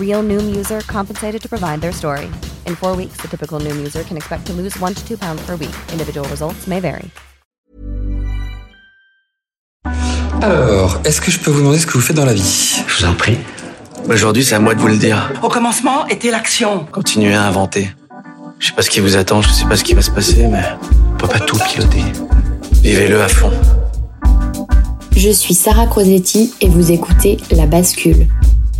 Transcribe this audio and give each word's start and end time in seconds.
Real 0.00 0.22
Noom 0.22 0.56
user 0.56 0.80
compensated 0.88 1.42
to 1.42 1.48
provide 1.48 1.80
their 1.80 1.92
story. 1.92 2.28
In 2.66 2.74
four 2.74 2.96
weeks, 2.96 3.18
the 3.20 3.28
typical 3.28 3.60
Noom 3.60 3.78
user 3.78 4.02
can 4.02 4.16
expect 4.16 4.46
to 4.46 4.52
lose 4.52 4.78
one 4.80 4.94
to 4.94 5.06
two 5.06 5.16
pounds 5.16 5.42
per 5.46 5.56
week. 5.56 5.74
Individual 5.92 6.26
results 6.28 6.66
may 6.66 6.80
vary. 6.80 7.10
Alors, 10.42 11.00
est-ce 11.04 11.20
que 11.20 11.30
je 11.30 11.38
peux 11.38 11.50
vous 11.50 11.60
demander 11.60 11.78
ce 11.78 11.86
que 11.86 11.92
vous 11.92 12.00
faites 12.00 12.16
dans 12.16 12.24
la 12.24 12.32
vie? 12.32 12.82
Je 12.86 12.96
vous 12.96 13.10
en 13.10 13.14
prie. 13.14 13.36
Aujourd'hui, 14.08 14.42
c'est 14.42 14.54
à 14.54 14.58
moi 14.58 14.74
de 14.74 14.80
vous 14.80 14.88
le 14.88 14.96
dire. 14.96 15.30
Au 15.42 15.48
commencement 15.50 16.06
était 16.06 16.30
l'action. 16.30 16.86
Continuez 16.90 17.34
à 17.34 17.44
inventer. 17.44 17.90
Je 18.58 18.68
sais 18.68 18.72
pas 18.72 18.80
ce 18.80 18.88
qui 18.88 19.00
vous 19.00 19.16
attend, 19.16 19.42
je 19.42 19.50
sais 19.50 19.66
pas 19.66 19.76
ce 19.76 19.84
qui 19.84 19.92
va 19.92 20.00
se 20.00 20.10
passer, 20.10 20.46
mais 20.46 20.64
on 21.12 21.16
peut 21.18 21.28
pas 21.28 21.40
tout 21.40 21.58
piloter. 21.58 22.02
Vivez-le 22.82 23.20
à 23.20 23.28
fond. 23.28 23.52
Je 25.14 25.30
suis 25.30 25.52
Sarah 25.52 25.86
Crosetti 25.86 26.54
et 26.62 26.68
vous 26.68 26.90
écoutez 26.90 27.36
La 27.50 27.66
Bascule. 27.66 28.26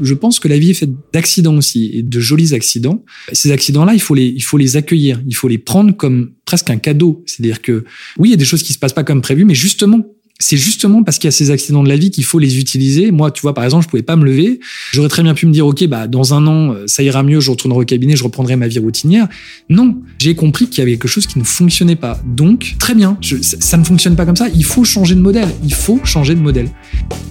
Je 0.00 0.14
pense 0.14 0.40
que 0.40 0.48
la 0.48 0.58
vie 0.58 0.70
est 0.70 0.74
faite 0.74 0.90
d'accidents 1.12 1.56
aussi 1.56 1.90
et 1.94 2.02
de 2.02 2.20
jolis 2.20 2.54
accidents. 2.54 3.04
Ces 3.32 3.52
accidents-là, 3.52 3.94
il 3.94 4.00
faut 4.00 4.14
les, 4.14 4.26
il 4.26 4.42
faut 4.42 4.58
les 4.58 4.76
accueillir, 4.76 5.22
il 5.26 5.34
faut 5.34 5.48
les 5.48 5.58
prendre 5.58 5.96
comme 5.96 6.32
presque 6.44 6.70
un 6.70 6.78
cadeau. 6.78 7.22
C'est-à-dire 7.26 7.62
que 7.62 7.84
oui, 8.18 8.28
il 8.28 8.30
y 8.32 8.34
a 8.34 8.38
des 8.38 8.44
choses 8.44 8.62
qui 8.62 8.72
se 8.72 8.78
passent 8.78 8.92
pas 8.92 9.04
comme 9.04 9.22
prévu, 9.22 9.44
mais 9.44 9.54
justement, 9.54 10.04
c'est 10.38 10.58
justement 10.58 11.02
parce 11.02 11.18
qu'il 11.18 11.28
y 11.28 11.32
a 11.32 11.32
ces 11.32 11.50
accidents 11.50 11.82
de 11.82 11.88
la 11.88 11.96
vie 11.96 12.10
qu'il 12.10 12.24
faut 12.24 12.38
les 12.38 12.58
utiliser. 12.58 13.10
Moi, 13.10 13.30
tu 13.30 13.40
vois, 13.40 13.54
par 13.54 13.64
exemple, 13.64 13.84
je 13.84 13.88
pouvais 13.88 14.02
pas 14.02 14.16
me 14.16 14.24
lever. 14.24 14.60
J'aurais 14.92 15.08
très 15.08 15.22
bien 15.22 15.32
pu 15.32 15.46
me 15.46 15.52
dire, 15.52 15.66
OK, 15.66 15.86
bah, 15.86 16.06
dans 16.06 16.34
un 16.34 16.46
an, 16.46 16.74
euh, 16.74 16.84
ça 16.86 17.02
ira 17.02 17.22
mieux, 17.22 17.40
je 17.40 17.50
retournerai 17.50 17.80
au 17.80 17.84
cabinet, 17.84 18.16
je 18.16 18.24
reprendrai 18.24 18.54
ma 18.56 18.68
vie 18.68 18.78
routinière. 18.78 19.28
Non. 19.70 19.96
J'ai 20.18 20.34
compris 20.34 20.68
qu'il 20.68 20.78
y 20.78 20.82
avait 20.82 20.92
quelque 20.92 21.08
chose 21.08 21.26
qui 21.26 21.38
ne 21.38 21.44
fonctionnait 21.44 21.96
pas. 21.96 22.20
Donc, 22.26 22.76
très 22.78 22.94
bien. 22.94 23.18
ça 23.40 23.76
ne 23.78 23.84
fonctionne 23.84 24.14
pas 24.14 24.26
comme 24.26 24.36
ça. 24.36 24.48
Il 24.54 24.64
faut 24.64 24.84
changer 24.84 25.14
de 25.14 25.20
modèle. 25.20 25.48
Il 25.64 25.72
faut 25.72 26.00
changer 26.04 26.34
de 26.34 26.40
modèle. 26.40 26.68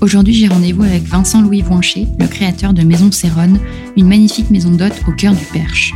Aujourd'hui, 0.01 0.33
j'ai 0.33 0.47
rendez-vous 0.47 0.83
avec 0.83 1.03
Vincent 1.03 1.41
Louis 1.43 1.61
Voincher, 1.61 2.07
le 2.19 2.27
créateur 2.27 2.73
de 2.73 2.81
Maison 2.81 3.11
Céronne, 3.11 3.59
une 3.97 4.07
magnifique 4.07 4.49
maison 4.49 4.71
d'hôte 4.71 4.95
au 5.07 5.11
cœur 5.11 5.33
du 5.35 5.45
Perche. 5.53 5.93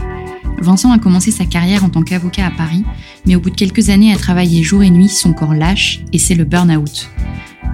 Vincent 0.61 0.91
a 0.91 0.99
commencé 0.99 1.31
sa 1.31 1.45
carrière 1.45 1.83
en 1.83 1.89
tant 1.89 2.03
qu'avocat 2.03 2.47
à 2.47 2.51
Paris, 2.51 2.83
mais 3.25 3.35
au 3.35 3.39
bout 3.39 3.49
de 3.49 3.55
quelques 3.55 3.89
années 3.89 4.13
a 4.13 4.17
travaillé 4.17 4.63
jour 4.63 4.83
et 4.83 4.89
nuit, 4.89 5.09
son 5.09 5.33
corps 5.33 5.53
lâche, 5.53 6.01
et 6.13 6.17
c'est 6.17 6.35
le 6.35 6.45
burn-out. 6.45 7.09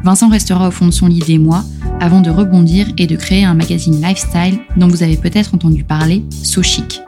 Vincent 0.04 0.30
restera 0.30 0.68
au 0.68 0.72
fond 0.72 0.86
de 0.86 0.92
son 0.92 1.08
lit 1.08 1.24
des 1.26 1.40
mois 1.40 1.64
avant 2.00 2.22
de 2.22 2.30
rebondir 2.30 2.88
et 2.98 3.08
de 3.08 3.16
créer 3.16 3.44
un 3.44 3.56
magazine 3.56 4.02
lifestyle 4.02 4.60
dont 4.78 4.88
vous 4.88 5.02
avez 5.02 5.18
peut-être 5.18 5.56
entendu 5.56 5.84
parler, 5.84 6.24
So 6.44 6.62
Chic. 6.62 7.02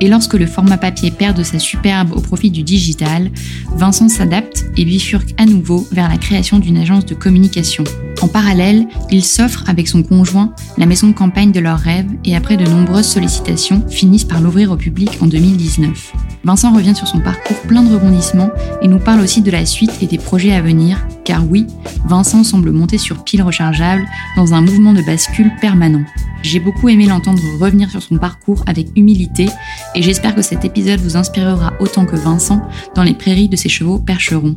Et 0.00 0.08
lorsque 0.08 0.34
le 0.34 0.46
format 0.46 0.78
papier 0.78 1.10
perd 1.10 1.36
de 1.36 1.42
sa 1.42 1.58
superbe 1.58 2.12
au 2.12 2.20
profit 2.20 2.50
du 2.50 2.62
digital, 2.62 3.30
Vincent 3.76 4.08
s'adapte 4.08 4.64
et 4.76 4.84
bifurque 4.84 5.34
à 5.36 5.44
nouveau 5.44 5.86
vers 5.92 6.08
la 6.08 6.16
création 6.16 6.58
d'une 6.58 6.78
agence 6.78 7.04
de 7.04 7.14
communication. 7.14 7.84
En 8.22 8.28
parallèle, 8.28 8.86
il 9.10 9.24
s'offre 9.24 9.64
avec 9.68 9.88
son 9.88 10.02
conjoint 10.02 10.54
la 10.78 10.86
maison 10.86 11.08
de 11.08 11.12
campagne 11.12 11.52
de 11.52 11.60
leurs 11.60 11.78
rêves 11.78 12.10
et 12.24 12.36
après 12.36 12.56
de 12.56 12.66
nombreuses 12.66 13.06
sollicitations, 13.06 13.86
finissent 13.88 14.24
par 14.24 14.40
l'ouvrir 14.40 14.72
au 14.72 14.76
public 14.76 15.18
en 15.20 15.26
2019. 15.26 16.12
Vincent 16.44 16.72
revient 16.72 16.94
sur 16.94 17.06
son 17.06 17.20
parcours 17.20 17.60
plein 17.62 17.82
de 17.82 17.92
rebondissements 17.92 18.50
et 18.80 18.88
nous 18.88 18.98
parle 18.98 19.20
aussi 19.20 19.42
de 19.42 19.50
la 19.50 19.66
suite 19.66 20.02
et 20.02 20.06
des 20.06 20.18
projets 20.18 20.52
à 20.52 20.62
venir, 20.62 21.06
car 21.24 21.46
oui, 21.48 21.66
Vincent 22.06 22.44
semble 22.44 22.72
monter 22.72 22.98
sur 22.98 23.24
pile 23.24 23.42
rechargeable 23.42 24.06
dans 24.36 24.54
un 24.54 24.62
mouvement 24.62 24.94
de 24.94 25.02
bascule 25.02 25.52
permanent. 25.60 26.04
J'ai 26.42 26.60
beaucoup 26.60 26.88
aimé 26.88 27.06
l'entendre 27.06 27.42
revenir 27.60 27.90
sur 27.90 28.02
son 28.02 28.16
parcours 28.16 28.64
avec 28.66 28.88
humilité 28.96 29.48
et 29.94 30.02
j'espère 30.02 30.34
que 30.34 30.42
cet 30.42 30.64
épisode 30.64 31.00
vous 31.00 31.16
inspirera 31.16 31.74
autant 31.80 32.06
que 32.06 32.16
Vincent 32.16 32.62
dans 32.94 33.02
les 33.02 33.14
prairies 33.14 33.48
de 33.50 33.56
ses 33.56 33.68
chevaux 33.68 33.98
percherons. 33.98 34.56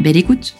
Belle 0.00 0.16
écoute 0.16 0.56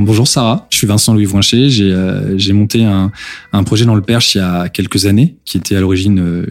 Bonjour 0.00 0.28
Sarah, 0.28 0.68
je 0.70 0.76
suis 0.76 0.86
Vincent 0.86 1.12
Louis 1.12 1.24
Voincher. 1.24 1.70
J'ai 1.70 1.90
euh, 1.92 2.54
monté 2.54 2.84
un, 2.84 3.10
un, 3.52 3.64
projet 3.64 3.84
dans 3.84 3.96
le 3.96 4.00
Perche 4.00 4.36
il 4.36 4.38
y 4.38 4.40
a 4.40 4.68
quelques 4.68 5.06
années, 5.06 5.38
qui 5.44 5.56
était 5.56 5.74
à 5.74 5.80
l'origine 5.80 6.20
euh, 6.20 6.46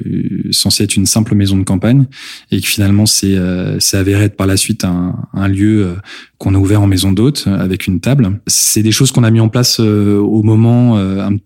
censé 0.52 0.84
être 0.84 0.98
une 0.98 1.06
simple 1.06 1.34
maison 1.34 1.56
de 1.56 1.64
campagne, 1.64 2.08
et 2.52 2.60
qui 2.60 2.68
finalement 2.68 3.06
s'est 3.06 3.38
euh, 3.38 3.78
avéré 3.94 4.26
être 4.26 4.36
par 4.36 4.48
la 4.48 4.58
suite 4.58 4.84
un, 4.84 5.16
un 5.34 5.48
lieu 5.48 5.86
euh, 5.86 5.94
qu'on 6.38 6.54
a 6.54 6.58
ouvert 6.58 6.82
en 6.82 6.88
maison 6.88 7.12
d'hôte 7.12 7.46
euh, 7.48 7.60
avec 7.60 7.88
une 7.88 8.00
table. 8.00 8.40
C'est 8.48 8.84
des 8.84 8.92
choses 8.92 9.12
qu'on 9.12 9.24
a 9.24 9.32
mis 9.32 9.40
en 9.40 9.50
place 9.50 9.80
au 9.80 10.44
moment, 10.44 10.94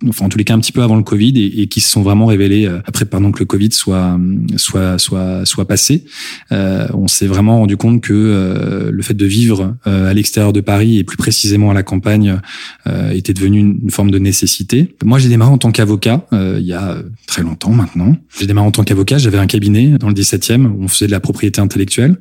enfin 0.08 0.26
en 0.26 0.30
tous 0.30 0.38
les 0.38 0.44
cas 0.44 0.54
un 0.54 0.60
petit 0.60 0.72
peu 0.72 0.82
avant 0.82 0.96
le 0.96 1.04
Covid, 1.04 1.34
et, 1.38 1.68
qui 1.68 1.82
se 1.82 1.90
sont 1.90 2.02
vraiment 2.02 2.26
révélées 2.26 2.68
après 2.86 3.06
pardon 3.06 3.32
que 3.32 3.40
le 3.40 3.46
Covid 3.46 3.72
soit 3.72 4.20
soit 4.58 4.98
soit 4.98 5.46
soit 5.46 5.66
passé. 5.66 6.06
on 6.52 7.08
s'est 7.08 7.28
vraiment 7.28 7.60
rendu 7.60 7.78
compte 7.78 8.02
que 8.02 8.90
le 8.92 9.02
fait 9.02 9.14
de 9.14 9.26
vivre 9.26 9.76
à 9.86 10.14
l'extérieur 10.14 10.54
de 10.54 10.62
Paris 10.62 10.98
et 10.98 11.04
plus 11.04 11.18
précisément 11.18 11.72
à 11.72 11.74
la 11.74 11.84
campagne 11.84 12.40
euh, 12.88 13.12
était 13.12 13.34
devenue 13.34 13.60
une, 13.60 13.92
forme 13.92 14.12
de 14.12 14.20
nécessité. 14.20 14.96
Moi, 15.04 15.20
j'ai 15.20 15.30
démarré 15.30 15.52
en 15.52 15.58
tant 15.58 15.72
qu'avocat 15.72 16.26
euh, 16.34 16.58
il 16.60 16.66
y 16.66 16.74
a 16.74 16.98
très 17.28 17.42
longtemps 17.44 17.72
maintenant. 17.72 18.16
J'ai 18.40 18.48
démarré 18.48 18.68
en 18.68 18.72
tant 18.72 18.84
qu'avocat, 18.84 19.18
j'avais 19.18 19.38
un 19.38 19.48
cabinet 19.48 19.98
dans 20.00 20.08
le 20.08 20.14
17e 20.14 20.66
où 20.66 20.84
on 20.84 20.88
faisait 20.88 21.08
de 21.08 21.12
la 21.12 21.20
propriété 21.20 21.62
intellectuelle. 21.62 22.18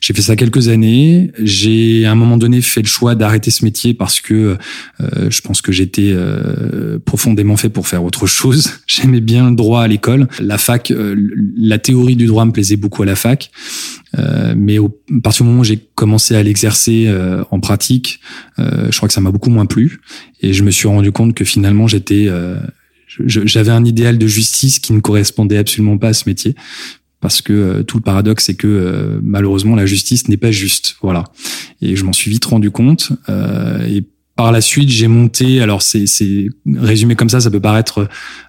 J'ai 0.00 0.12
fait 0.12 0.22
ça 0.22 0.36
quelques 0.36 0.68
années. 0.68 1.30
J'ai 1.42 2.06
un 2.14 2.18
moment 2.18 2.36
donné 2.36 2.60
fait 2.60 2.82
le 2.82 2.86
choix 2.86 3.14
d'arrêter 3.14 3.50
ce 3.50 3.64
métier 3.64 3.94
parce 3.94 4.20
que 4.20 4.56
euh, 5.00 5.30
je 5.30 5.40
pense 5.40 5.62
que 5.62 5.72
j'étais 5.72 6.12
euh, 6.12 6.98
profondément 6.98 7.56
fait 7.56 7.68
pour 7.68 7.86
faire 7.86 8.04
autre 8.04 8.26
chose. 8.26 8.72
J'aimais 8.86 9.20
bien 9.20 9.50
le 9.50 9.56
droit 9.56 9.82
à 9.82 9.88
l'école. 9.88 10.28
La 10.40 10.58
fac, 10.58 10.90
euh, 10.90 11.14
la 11.56 11.78
théorie 11.78 12.16
du 12.16 12.26
droit 12.26 12.44
me 12.44 12.52
plaisait 12.52 12.76
beaucoup 12.76 13.02
à 13.02 13.06
la 13.06 13.16
fac. 13.16 13.50
Euh, 14.18 14.54
mais 14.56 14.78
au, 14.78 15.00
à 15.10 15.20
partir 15.22 15.44
du 15.44 15.50
moment 15.50 15.60
où 15.62 15.64
j'ai 15.64 15.78
commencé 15.94 16.34
à 16.34 16.42
l'exercer 16.42 17.06
euh, 17.08 17.42
en 17.50 17.60
pratique, 17.60 18.20
euh, 18.58 18.88
je 18.90 18.96
crois 18.96 19.08
que 19.08 19.14
ça 19.14 19.20
m'a 19.20 19.30
beaucoup 19.30 19.50
moins 19.50 19.66
plu. 19.66 20.00
Et 20.40 20.52
je 20.52 20.62
me 20.62 20.70
suis 20.70 20.88
rendu 20.88 21.12
compte 21.12 21.34
que 21.34 21.44
finalement, 21.44 21.86
j'étais, 21.86 22.28
j'avais 23.26 23.70
un 23.70 23.84
idéal 23.84 24.18
de 24.18 24.26
justice 24.26 24.78
qui 24.78 24.92
ne 24.92 25.00
correspondait 25.00 25.56
absolument 25.56 25.96
pas 25.96 26.08
à 26.08 26.12
ce 26.12 26.28
métier 26.28 26.54
parce 27.24 27.40
que 27.40 27.80
tout 27.80 27.96
le 27.96 28.02
paradoxe 28.02 28.44
c'est 28.44 28.54
que 28.54 29.18
malheureusement 29.22 29.76
la 29.76 29.86
justice 29.86 30.28
n'est 30.28 30.36
pas 30.36 30.50
juste. 30.50 30.96
Voilà. 31.00 31.24
Et 31.80 31.96
je 31.96 32.04
m'en 32.04 32.12
suis 32.12 32.30
vite 32.30 32.44
rendu 32.44 32.70
compte. 32.70 33.12
et 33.88 34.04
par 34.36 34.50
la 34.50 34.60
suite, 34.60 34.88
j'ai 34.88 35.06
monté. 35.06 35.60
Alors, 35.60 35.82
c'est 35.82 36.06
résumé 36.76 37.14
comme 37.14 37.28
ça, 37.28 37.40
ça 37.40 37.50
peut 37.50 37.60
paraître. 37.60 38.08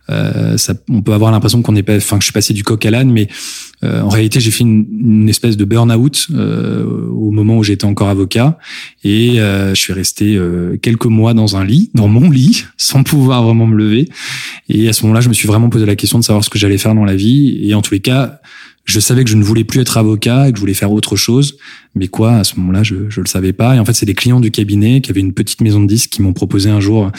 Euh, 0.09 0.57
ça, 0.57 0.73
on 0.89 1.01
peut 1.01 1.13
avoir 1.13 1.31
l'impression 1.31 1.61
qu'on 1.61 1.75
est 1.75 1.83
pas. 1.83 1.97
Enfin, 1.97 2.17
que 2.17 2.23
je 2.23 2.27
suis 2.27 2.33
passé 2.33 2.53
du 2.53 2.63
coq 2.63 2.83
à 2.85 2.91
l'âne, 2.91 3.11
mais 3.11 3.27
euh, 3.83 4.01
en 4.01 4.09
réalité, 4.09 4.39
j'ai 4.39 4.51
fait 4.51 4.63
une, 4.63 4.85
une, 4.99 5.29
espèce 5.29 5.57
de 5.57 5.65
burn-out 5.65 6.27
euh, 6.33 6.85
au 7.11 7.31
moment 7.31 7.57
où 7.57 7.63
j'étais 7.63 7.85
encore 7.85 8.09
avocat, 8.09 8.57
et 9.03 9.39
euh, 9.39 9.75
je 9.75 9.79
suis 9.79 9.93
resté 9.93 10.35
euh, 10.35 10.77
quelques 10.81 11.05
mois 11.05 11.33
dans 11.33 11.55
un 11.55 11.63
lit, 11.63 11.91
dans 11.93 12.07
mon 12.07 12.29
lit, 12.29 12.65
sans 12.77 13.03
pouvoir 13.03 13.43
vraiment 13.43 13.67
me 13.67 13.75
lever. 13.75 14.09
Et 14.69 14.89
à 14.89 14.93
ce 14.93 15.03
moment-là, 15.03 15.21
je 15.21 15.29
me 15.29 15.33
suis 15.33 15.47
vraiment 15.47 15.69
posé 15.69 15.85
la 15.85 15.95
question 15.95 16.17
de 16.17 16.23
savoir 16.23 16.43
ce 16.43 16.49
que 16.49 16.57
j'allais 16.57 16.79
faire 16.79 16.95
dans 16.95 17.05
la 17.05 17.15
vie. 17.15 17.59
Et 17.61 17.75
en 17.75 17.81
tous 17.81 17.93
les 17.93 17.99
cas, 17.99 18.41
je 18.85 18.99
savais 18.99 19.23
que 19.23 19.29
je 19.29 19.35
ne 19.35 19.43
voulais 19.43 19.63
plus 19.63 19.81
être 19.81 19.97
avocat 19.97 20.47
et 20.47 20.51
que 20.51 20.57
je 20.57 20.61
voulais 20.61 20.75
faire 20.75 20.91
autre 20.91 21.15
chose. 21.15 21.57
Mais 21.95 22.07
quoi, 22.07 22.35
à 22.35 22.43
ce 22.43 22.57
moment-là, 22.57 22.83
je 22.83 22.95
ne 22.95 23.21
le 23.21 23.25
savais 23.25 23.53
pas. 23.53 23.75
Et 23.75 23.79
en 23.79 23.85
fait, 23.85 23.93
c'est 23.93 24.05
des 24.05 24.13
clients 24.13 24.41
du 24.41 24.51
cabinet 24.51 25.01
qui 25.01 25.11
avaient 25.11 25.21
une 25.21 25.33
petite 25.33 25.61
maison 25.61 25.81
de 25.81 25.87
disques 25.87 26.09
qui 26.09 26.21
m'ont 26.21 26.33
proposé 26.33 26.69
un 26.69 26.81
jour 26.81 27.09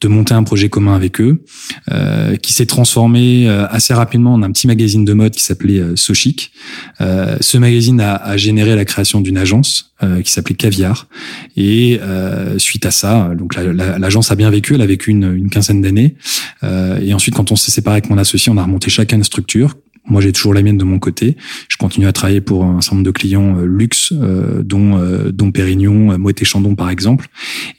de 0.00 0.08
monter 0.08 0.34
un 0.34 0.42
projet 0.42 0.68
commun 0.68 0.94
avec 0.94 1.20
eux, 1.20 1.42
euh, 1.90 2.36
qui 2.36 2.52
s'est 2.52 2.66
transformé 2.66 3.48
euh, 3.48 3.66
assez 3.68 3.94
rapidement 3.94 4.34
en 4.34 4.42
un 4.42 4.52
petit 4.52 4.66
magazine 4.66 5.04
de 5.04 5.12
mode 5.14 5.32
qui 5.32 5.42
s'appelait 5.42 5.80
euh, 5.80 5.96
Sochic. 5.96 6.52
Euh, 7.00 7.38
ce 7.40 7.56
magazine 7.56 8.00
a, 8.00 8.14
a, 8.14 8.36
généré 8.36 8.76
la 8.76 8.84
création 8.84 9.22
d'une 9.22 9.38
agence 9.38 9.94
euh, 10.02 10.20
qui 10.20 10.30
s'appelait 10.30 10.54
Caviar. 10.54 11.08
Et 11.56 11.98
euh, 12.02 12.58
suite 12.58 12.84
à 12.84 12.90
ça, 12.90 13.32
donc 13.36 13.56
l'agence 13.56 14.30
a 14.30 14.34
bien 14.34 14.50
vécu, 14.50 14.74
elle 14.74 14.82
a 14.82 14.86
vécu 14.86 15.10
une, 15.10 15.34
une 15.34 15.48
quinzaine 15.48 15.80
d'années. 15.80 16.14
et 16.62 17.14
ensuite, 17.14 17.34
quand 17.34 17.50
on 17.52 17.56
s'est 17.56 17.70
séparé 17.70 17.94
avec 17.96 18.10
mon 18.10 18.18
associé, 18.18 18.52
on 18.52 18.58
a 18.58 18.62
remonté 18.62 18.90
chacun 18.90 19.16
une 19.16 19.24
structure 19.24 19.76
moi, 20.08 20.20
j'ai 20.20 20.32
toujours 20.32 20.54
la 20.54 20.62
mienne 20.62 20.78
de 20.78 20.84
mon 20.84 20.98
côté. 20.98 21.36
Je 21.68 21.76
continue 21.76 22.06
à 22.06 22.12
travailler 22.12 22.40
pour 22.40 22.64
un 22.64 22.80
certain 22.80 22.96
nombre 22.96 23.06
de 23.06 23.10
clients 23.10 23.58
euh, 23.58 23.64
luxe, 23.64 24.12
euh, 24.12 24.62
dont 24.62 24.96
euh, 24.96 25.32
dont 25.32 25.50
Pérignon, 25.50 26.16
Moët 26.18 26.40
et 26.40 26.44
Chandon 26.44 26.74
par 26.74 26.90
exemple. 26.90 27.28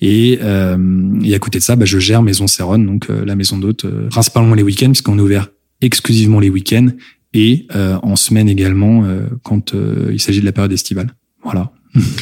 Et, 0.01 0.33
et 0.33 1.35
à 1.35 1.39
côté 1.39 1.59
de 1.59 1.63
ça, 1.63 1.75
bah, 1.75 1.85
je 1.85 1.99
gère 1.99 2.21
Maison 2.21 2.47
Céron, 2.47 2.79
donc 2.79 3.07
la 3.09 3.35
maison 3.35 3.57
d'hôtes, 3.57 3.85
principalement 4.09 4.53
les 4.53 4.63
week-ends, 4.63 4.87
puisqu'on 4.87 5.17
est 5.17 5.21
ouvert 5.21 5.49
exclusivement 5.81 6.39
les 6.39 6.49
week-ends 6.49 6.89
et 7.33 7.67
en 7.73 8.15
semaine 8.15 8.49
également 8.49 9.05
quand 9.43 9.73
il 10.11 10.19
s'agit 10.19 10.39
de 10.39 10.45
la 10.45 10.51
période 10.51 10.71
estivale. 10.71 11.13
Voilà. 11.43 11.71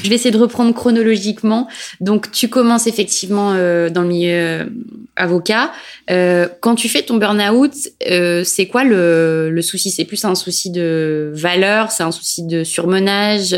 Je 0.04 0.10
vais 0.10 0.16
essayer 0.16 0.32
de 0.32 0.38
reprendre 0.38 0.74
chronologiquement. 0.74 1.68
Donc, 2.00 2.32
tu 2.32 2.50
commences 2.50 2.88
effectivement 2.88 3.54
euh, 3.54 3.90
dans 3.90 4.02
le 4.02 4.08
milieu 4.08 4.32
euh, 4.32 4.66
avocat. 5.16 5.72
Euh, 6.10 6.48
quand 6.62 6.76
tu 6.76 6.90
fais 6.90 7.02
ton 7.02 7.18
burn-out, 7.18 7.74
c'est 8.44 8.68
quoi 8.68 8.84
le, 8.84 9.50
le 9.52 9.62
souci? 9.62 9.92
C'est 9.92 10.06
plus 10.06 10.24
un 10.26 10.36
souci 10.36 10.72
de 10.72 11.32
valeur, 11.34 11.92
c'est 11.92 12.04
un 12.04 12.12
souci 12.12 12.44
de 12.44 12.64
surmenage 12.64 13.56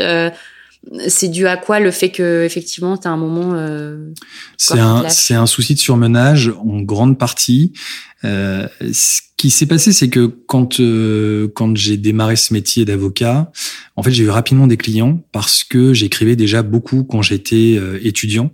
c'est 1.08 1.28
dû 1.28 1.46
à 1.46 1.56
quoi 1.56 1.80
le 1.80 1.90
fait 1.90 2.10
que 2.10 2.44
effectivement 2.44 2.96
tu 2.96 3.08
as 3.08 3.10
un 3.10 3.16
moment 3.16 3.54
C'est 4.56 4.78
un 4.78 5.08
c'est 5.08 5.34
un 5.34 5.46
souci 5.46 5.74
de 5.74 5.80
surmenage 5.80 6.52
en 6.64 6.80
grande 6.80 7.18
partie. 7.18 7.72
Euh, 8.24 8.66
ce 8.92 9.20
qui 9.36 9.50
s'est 9.50 9.66
passé, 9.66 9.92
c'est 9.92 10.08
que 10.08 10.26
quand 10.26 10.80
euh, 10.80 11.48
quand 11.54 11.76
j'ai 11.76 11.96
démarré 11.96 12.34
ce 12.34 12.52
métier 12.52 12.84
d'avocat, 12.84 13.52
en 13.94 14.02
fait, 14.02 14.10
j'ai 14.10 14.24
eu 14.24 14.30
rapidement 14.30 14.66
des 14.66 14.76
clients 14.76 15.22
parce 15.30 15.62
que 15.62 15.94
j'écrivais 15.94 16.34
déjà 16.34 16.62
beaucoup 16.62 17.04
quand 17.04 17.22
j'étais 17.22 17.76
euh, 17.78 17.98
étudiant 18.02 18.50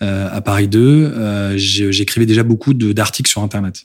à 0.00 0.40
Paris 0.40 0.66
2. 0.66 1.56
j'écrivais 1.56 2.26
déjà 2.26 2.42
beaucoup 2.42 2.74
d'articles 2.74 3.30
sur 3.30 3.42
Internet. 3.42 3.84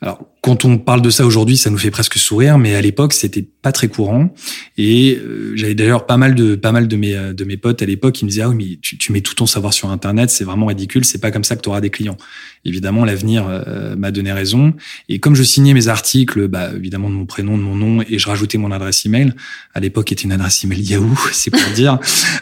Alors, 0.00 0.29
quand 0.42 0.64
on 0.64 0.78
parle 0.78 1.02
de 1.02 1.10
ça 1.10 1.26
aujourd'hui, 1.26 1.56
ça 1.56 1.70
nous 1.70 1.78
fait 1.78 1.90
presque 1.90 2.16
sourire, 2.16 2.56
mais 2.58 2.74
à 2.74 2.80
l'époque, 2.80 3.12
c'était 3.12 3.42
pas 3.42 3.72
très 3.72 3.88
courant. 3.88 4.32
Et 4.78 5.16
euh, 5.16 5.52
j'avais 5.54 5.74
d'ailleurs 5.74 6.06
pas 6.06 6.16
mal 6.16 6.34
de 6.34 6.54
pas 6.54 6.72
mal 6.72 6.88
de 6.88 6.96
mes 6.96 7.14
de 7.34 7.44
mes 7.44 7.56
potes 7.56 7.82
à 7.82 7.86
l'époque 7.86 8.14
qui 8.14 8.24
me 8.24 8.30
disaient 8.30 8.42
ah 8.42 8.48
oui 8.48 8.56
mais 8.56 8.78
tu, 8.80 8.96
tu, 8.96 9.12
mets 9.12 9.20
tout 9.20 9.34
ton 9.34 9.46
savoir 9.46 9.72
sur 9.72 9.90
Internet, 9.90 10.30
c'est 10.30 10.44
vraiment 10.44 10.66
ridicule, 10.66 11.04
c'est 11.04 11.20
pas 11.20 11.30
comme 11.30 11.44
ça 11.44 11.56
que 11.56 11.62
tu 11.62 11.68
auras 11.68 11.80
des 11.80 11.90
clients. 11.90 12.16
Évidemment, 12.64 13.04
l'avenir 13.04 13.46
euh, 13.48 13.96
m'a 13.96 14.10
donné 14.10 14.32
raison. 14.32 14.74
Et 15.08 15.18
comme 15.18 15.34
je 15.34 15.42
signais 15.42 15.72
mes 15.72 15.88
articles, 15.88 16.48
bah 16.48 16.70
évidemment 16.76 17.08
de 17.08 17.14
mon 17.14 17.26
prénom, 17.26 17.56
de 17.56 17.62
mon 17.62 17.76
nom, 17.76 18.02
et 18.08 18.18
je 18.18 18.28
rajoutais 18.28 18.58
mon 18.58 18.70
adresse 18.70 19.06
email. 19.06 19.32
À 19.74 19.80
l'époque, 19.80 20.12
était 20.12 20.24
une 20.24 20.32
adresse 20.32 20.64
email 20.64 20.80
Yahoo, 20.80 21.18
c'est 21.32 21.50
pour 21.50 21.70
dire. 21.74 21.98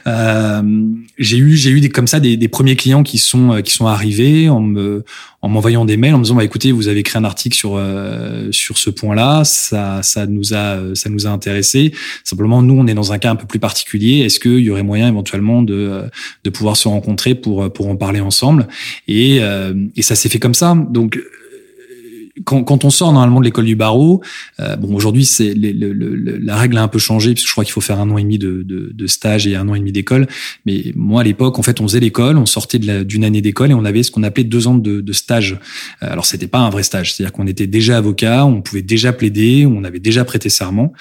Euh, 0.06 0.62
j'ai 1.18 1.38
eu 1.38 1.56
j'ai 1.56 1.70
eu 1.70 1.80
des 1.80 1.88
comme 1.88 2.06
ça 2.06 2.20
des, 2.20 2.36
des 2.36 2.48
premiers 2.48 2.76
clients 2.76 3.02
qui 3.02 3.18
sont 3.18 3.60
qui 3.62 3.72
sont 3.72 3.86
arrivés 3.86 4.48
en 4.48 4.60
me 4.60 5.04
en 5.40 5.48
m'envoyant 5.48 5.84
des 5.84 5.96
mails 5.96 6.14
en 6.14 6.18
me 6.18 6.24
disant 6.24 6.34
bah 6.34 6.44
écoutez 6.44 6.72
vous 6.72 6.88
avez 6.88 7.00
écrit 7.00 7.18
un 7.18 7.24
article 7.24 7.56
sur 7.56 7.76
euh, 7.88 8.52
sur 8.52 8.78
ce 8.78 8.90
point-là 8.90 9.42
ça 9.44 10.02
ça 10.02 10.26
nous 10.26 10.54
a 10.54 10.94
ça 10.94 11.10
nous 11.10 11.26
a 11.26 11.30
intéressé 11.30 11.92
simplement 12.24 12.62
nous 12.62 12.74
on 12.74 12.86
est 12.86 12.94
dans 12.94 13.12
un 13.12 13.18
cas 13.18 13.30
un 13.30 13.36
peu 13.36 13.46
plus 13.46 13.58
particulier. 13.58 14.20
Est-ce 14.20 14.40
qu'il 14.40 14.58
y 14.58 14.70
aurait 14.70 14.82
moyen 14.82 15.08
éventuellement 15.08 15.62
de 15.62 16.02
de 16.44 16.50
pouvoir 16.50 16.76
se 16.76 16.88
rencontrer 16.88 17.34
pour 17.34 17.72
pour 17.72 17.88
en 17.88 17.96
parler 17.96 18.20
ensemble? 18.20 18.68
Et 19.06 19.38
euh, 19.40 19.74
et 19.96 20.02
ça 20.02 20.14
s'est 20.14 20.28
fait 20.28 20.38
comme 20.38 20.54
ça. 20.54 20.76
Donc 20.90 21.18
quand, 22.44 22.62
quand, 22.64 22.84
on 22.84 22.90
sort 22.90 23.12
normalement 23.12 23.40
de 23.40 23.44
l'école 23.44 23.64
du 23.64 23.76
barreau, 23.76 24.22
euh, 24.60 24.76
bon 24.76 24.94
aujourd'hui 24.94 25.24
c'est 25.24 25.54
la 25.54 26.56
règle 26.56 26.78
a 26.78 26.82
un 26.82 26.88
peu 26.88 26.98
changé 26.98 27.34
puisque 27.34 27.48
je 27.48 27.52
crois 27.52 27.64
qu'il 27.64 27.72
faut 27.72 27.80
faire 27.80 28.00
un 28.00 28.10
an 28.10 28.18
et 28.18 28.22
demi 28.22 28.38
de, 28.38 28.62
de, 28.62 28.90
de 28.92 29.06
stage 29.06 29.46
et 29.46 29.56
un 29.56 29.68
an 29.68 29.74
et 29.74 29.78
demi 29.78 29.92
d'école. 29.92 30.26
Mais 30.66 30.92
moi 30.94 31.22
à 31.22 31.24
l'époque 31.24 31.58
en 31.58 31.62
fait 31.62 31.80
on 31.80 31.88
faisait 31.88 32.00
l'école, 32.00 32.36
on 32.36 32.46
sortait 32.46 32.78
d'une 32.78 33.24
année 33.24 33.40
d'école 33.40 33.70
et 33.70 33.74
on 33.74 33.84
avait 33.84 34.02
ce 34.02 34.10
qu'on 34.10 34.22
appelait 34.22 34.44
deux 34.44 34.66
ans 34.66 34.76
de, 34.76 35.00
de 35.00 35.12
stage. 35.12 35.58
Euh, 36.02 36.12
alors 36.12 36.26
c'était 36.26 36.48
pas 36.48 36.58
un 36.58 36.70
vrai 36.70 36.82
stage, 36.82 37.14
c'est-à-dire 37.14 37.32
qu'on 37.32 37.46
était 37.46 37.66
déjà 37.66 37.96
avocat, 37.96 38.44
on 38.44 38.62
pouvait 38.62 38.82
déjà 38.82 39.12
plaider, 39.12 39.66
on 39.66 39.84
avait 39.84 40.00
déjà 40.00 40.24
prêté 40.24 40.48
serment. 40.48 40.92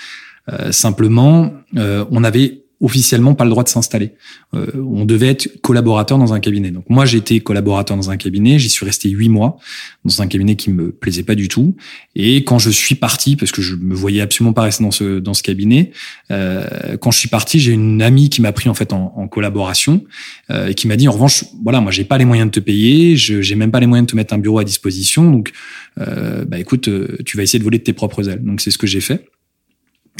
Euh, 0.51 0.72
simplement, 0.72 1.54
euh, 1.75 2.06
on 2.10 2.24
avait 2.24 2.63
officiellement 2.79 3.33
pas 3.33 3.44
le 3.44 3.50
droit 3.50 3.63
de 3.63 3.69
s'installer. 3.69 4.12
Euh, 4.53 4.68
on 4.75 5.06
devait 5.06 5.29
être 5.29 5.62
collaborateur 5.62 6.18
dans 6.18 6.33
un 6.33 6.39
cabinet. 6.39 6.71
Donc 6.71 6.85
moi 6.89 7.06
j'étais 7.06 7.39
collaborateur 7.39 7.97
dans 7.97 8.12
un 8.12 8.18
cabinet, 8.18 8.59
j'y 8.59 8.69
suis 8.69 8.85
resté 8.85 9.09
huit 9.09 9.29
mois 9.29 9.57
dans 10.06 10.21
un 10.21 10.27
cabinet 10.27 10.56
qui 10.56 10.69
me 10.69 10.91
plaisait 10.91 11.24
pas 11.24 11.35
du 11.35 11.47
tout. 11.47 11.75
Et 12.15 12.44
quand 12.44 12.59
je 12.59 12.69
suis 12.69 12.95
parti, 12.95 13.35
parce 13.35 13.51
que 13.51 13.62
je 13.62 13.75
me 13.75 13.95
voyais 13.95 14.21
absolument 14.21 14.53
pas 14.53 14.63
rester 14.63 14.83
dans 14.83 14.91
ce 14.91 15.19
dans 15.19 15.33
ce 15.33 15.44
cabinet, 15.44 15.91
euh, 16.31 16.97
quand 16.97 17.12
je 17.12 17.19
suis 17.19 17.29
parti, 17.29 17.59
j'ai 17.59 17.71
une 17.71 18.01
amie 18.01 18.29
qui 18.29 18.41
m'a 18.41 18.51
pris 18.51 18.69
en 18.69 18.74
fait 18.74 18.94
en, 18.94 19.13
en 19.15 19.27
collaboration 19.27 20.03
euh, 20.51 20.68
et 20.68 20.74
qui 20.75 20.88
m'a 20.88 20.95
dit 20.95 21.07
en 21.07 21.12
revanche 21.12 21.45
voilà 21.63 21.81
moi 21.81 21.91
j'ai 21.91 22.03
pas 22.03 22.18
les 22.18 22.25
moyens 22.25 22.50
de 22.50 22.51
te 22.51 22.59
payer, 22.59 23.15
je 23.15 23.41
j'ai 23.41 23.56
même 23.56 23.71
pas 23.71 23.79
les 23.79 23.88
moyens 23.88 24.06
de 24.06 24.12
te 24.12 24.15
mettre 24.15 24.33
un 24.33 24.38
bureau 24.38 24.59
à 24.59 24.63
disposition, 24.63 25.31
donc 25.31 25.51
euh, 26.00 26.45
bah 26.45 26.59
écoute 26.59 26.88
euh, 26.88 27.18
tu 27.25 27.38
vas 27.38 27.44
essayer 27.44 27.59
de 27.59 27.63
voler 27.63 27.79
de 27.79 27.83
tes 27.83 27.94
propres 27.94 28.29
ailes. 28.29 28.44
Donc 28.44 28.62
c'est 28.62 28.71
ce 28.71 28.77
que 28.77 28.88
j'ai 28.88 29.01
fait. 29.01 29.25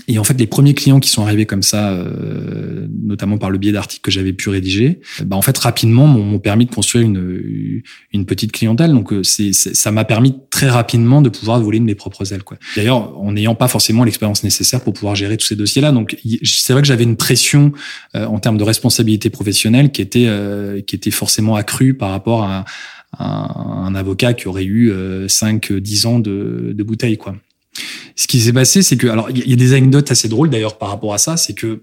Et 0.09 0.19
en 0.19 0.24
fait, 0.24 0.39
les 0.39 0.48
premiers 0.48 0.74
clients 0.74 1.01
qui 1.01 1.09
sont 1.09 1.24
arrivés 1.24 1.45
comme 1.45 1.62
ça, 1.62 1.92
euh, 1.92 2.88
notamment 3.04 3.38
par 3.38 3.50
le 3.50 3.57
biais 3.57 3.74
d'articles 3.74 4.01
que 4.01 4.12
j'avais 4.12 4.31
pu 4.31 4.48
rédiger, 4.48 5.01
bah 5.25 5.36
en 5.36 5.42
fait 5.42 5.57
rapidement 5.57 6.07
m'ont 6.07 6.39
permis 6.39 6.65
de 6.65 6.74
construire 6.74 7.06
une, 7.06 7.81
une 8.14 8.26
petite 8.26 8.54
clientèle. 8.54 8.92
Donc 8.92 9.11
euh, 9.11 9.21
c'est 9.23 9.52
ça 9.52 9.92
m'a 9.92 10.06
permis 10.06 10.33
très 10.49 10.69
rapidement 10.69 11.21
de 11.21 11.28
pouvoir 11.28 11.59
voler 11.59 11.80
de 11.80 11.83
mes 11.83 11.95
propres 11.95 12.31
ailes. 12.31 12.44
D'ailleurs, 12.78 13.19
en 13.19 13.33
n'ayant 13.33 13.56
pas 13.56 13.68
forcément 13.68 14.06
l'expérience 14.06 14.44
nécessaire 14.45 14.80
pour 14.81 14.94
pouvoir 14.94 15.16
gérer 15.16 15.35
tous 15.35 15.47
ces 15.47 15.57
dossiers-là. 15.57 15.92
Donc 15.92 16.16
c'est 16.44 16.71
vrai 16.71 16.81
que 16.81 16.87
j'avais 16.87 17.04
une 17.04 17.18
pression 17.18 17.73
euh, 18.16 18.26
en 18.26 18.40
termes 18.40 18.57
de 18.57 18.64
responsabilité 18.64 19.30
professionnelle 19.30 19.92
qui 19.92 20.02
était 20.02 20.28
qui 20.85 20.95
était 20.95 21.11
forcément 21.11 21.56
accrue 21.56 21.94
par 21.94 22.11
rapport 22.11 22.44
à, 22.44 22.66
un 23.19 23.95
avocat 23.95 24.33
qui 24.33 24.47
aurait 24.47 24.66
eu 24.66 24.92
5-10 24.92 26.07
ans 26.07 26.19
de, 26.19 26.73
de 26.76 26.83
bouteille, 26.83 27.18
quoi. 27.18 27.35
Ce 28.16 28.28
qui 28.28 28.40
s'est 28.40 28.54
passé, 28.54 28.81
c'est 28.81 28.98
que, 28.98 29.07
alors, 29.07 29.30
il 29.30 29.50
y 29.50 29.54
a 29.54 29.56
des 29.56 29.74
anecdotes 29.74 30.12
assez 30.12 30.28
drôles 30.28 30.50
d'ailleurs 30.50 30.78
par 30.78 30.90
rapport 30.90 31.14
à 31.14 31.18
ça, 31.18 31.38
c'est 31.38 31.54
que 31.54 31.81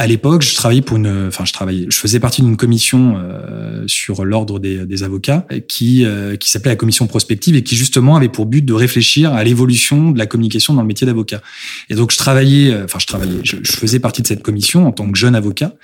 à 0.00 0.06
l'époque, 0.06 0.40
je 0.40 0.54
travaillais 0.54 0.80
pour 0.80 0.96
une, 0.96 1.26
enfin, 1.28 1.44
je 1.44 1.52
travaillais, 1.52 1.86
je 1.90 1.96
faisais 1.98 2.20
partie 2.20 2.40
d'une 2.40 2.56
commission 2.56 3.16
euh, 3.18 3.84
sur 3.86 4.24
l'ordre 4.24 4.58
des, 4.58 4.86
des, 4.86 5.02
avocats 5.02 5.46
qui 5.68 6.06
euh, 6.06 6.36
qui 6.36 6.48
s'appelait 6.48 6.70
la 6.70 6.76
commission 6.76 7.06
prospective 7.06 7.54
et 7.54 7.62
qui 7.62 7.76
justement 7.76 8.16
avait 8.16 8.30
pour 8.30 8.46
but 8.46 8.64
de 8.64 8.72
réfléchir 8.72 9.34
à 9.34 9.44
l'évolution 9.44 10.10
de 10.12 10.18
la 10.18 10.24
communication 10.24 10.72
dans 10.72 10.80
le 10.80 10.86
métier 10.86 11.06
d'avocat. 11.06 11.42
Et 11.90 11.96
donc, 11.96 12.12
je 12.12 12.16
travaillais, 12.16 12.72
euh, 12.72 12.84
enfin, 12.84 12.98
je 12.98 13.06
travaillais, 13.06 13.40
je, 13.42 13.56
faisais 13.62 13.98
partie 13.98 14.22
de 14.22 14.26
cette 14.26 14.42
commission 14.42 14.86
en 14.86 14.92
tant 14.92 15.10
que 15.10 15.18
jeune 15.18 15.34
avocat 15.34 15.74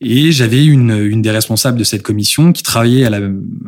et 0.00 0.32
j'avais 0.32 0.64
une 0.64 0.90
une 0.90 1.22
des 1.22 1.30
responsables 1.30 1.78
de 1.78 1.84
cette 1.84 2.02
commission 2.02 2.52
qui 2.52 2.64
travaillait 2.64 3.04
à 3.04 3.10
la 3.10 3.20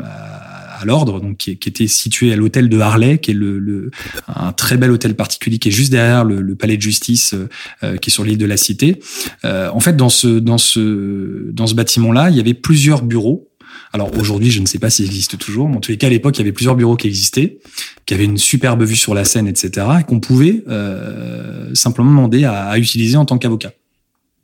à, 0.03 0.52
à 0.83 0.85
l'ordre, 0.85 1.21
donc 1.21 1.39
qui, 1.39 1.57
qui, 1.57 1.69
était 1.69 1.87
situé 1.87 2.33
à 2.33 2.37
l'hôtel 2.37 2.69
de 2.69 2.79
Harley, 2.79 3.19
qui 3.19 3.31
est 3.31 3.35
le, 3.35 3.59
le, 3.59 3.91
un 4.29 4.53
très 4.53 4.77
bel 4.77 4.91
hôtel 4.91 5.15
particulier 5.15 5.59
qui 5.59 5.69
est 5.69 5.73
juste 5.73 5.91
derrière 5.91 6.25
le, 6.25 6.41
le 6.41 6.55
palais 6.55 6.77
de 6.77 6.83
justice, 6.83 7.35
euh, 7.35 7.49
euh, 7.83 7.97
qui 7.97 8.11
est 8.11 8.13
sur 8.13 8.25
l'île 8.25 8.39
de 8.39 8.47
la 8.47 8.57
Cité. 8.57 9.01
Euh, 9.45 9.71
en 9.73 9.81
fait, 9.81 9.97
dans 9.97 10.09
ce 10.09 10.39
dans 10.39 10.59
ce 10.59 11.51
dans 11.51 11.67
ce 11.67 11.75
bâtiment-là, 11.75 12.31
il 12.31 12.37
y 12.37 12.41
avait 12.41 12.55
plusieurs 12.55 13.03
bureaux. 13.03 13.49
Alors 13.95 14.11
aujourd'hui, 14.17 14.51
je 14.51 14.61
ne 14.61 14.67
sais 14.67 14.79
pas 14.79 14.91
s'ils 14.91 15.07
existent 15.07 15.37
toujours, 15.37 15.69
mais 15.69 15.77
en 15.77 15.81
tous 15.81 15.91
les 15.91 15.99
cas, 15.99 16.07
à 16.07 16.11
l'époque, 16.11 16.37
il 16.37 16.41
y 16.41 16.43
avait 16.43 16.53
plusieurs 16.53 16.77
bureaux 16.77 16.97
qui 16.97 17.09
existaient, 17.09 17.59
qui 18.07 18.15
avaient 18.15 18.25
une 18.25 18.39
superbe 18.39 18.83
vue 18.83 18.97
sur 18.97 19.15
la 19.15 19.25
Seine, 19.25 19.47
etc., 19.47 19.87
et 20.01 20.05
qu'on 20.05 20.21
pouvait 20.21 20.65
euh, 20.69 21.75
simplement 21.75 22.11
demander 22.11 22.45
à, 22.45 22.65
à 22.65 22.79
utiliser 22.79 23.17
en 23.17 23.27
tant 23.27 23.37
qu'avocat. 23.37 23.73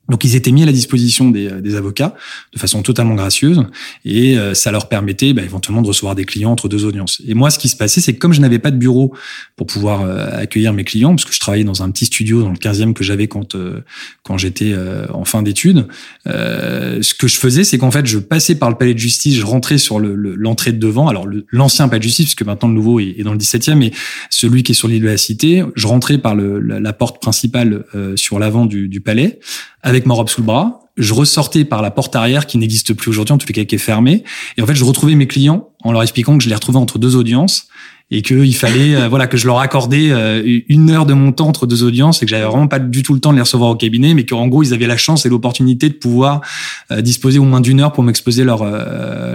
Donc 0.09 0.25
ils 0.25 0.37
étaient 0.37 0.53
mis 0.53 0.63
à 0.63 0.67
la 0.67 0.73
disposition 0.73 1.31
des, 1.31 1.51
des 1.61 1.77
avocats 1.77 2.15
de 2.55 2.59
façon 2.59 2.83
totalement 2.83 3.15
gracieuse 3.15 3.65
et 4.05 4.39
euh, 4.39 4.55
ça 4.55 4.71
leur 4.71 4.89
permettait 4.89 5.33
bah, 5.33 5.43
éventuellement 5.43 5.83
de 5.83 5.89
recevoir 5.89 6.15
des 6.15 6.25
clients 6.25 6.51
entre 6.51 6.69
deux 6.69 6.85
audiences. 6.85 7.21
Et 7.27 7.35
moi, 7.35 7.51
ce 7.51 7.59
qui 7.59 7.69
se 7.69 7.77
passait, 7.77 8.01
c'est 8.01 8.15
que 8.15 8.19
comme 8.19 8.33
je 8.33 8.41
n'avais 8.41 8.59
pas 8.59 8.71
de 8.71 8.77
bureau 8.77 9.15
pour 9.57 9.67
pouvoir 9.67 10.03
euh, 10.03 10.31
accueillir 10.33 10.73
mes 10.73 10.85
clients, 10.85 11.11
parce 11.11 11.25
que 11.25 11.35
je 11.35 11.41
travaillais 11.41 11.65
dans 11.65 11.83
un 11.83 11.91
petit 11.91 12.07
studio 12.07 12.43
dans 12.43 12.51
le 12.51 12.57
15e 12.57 12.95
que 12.95 13.05
j'avais 13.05 13.29
quand 13.29 13.55
euh, 13.55 13.81
quand 14.23 14.39
j'étais 14.39 14.75
en 15.11 15.25
fin 15.25 15.43
d'études, 15.43 15.87
ce 16.27 17.15
que 17.15 17.29
je 17.29 17.39
faisais, 17.39 17.65
c'est 17.65 17.79
qu'en 17.79 17.91
fait, 17.91 18.05
je 18.05 18.19
passais 18.19 18.55
par 18.57 18.69
le 18.69 18.77
palais 18.77 18.93
de 18.93 18.99
justice, 18.99 19.37
je 19.37 19.45
rentrais 19.47 19.79
sur 19.79 19.99
l'entrée 20.01 20.73
de 20.73 20.79
devant, 20.79 21.09
alors 21.09 21.27
l'ancien 21.51 21.89
palais 21.89 22.01
de 22.01 22.05
justice, 22.05 22.27
puisque 22.27 22.43
maintenant 22.43 22.69
le 22.69 22.75
nouveau 22.75 23.01
est, 23.01 23.23
dans 23.23 23.33
le 23.33 23.39
17e, 23.39 23.77
mais 23.77 23.91
celui 24.29 24.63
qui 24.63 24.73
est 24.73 24.75
sur 24.75 24.87
l'île 24.87 25.03
de 25.03 25.09
la 25.09 25.17
Cité, 25.17 25.65
je 25.77 25.87
rentrais 25.87 26.19
par 26.19 26.35
le, 26.35 26.61
la, 26.61 26.93
porte 26.93 27.23
principale 27.23 27.85
sur 28.17 28.39
l'avant 28.39 28.67
du, 28.67 28.89
du 28.89 29.01
palais 29.01 29.39
avec 29.89 30.07
ma 30.07 30.15
robe 30.15 30.29
sous 30.29 30.41
le 30.41 30.47
bras. 30.47 30.81
Je 30.97 31.15
ressortais 31.15 31.65
par 31.65 31.81
la 31.81 31.91
porte 31.91 32.17
arrière 32.17 32.47
qui 32.47 32.59
n'existe 32.59 32.93
plus 32.93 33.11
aujourd'hui, 33.11 33.33
en 33.33 33.39
tout 33.39 33.47
cas 33.47 33.65
qui 33.65 33.75
est 33.75 33.79
fermée. 33.79 34.25
Et 34.57 34.63
en 34.63 34.67
fait, 34.67 34.75
je 34.75 34.85
retrouvais 34.85 35.15
mes 35.15 35.27
clients 35.27 35.69
en 35.83 35.93
leur 35.93 36.03
expliquant 36.03 36.37
que 36.37 36.45
je 36.45 36.49
les 36.49 36.55
retrouvais 36.55 36.79
entre 36.79 36.99
deux 36.99 37.17
audiences 37.17 37.69
et 38.11 38.23
qu'il 38.23 38.55
fallait 38.57 38.95
euh, 38.95 39.09
voilà 39.09 39.27
que 39.27 39.37
je 39.37 39.47
leur 39.47 39.59
accordais 39.59 40.11
euh, 40.11 40.61
une 40.69 40.91
heure 40.91 41.05
de 41.05 41.13
mon 41.13 41.31
temps 41.33 41.49
entre 41.49 41.67
deux 41.67 41.83
audiences 41.83 42.23
et 42.23 42.27
que 42.27 42.31
j'avais 42.31 42.47
vraiment 42.47 42.67
pas 42.67 42.79
du 42.79 43.03
tout 43.03 43.13
le 43.13 43.21
temps 43.21 43.33
de 43.33 43.37
les 43.37 43.43
recevoir 43.43 43.71
au 43.71 43.77
cabinet 43.77 44.15
mais 44.15 44.25
qu'en 44.25 44.47
gros 44.47 44.63
ils 44.63 44.73
avaient 44.73 44.87
la 44.87 44.97
chance 44.97 45.27
et 45.27 45.29
l'opportunité 45.29 45.91
de 45.91 45.95
pouvoir 45.95 46.41
euh, 46.91 47.03
disposer 47.03 47.39
au 47.39 47.45
moins 47.45 47.61
d'une 47.61 47.81
heure 47.81 47.93
pour 47.93 48.03
m'exposer 48.03 48.45
leurs 48.45 48.65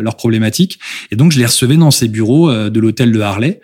leurs 0.02 0.16
problématiques. 0.16 0.80
Et 1.12 1.16
donc 1.16 1.32
je 1.32 1.40
les 1.40 1.46
recevais 1.46 1.78
dans 1.78 1.92
ces 1.92 2.08
bureaux 2.08 2.52
de 2.52 2.80
l'hôtel 2.80 3.12
de 3.12 3.20
Harley. 3.20 3.62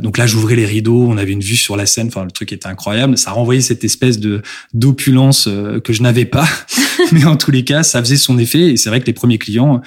Donc 0.00 0.18
là 0.18 0.26
j'ouvrais 0.26 0.56
les 0.56 0.66
rideaux 0.66 1.06
on 1.08 1.16
avait 1.16 1.32
une 1.32 1.40
vue 1.40 1.56
sur 1.56 1.76
la 1.76 1.86
scène. 1.86 2.08
Enfin 2.08 2.24
le 2.24 2.30
truc 2.30 2.52
était 2.52 2.66
incroyable. 2.66 3.18
Ça 3.18 3.32
renvoyait 3.32 3.60
cette 3.60 3.84
espèce 3.84 4.18
de 4.18 4.42
d'opulence 4.72 5.48
que 5.84 5.92
je 5.92 6.02
n'avais 6.02 6.24
pas. 6.24 6.46
Mais 7.12 7.24
en 7.24 7.36
tous 7.36 7.50
les 7.50 7.64
cas 7.64 7.82
ça 7.82 8.00
faisait 8.00 8.16
son 8.16 8.38
effet. 8.38 8.72
Et 8.72 8.76
c'est 8.76 8.88
vrai 8.88 9.00
que 9.00 9.06
les 9.06 9.12
premiers 9.12 9.38
clients 9.38 9.80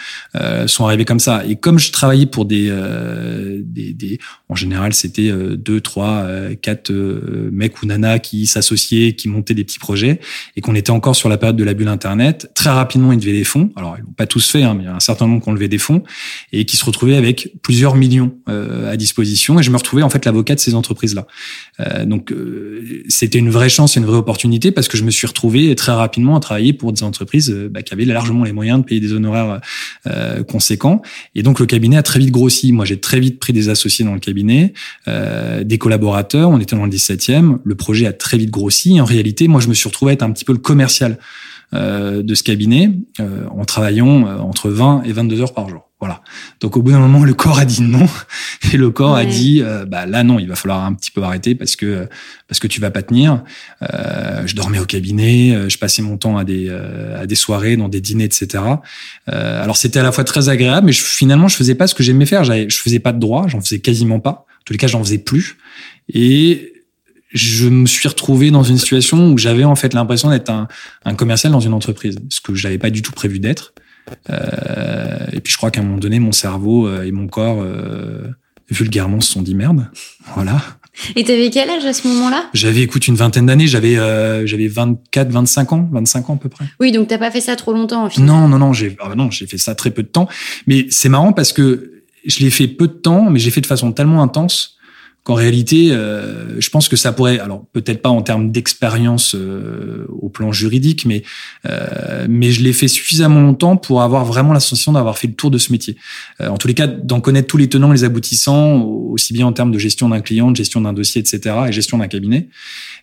sont 0.67 0.85
arrivés 0.85 1.05
comme 1.05 1.19
ça. 1.19 1.43
Et 1.47 1.55
comme 1.55 1.79
je 1.79 1.91
travaillais 1.91 2.25
pour 2.25 2.45
des 2.45 2.71
des, 3.63 3.93
des 3.93 4.19
en 4.51 4.55
général, 4.55 4.91
c'était 4.91 5.29
euh, 5.29 5.55
deux, 5.55 5.79
trois, 5.79 6.23
euh, 6.25 6.55
quatre 6.61 6.91
euh, 6.91 7.49
mecs 7.53 7.81
ou 7.81 7.85
nanas 7.85 8.19
qui 8.19 8.47
s'associaient, 8.47 9.13
qui 9.13 9.29
montaient 9.29 9.53
des 9.53 9.63
petits 9.63 9.79
projets, 9.79 10.19
et 10.57 10.61
qu'on 10.61 10.75
était 10.75 10.91
encore 10.91 11.15
sur 11.15 11.29
la 11.29 11.37
période 11.37 11.55
de 11.55 11.63
la 11.63 11.73
bulle 11.73 11.87
Internet. 11.87 12.51
Très 12.53 12.69
rapidement, 12.69 13.13
ils 13.13 13.19
levaient 13.19 13.31
des 13.31 13.45
fonds. 13.45 13.71
Alors, 13.77 13.95
ils 13.97 14.01
l'ont 14.01 14.11
pas 14.11 14.27
tous 14.27 14.51
fait, 14.51 14.63
hein, 14.63 14.73
mais 14.73 14.83
il 14.83 14.87
y 14.87 14.89
a 14.89 14.95
un 14.95 14.99
certain 14.99 15.25
nombre 15.25 15.41
qui 15.41 15.47
ont 15.47 15.53
levé 15.53 15.69
des 15.69 15.77
fonds 15.77 16.03
et 16.51 16.65
qui 16.65 16.75
se 16.75 16.83
retrouvaient 16.83 17.15
avec 17.15 17.53
plusieurs 17.63 17.95
millions 17.95 18.35
à 18.47 18.97
disposition. 18.97 19.57
Et 19.57 19.63
je 19.63 19.71
me 19.71 19.77
retrouvais 19.77 20.03
en 20.03 20.09
fait 20.09 20.25
l'avocat 20.25 20.55
de 20.55 20.59
ces 20.59 20.75
entreprises-là. 20.75 21.27
donc, 22.05 22.33
c'était 23.07 23.39
une 23.39 23.49
vraie 23.49 23.69
chance 23.69 23.95
et 23.95 23.99
une 24.01 24.05
vraie 24.05 24.17
opportunité 24.17 24.71
parce 24.71 24.87
que 24.87 24.97
je 24.97 25.03
me 25.03 25.11
suis 25.11 25.27
retrouvé 25.27 25.73
très 25.75 25.93
rapidement 25.93 26.35
à 26.35 26.39
travailler 26.39 26.73
pour 26.73 26.91
des 26.91 27.03
entreprises 27.03 27.51
bah, 27.71 27.81
qui 27.81 27.93
avaient 27.93 28.05
largement 28.05 28.43
les 28.43 28.51
moyens 28.51 28.79
de 28.79 28.85
payer 28.85 28.99
des 28.99 29.13
honoraires 29.13 29.61
conséquents. 30.47 31.01
Et 31.35 31.43
donc, 31.43 31.59
le 31.59 31.65
cabinet 31.65 31.95
a 31.95 32.03
très 32.03 32.19
vite 32.19 32.31
grossi. 32.31 32.73
Moi, 32.73 32.83
j'ai 32.83 32.99
très 32.99 33.19
vite 33.19 33.39
pris 33.39 33.53
des 33.53 33.69
associés 33.69 34.03
dans 34.03 34.13
le 34.13 34.19
cabinet 34.19 34.40
euh, 35.07 35.63
des 35.63 35.77
collaborateurs. 35.77 36.49
On 36.49 36.59
était 36.59 36.75
dans 36.75 36.85
le 36.85 36.91
17e. 36.91 37.57
Le 37.63 37.75
projet 37.75 38.07
a 38.07 38.13
très 38.13 38.37
vite 38.37 38.51
grossi. 38.51 38.99
En 38.99 39.05
réalité, 39.05 39.47
moi, 39.47 39.61
je 39.61 39.67
me 39.67 39.73
suis 39.73 39.87
retrouvé 39.87 40.11
à 40.11 40.13
être 40.13 40.23
un 40.23 40.31
petit 40.31 40.45
peu 40.45 40.53
le 40.53 40.59
commercial 40.59 41.17
euh, 41.73 42.21
de 42.21 42.35
ce 42.35 42.43
cabinet 42.43 42.91
euh, 43.19 43.47
en 43.49 43.65
travaillant 43.65 44.23
entre 44.39 44.69
20 44.69 45.03
et 45.03 45.13
22 45.13 45.41
heures 45.41 45.53
par 45.53 45.69
jour. 45.69 45.90
Voilà. 46.01 46.21
Donc 46.59 46.75
au 46.75 46.81
bout 46.81 46.91
d'un 46.91 46.99
moment, 46.99 47.23
le 47.23 47.33
corps 47.33 47.59
a 47.59 47.65
dit 47.65 47.83
non 47.83 48.09
et 48.73 48.77
le 48.77 48.89
corps 48.89 49.15
a 49.15 49.23
dit 49.23 49.61
bah 49.87 50.05
là 50.05 50.23
non, 50.23 50.39
il 50.39 50.47
va 50.47 50.55
falloir 50.55 50.83
un 50.83 50.93
petit 50.93 51.11
peu 51.11 51.21
arrêter 51.21 51.55
parce 51.55 51.75
que 51.75 52.09
parce 52.47 52.59
que 52.59 52.67
tu 52.67 52.81
vas 52.81 52.89
pas 52.89 53.03
tenir. 53.03 53.43
Euh, 53.83 54.41
je 54.47 54.55
dormais 54.55 54.79
au 54.79 54.85
cabinet, 54.85 55.69
je 55.69 55.77
passais 55.77 56.01
mon 56.01 56.17
temps 56.17 56.37
à 56.37 56.43
des 56.43 56.69
à 56.69 57.27
des 57.27 57.35
soirées, 57.35 57.77
dans 57.77 57.87
des 57.87 58.01
dîners, 58.01 58.25
etc. 58.25 58.63
Euh, 59.29 59.63
alors 59.63 59.77
c'était 59.77 59.99
à 59.99 60.03
la 60.03 60.11
fois 60.11 60.23
très 60.23 60.49
agréable, 60.49 60.87
mais 60.87 60.91
je, 60.91 61.03
finalement 61.03 61.47
je 61.47 61.55
faisais 61.55 61.75
pas 61.75 61.87
ce 61.87 61.95
que 61.95 62.03
j'aimais 62.03 62.25
faire. 62.25 62.43
Je 62.43 62.77
faisais 62.77 62.99
pas 62.99 63.13
de 63.13 63.19
droit, 63.19 63.47
j'en 63.47 63.61
faisais 63.61 63.79
quasiment 63.79 64.19
pas. 64.19 64.45
En 64.61 64.63
tous 64.65 64.73
les 64.73 64.79
cas, 64.79 64.87
j'en 64.87 65.03
faisais 65.03 65.17
plus. 65.17 65.57
Et 66.13 66.73
je 67.33 67.67
me 67.67 67.85
suis 67.85 68.07
retrouvé 68.07 68.51
dans 68.51 68.63
une 68.63 68.77
situation 68.77 69.31
où 69.31 69.37
j'avais 69.37 69.63
en 69.63 69.75
fait 69.75 69.93
l'impression 69.93 70.29
d'être 70.29 70.49
un, 70.49 70.67
un 71.05 71.15
commercial 71.15 71.51
dans 71.51 71.59
une 71.59 71.73
entreprise, 71.73 72.19
ce 72.29 72.41
que 72.41 72.53
j'avais 72.53 72.77
pas 72.77 72.89
du 72.89 73.01
tout 73.01 73.11
prévu 73.11 73.39
d'être. 73.39 73.73
Euh, 74.29 75.25
et 75.31 75.39
puis 75.39 75.51
je 75.51 75.57
crois 75.57 75.71
qu'à 75.71 75.81
un 75.81 75.83
moment 75.83 75.97
donné, 75.97 76.19
mon 76.19 76.31
cerveau 76.31 76.87
euh, 76.87 77.03
et 77.03 77.11
mon 77.11 77.27
corps, 77.27 77.61
euh, 77.61 78.27
vulgairement, 78.69 79.21
se 79.21 79.31
sont 79.31 79.41
dit 79.41 79.55
merde. 79.55 79.89
Voilà. 80.35 80.61
Et 81.15 81.23
t'avais 81.23 81.49
quel 81.49 81.69
âge 81.69 81.85
à 81.85 81.93
ce 81.93 82.07
moment-là? 82.07 82.49
J'avais, 82.53 82.81
écoute, 82.81 83.07
une 83.07 83.15
vingtaine 83.15 83.45
d'années. 83.45 83.67
J'avais, 83.67 83.95
j'avais 84.45 84.67
24, 84.67 85.29
25 85.29 85.73
ans, 85.73 85.89
25 85.91 86.29
ans 86.29 86.35
à 86.35 86.37
peu 86.37 86.49
près. 86.49 86.65
Oui, 86.79 86.91
donc 86.91 87.07
t'as 87.07 87.17
pas 87.17 87.31
fait 87.31 87.41
ça 87.41 87.55
trop 87.55 87.73
longtemps. 87.73 88.05
En 88.05 88.21
Non, 88.21 88.47
non, 88.47 88.59
non. 88.59 88.73
J'ai, 88.73 88.97
ah 88.99 89.15
non, 89.15 89.31
j'ai 89.31 89.47
fait 89.47 89.57
ça 89.57 89.73
très 89.73 89.91
peu 89.91 90.03
de 90.03 90.09
temps. 90.09 90.27
Mais 90.67 90.87
c'est 90.89 91.09
marrant 91.09 91.31
parce 91.31 91.53
que 91.53 92.03
je 92.25 92.39
l'ai 92.39 92.49
fait 92.49 92.67
peu 92.67 92.87
de 92.87 92.93
temps, 92.93 93.29
mais 93.29 93.39
j'ai 93.39 93.51
fait 93.51 93.61
de 93.61 93.67
façon 93.67 93.93
tellement 93.93 94.21
intense 94.21 94.77
qu'en 95.23 95.35
réalité, 95.35 95.91
euh, 95.91 96.59
je 96.59 96.69
pense 96.69 96.89
que 96.89 96.95
ça 96.95 97.11
pourrait, 97.11 97.39
alors 97.39 97.65
peut-être 97.73 98.01
pas 98.01 98.09
en 98.09 98.21
termes 98.21 98.51
d'expérience 98.51 99.35
euh, 99.35 100.07
au 100.09 100.29
plan 100.29 100.51
juridique, 100.51 101.05
mais 101.05 101.23
euh, 101.65 102.25
mais 102.27 102.51
je 102.51 102.63
l'ai 102.63 102.73
fait 102.73 102.87
suffisamment 102.87 103.41
longtemps 103.41 103.77
pour 103.77 104.01
avoir 104.01 104.25
vraiment 104.25 104.53
la 104.53 104.59
sensation 104.59 104.93
d'avoir 104.93 105.17
fait 105.17 105.27
le 105.27 105.33
tour 105.33 105.51
de 105.51 105.57
ce 105.57 105.71
métier. 105.71 105.95
en 106.39 106.57
tous 106.57 106.67
les 106.67 106.73
cas, 106.73 106.87
d'en 106.87 107.21
connaître 107.21 107.47
tous 107.47 107.57
les 107.57 107.69
tenants, 107.69 107.91
les 107.91 108.03
aboutissants, 108.03 108.81
aussi 108.81 109.33
bien 109.33 109.45
en 109.45 109.53
termes 109.53 109.71
de 109.71 109.79
gestion 109.79 110.09
d'un 110.09 110.21
client, 110.21 110.49
de 110.51 110.55
gestion 110.55 110.81
d'un 110.81 110.93
dossier, 110.93 111.21
etc., 111.21 111.55
et 111.67 111.71
gestion 111.71 111.99
d'un 111.99 112.07
cabinet. 112.07 112.49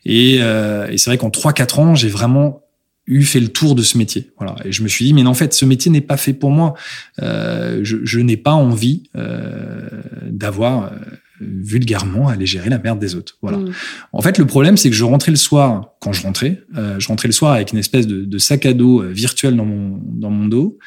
Et, 0.04 0.36
et 0.36 0.98
c'est 0.98 1.10
vrai 1.10 1.18
qu'en 1.18 1.30
trois 1.30 1.52
quatre 1.52 1.78
ans, 1.78 1.94
j'ai 1.94 2.08
vraiment 2.08 2.62
eu 3.08 3.22
fait 3.22 3.40
le 3.40 3.48
tour 3.48 3.74
de 3.74 3.82
ce 3.82 3.96
métier. 3.96 4.30
Voilà. 4.38 4.54
Et 4.64 4.70
je 4.70 4.82
me 4.82 4.88
suis 4.88 5.04
dit, 5.04 5.14
mais 5.14 5.26
en 5.26 5.34
fait, 5.34 5.54
ce 5.54 5.64
métier 5.64 5.90
n'est 5.90 6.02
pas 6.02 6.18
fait 6.18 6.34
pour 6.34 6.50
moi. 6.50 6.74
Euh, 7.22 7.80
je, 7.82 7.96
je 8.04 8.20
n'ai 8.20 8.36
pas 8.36 8.52
envie 8.52 9.04
euh, 9.16 9.88
d'avoir 10.26 10.92
vulgairement 11.40 12.28
aller 12.28 12.46
gérer 12.46 12.70
la 12.70 12.78
merde 12.78 12.98
des 12.98 13.14
autres. 13.14 13.38
Voilà. 13.42 13.58
Mm. 13.58 13.72
En 14.12 14.22
fait, 14.22 14.38
le 14.38 14.46
problème, 14.46 14.76
c'est 14.76 14.90
que 14.90 14.96
je 14.96 15.04
rentrais 15.04 15.30
le 15.30 15.36
soir, 15.36 15.92
quand 16.00 16.12
je 16.12 16.22
rentrais, 16.22 16.62
euh, 16.76 16.98
je 16.98 17.08
rentrais 17.08 17.28
le 17.28 17.32
soir 17.32 17.52
avec 17.52 17.72
une 17.72 17.78
espèce 17.78 18.06
de, 18.06 18.24
de 18.24 18.38
sac 18.38 18.66
à 18.66 18.72
dos 18.72 19.02
euh, 19.02 19.08
virtuel 19.12 19.56
dans 19.56 19.64
mon, 19.64 20.00
dans 20.04 20.30
mon 20.30 20.46
dos, 20.46 20.78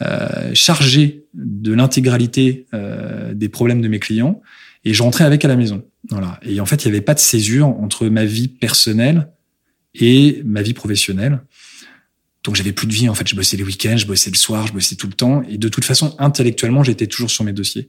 euh, 0.00 0.50
chargé 0.54 1.24
de 1.34 1.72
l'intégralité 1.72 2.66
euh, 2.72 3.34
des 3.34 3.48
problèmes 3.48 3.80
de 3.80 3.88
mes 3.88 3.98
clients, 3.98 4.40
et 4.84 4.94
je 4.94 5.02
rentrais 5.02 5.24
avec 5.24 5.44
à 5.44 5.48
la 5.48 5.56
maison. 5.56 5.84
Voilà. 6.08 6.38
Et 6.42 6.60
en 6.60 6.66
fait, 6.66 6.84
il 6.84 6.88
n'y 6.88 6.96
avait 6.96 7.04
pas 7.04 7.14
de 7.14 7.18
césure 7.18 7.66
entre 7.66 8.06
ma 8.06 8.24
vie 8.24 8.48
personnelle 8.48 9.28
et 9.94 10.40
ma 10.44 10.62
vie 10.62 10.72
professionnelle. 10.72 11.40
Donc 12.44 12.54
j'avais 12.54 12.72
plus 12.72 12.86
de 12.86 12.92
vie 12.92 13.08
en 13.08 13.14
fait. 13.14 13.28
Je 13.28 13.34
bossais 13.34 13.56
les 13.56 13.64
week-ends, 13.64 13.96
je 13.96 14.06
bossais 14.06 14.30
le 14.30 14.36
soir, 14.36 14.66
je 14.68 14.72
bossais 14.72 14.94
tout 14.94 15.08
le 15.08 15.12
temps. 15.12 15.42
Et 15.48 15.58
de 15.58 15.68
toute 15.68 15.84
façon, 15.84 16.14
intellectuellement, 16.18 16.84
j'étais 16.84 17.08
toujours 17.08 17.30
sur 17.30 17.44
mes 17.44 17.52
dossiers. 17.52 17.88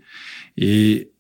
Et 0.58 1.12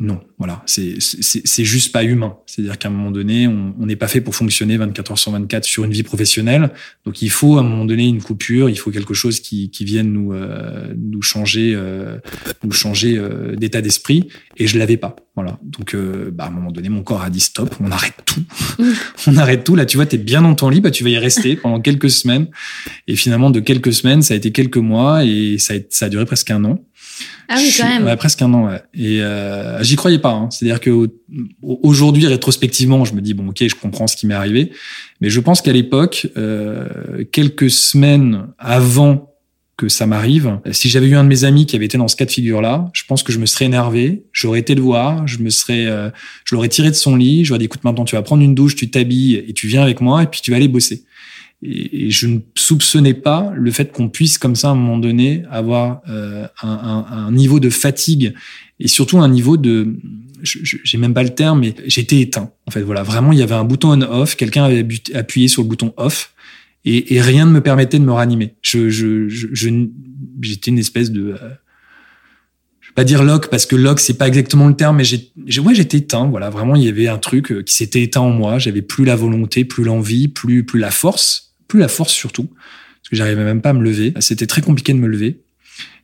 non, 0.00 0.20
voilà, 0.38 0.62
c'est 0.66 1.64
juste 1.64 1.90
pas 1.90 2.04
humain. 2.04 2.36
C'est-à-dire 2.46 2.78
qu'à 2.78 2.88
un 2.88 2.92
moment 2.92 3.10
donné, 3.10 3.48
on 3.48 3.74
n'est 3.84 3.96
pas 3.96 4.06
fait 4.06 4.20
pour 4.20 4.36
fonctionner 4.36 4.76
24 4.76 5.10
heures 5.10 5.18
sur 5.18 5.32
24 5.32 5.64
sur 5.64 5.82
une 5.82 5.90
vie 5.90 6.04
professionnelle. 6.04 6.70
Donc 7.04 7.20
il 7.20 7.30
faut 7.30 7.56
à 7.56 7.60
un 7.60 7.64
moment 7.64 7.84
donné 7.84 8.06
une 8.06 8.22
coupure, 8.22 8.70
il 8.70 8.76
faut 8.76 8.92
quelque 8.92 9.14
chose 9.14 9.40
qui, 9.40 9.70
qui 9.70 9.84
vienne 9.84 10.12
nous 10.12 10.32
euh, 10.32 10.94
nous 10.96 11.22
changer 11.22 11.72
euh, 11.74 12.18
nous 12.62 12.70
changer 12.70 13.18
euh, 13.18 13.56
d'état 13.56 13.80
d'esprit. 13.80 14.28
Et 14.56 14.68
je 14.68 14.78
l'avais 14.78 14.96
pas. 14.96 15.16
Voilà. 15.34 15.58
Donc 15.62 15.96
bah, 16.32 16.44
à 16.44 16.46
un 16.48 16.50
moment 16.50 16.70
donné, 16.70 16.88
mon 16.88 17.02
corps 17.02 17.22
a 17.22 17.30
dit 17.30 17.40
stop, 17.40 17.74
on 17.80 17.90
arrête 17.90 18.14
tout, 18.24 18.42
on 19.26 19.36
arrête 19.36 19.64
tout. 19.64 19.74
Là, 19.74 19.84
tu 19.84 19.96
vois, 19.96 20.06
t'es 20.06 20.18
bien 20.18 20.42
dans 20.42 20.54
ton 20.54 20.68
lit, 20.68 20.80
bah 20.80 20.90
tu 20.92 21.02
vas 21.02 21.10
y 21.10 21.18
rester 21.18 21.56
pendant 21.56 21.80
quelques 21.80 22.10
semaines. 22.10 22.46
Et 23.08 23.16
finalement, 23.16 23.50
de 23.50 23.60
quelques 23.60 23.92
semaines, 23.92 24.22
ça 24.22 24.34
a 24.34 24.36
été 24.36 24.52
quelques 24.52 24.76
mois 24.78 25.24
et 25.24 25.58
ça 25.58 25.74
a, 25.74 25.76
ça 25.90 26.06
a 26.06 26.08
duré 26.08 26.24
presque 26.24 26.50
un 26.52 26.64
an. 26.64 26.84
Ah 27.48 27.56
oui, 27.58 27.72
quand 27.76 27.88
même. 27.88 28.04
Ouais, 28.04 28.16
presque 28.16 28.42
un 28.42 28.52
an. 28.52 28.66
Ouais. 28.66 28.82
Et 28.94 29.22
euh, 29.22 29.82
j'y 29.82 29.96
croyais 29.96 30.18
pas. 30.18 30.32
Hein. 30.32 30.48
C'est-à-dire 30.50 30.80
que 30.80 31.10
aujourd'hui, 31.62 32.26
rétrospectivement, 32.26 33.04
je 33.04 33.14
me 33.14 33.20
dis 33.20 33.34
bon, 33.34 33.48
ok, 33.48 33.66
je 33.66 33.74
comprends 33.74 34.06
ce 34.06 34.16
qui 34.16 34.26
m'est 34.26 34.34
arrivé, 34.34 34.72
mais 35.20 35.30
je 35.30 35.40
pense 35.40 35.62
qu'à 35.62 35.72
l'époque, 35.72 36.28
euh, 36.36 37.24
quelques 37.32 37.70
semaines 37.70 38.48
avant 38.58 39.34
que 39.78 39.88
ça 39.88 40.06
m'arrive, 40.06 40.58
si 40.72 40.88
j'avais 40.88 41.06
eu 41.06 41.14
un 41.14 41.22
de 41.22 41.28
mes 41.28 41.44
amis 41.44 41.64
qui 41.64 41.76
avait 41.76 41.84
été 41.84 41.96
dans 41.96 42.08
ce 42.08 42.16
cas 42.16 42.24
de 42.24 42.30
figure-là, 42.32 42.90
je 42.92 43.04
pense 43.06 43.22
que 43.22 43.32
je 43.32 43.38
me 43.38 43.46
serais 43.46 43.66
énervé, 43.66 44.24
j'aurais 44.32 44.58
été 44.58 44.74
le 44.74 44.82
voir, 44.82 45.26
je 45.28 45.38
me 45.38 45.50
serais, 45.50 45.86
euh, 45.86 46.10
je 46.44 46.56
l'aurais 46.56 46.68
tiré 46.68 46.90
de 46.90 46.96
son 46.96 47.14
lit, 47.14 47.44
je 47.44 47.52
lui 47.52 47.56
ai 47.56 47.58
dit 47.60 47.64
écoute 47.66 47.84
maintenant 47.84 48.04
tu 48.04 48.16
vas 48.16 48.22
prendre 48.22 48.42
une 48.42 48.56
douche, 48.56 48.74
tu 48.74 48.90
t'habilles 48.90 49.36
et 49.36 49.52
tu 49.52 49.68
viens 49.68 49.82
avec 49.82 50.00
moi 50.00 50.24
et 50.24 50.26
puis 50.26 50.40
tu 50.40 50.50
vas 50.50 50.56
aller 50.56 50.66
bosser. 50.66 51.04
Et, 51.62 52.10
je 52.10 52.26
ne 52.26 52.38
soupçonnais 52.54 53.14
pas 53.14 53.52
le 53.54 53.70
fait 53.70 53.92
qu'on 53.92 54.08
puisse 54.08 54.38
comme 54.38 54.54
ça 54.54 54.68
à 54.68 54.70
un 54.72 54.74
moment 54.74 54.98
donné 54.98 55.42
avoir 55.50 56.00
euh, 56.08 56.46
un, 56.62 56.68
un, 56.68 57.06
un, 57.10 57.32
niveau 57.32 57.58
de 57.58 57.68
fatigue 57.68 58.34
et 58.78 58.88
surtout 58.88 59.18
un 59.18 59.28
niveau 59.28 59.56
de 59.56 59.96
j'ai 60.42 60.98
même 60.98 61.14
pas 61.14 61.24
le 61.24 61.34
terme 61.34 61.60
mais 61.60 61.74
j'étais 61.86 62.20
éteint. 62.20 62.52
En 62.66 62.70
fait 62.70 62.82
voilà. 62.82 63.02
Vraiment 63.02 63.32
il 63.32 63.38
y 63.38 63.42
avait 63.42 63.56
un 63.56 63.64
bouton 63.64 63.90
on 63.90 64.02
off 64.02 64.36
quelqu'un 64.36 64.64
avait 64.64 64.86
appuyé 65.14 65.48
sur 65.48 65.62
le 65.62 65.68
bouton 65.68 65.92
off 65.96 66.32
et, 66.84 67.16
et, 67.16 67.20
rien 67.20 67.44
ne 67.44 67.50
me 67.50 67.60
permettait 67.60 67.98
de 67.98 68.04
me 68.04 68.12
ranimer. 68.12 68.54
Je 68.62 68.88
j'étais 70.40 70.70
une 70.70 70.78
espèce 70.78 71.10
de 71.10 71.32
euh, 71.32 71.48
je 72.80 72.90
vais 72.90 72.94
pas 72.94 73.04
dire 73.04 73.24
lock 73.24 73.50
parce 73.50 73.66
que 73.66 73.74
lock 73.74 73.98
c'est 73.98 74.16
pas 74.16 74.28
exactement 74.28 74.68
le 74.68 74.76
terme 74.76 74.98
mais 74.98 75.04
j'ai 75.04 75.60
ouais 75.60 75.74
j'étais 75.74 75.98
éteint 75.98 76.26
voilà. 76.26 76.50
Vraiment 76.50 76.76
il 76.76 76.84
y 76.84 76.88
avait 76.88 77.08
un 77.08 77.18
truc 77.18 77.50
euh, 77.50 77.62
qui 77.62 77.74
s'était 77.74 78.02
éteint 78.02 78.20
en 78.20 78.30
moi. 78.30 78.60
J'avais 78.60 78.82
plus 78.82 79.04
la 79.04 79.16
volonté 79.16 79.64
plus 79.64 79.82
l'envie 79.82 80.28
plus 80.28 80.64
plus 80.64 80.78
la 80.78 80.92
force 80.92 81.47
plus 81.68 81.78
la 81.78 81.88
force 81.88 82.12
surtout, 82.12 82.46
parce 82.46 83.10
que 83.10 83.16
j'arrivais 83.16 83.44
même 83.44 83.62
pas 83.62 83.70
à 83.70 83.74
me 83.74 83.82
lever. 83.82 84.12
C'était 84.20 84.46
très 84.46 84.62
compliqué 84.62 84.92
de 84.92 84.98
me 84.98 85.06
lever. 85.06 85.40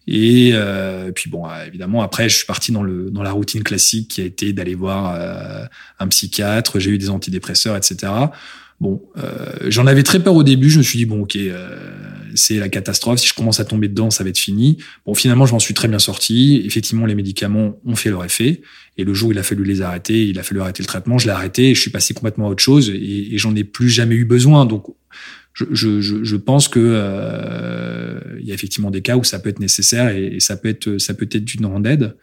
Et 0.07 0.51
euh, 0.53 1.13
puis 1.13 1.31
bon, 1.31 1.45
évidemment, 1.67 2.03
après, 2.03 2.29
je 2.29 2.37
suis 2.37 2.47
parti 2.47 2.73
dans 2.73 2.83
le 2.83 3.11
dans 3.11 3.23
la 3.23 3.33
routine 3.33 3.63
classique 3.63 4.11
qui 4.11 4.21
a 4.21 4.25
été 4.25 4.53
d'aller 4.53 4.75
voir 4.75 5.15
euh, 5.17 5.65
un 5.99 6.09
psychiatre. 6.09 6.79
J'ai 6.79 6.91
eu 6.91 6.99
des 6.99 7.11
antidépresseurs, 7.11 7.77
etc. 7.77 8.13
Bon, 8.81 9.03
euh, 9.17 9.57
j'en 9.69 9.87
avais 9.87 10.03
très 10.03 10.23
peur 10.23 10.35
au 10.35 10.43
début. 10.43 10.69
Je 10.69 10.79
me 10.79 10.83
suis 10.83 10.99
dit 10.99 11.07
bon, 11.07 11.23
ok, 11.23 11.37
euh, 11.37 11.79
c'est 12.35 12.59
la 12.59 12.69
catastrophe. 12.69 13.19
Si 13.21 13.27
je 13.27 13.35
commence 13.35 13.61
à 13.61 13.65
tomber 13.65 13.89
dedans, 13.89 14.11
ça 14.11 14.25
va 14.25 14.31
être 14.31 14.39
fini. 14.39 14.79
Bon, 15.07 15.15
finalement, 15.15 15.47
je 15.47 15.53
m'en 15.53 15.59
suis 15.59 15.75
très 15.75 15.89
bien 15.89 15.99
sorti. 15.99 16.61
Effectivement, 16.67 17.07
les 17.07 17.15
médicaments 17.15 17.79
ont 17.87 17.97
fait 17.97 18.11
leur 18.11 18.25
effet. 18.25 18.61
Et 18.99 19.05
le 19.05 19.15
jour 19.15 19.31
où 19.31 19.33
il 19.33 19.39
a 19.39 19.43
fallu 19.43 19.65
les 19.65 19.81
arrêter, 19.81 20.27
il 20.27 20.39
a 20.39 20.43
fallu 20.43 20.61
arrêter 20.61 20.83
le 20.83 20.87
traitement. 20.87 21.17
Je 21.19 21.27
l'ai 21.27 21.33
arrêté. 21.33 21.71
Et 21.71 21.75
je 21.75 21.81
suis 21.81 21.91
passé 21.91 22.13
complètement 22.13 22.49
à 22.49 22.51
autre 22.51 22.63
chose. 22.63 22.91
Et, 22.91 23.35
et 23.35 23.39
j'en 23.39 23.55
ai 23.55 23.65
plus 23.65 23.89
jamais 23.89 24.17
eu 24.17 24.25
besoin. 24.25 24.67
Donc 24.67 24.87
je, 25.55 26.01
je, 26.01 26.01
je, 26.01 26.37
pense 26.37 26.69
que 26.69 26.81
euh, 26.83 28.19
il 28.41 28.47
y 28.47 28.51
a 28.51 28.55
effectivement 28.55 28.91
des 28.91 29.03
cas 29.03 29.17
où 29.17 29.25
ça 29.25 29.39
peut 29.39 29.49
être 29.49 29.61
nécessaire 29.61 30.09
et, 30.09 30.41
ça 30.41 30.57
peut 30.57 30.69
être 30.69 30.99
ça 30.99 31.15
peut 31.15 31.29
être 31.31 31.45
d'une 31.45 31.63
grande 31.63 31.87
aide. 31.87 32.17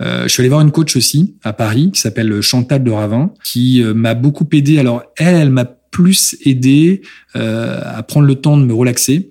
Euh, 0.00 0.24
je 0.24 0.28
suis 0.28 0.40
allé 0.40 0.48
voir 0.48 0.60
une 0.60 0.72
coach 0.72 0.96
aussi 0.96 1.36
à 1.44 1.52
Paris 1.52 1.90
qui 1.92 2.00
s'appelle 2.00 2.40
Chantal 2.40 2.82
de 2.82 2.90
Ravin 2.90 3.32
qui 3.44 3.82
euh, 3.82 3.94
m'a 3.94 4.14
beaucoup 4.14 4.48
aidé. 4.52 4.78
Alors 4.78 5.02
elle, 5.16 5.36
elle 5.36 5.50
m'a 5.50 5.64
plus 5.90 6.36
aidé 6.44 7.02
euh, 7.36 7.80
à 7.84 8.02
prendre 8.02 8.26
le 8.26 8.36
temps 8.36 8.56
de 8.56 8.64
me 8.64 8.72
relaxer, 8.74 9.30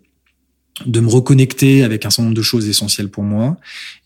de 0.85 0.99
me 0.99 1.09
reconnecter 1.09 1.83
avec 1.83 2.05
un 2.05 2.09
certain 2.09 2.23
nombre 2.23 2.35
de 2.35 2.41
choses 2.41 2.67
essentielles 2.69 3.09
pour 3.09 3.23
moi, 3.23 3.57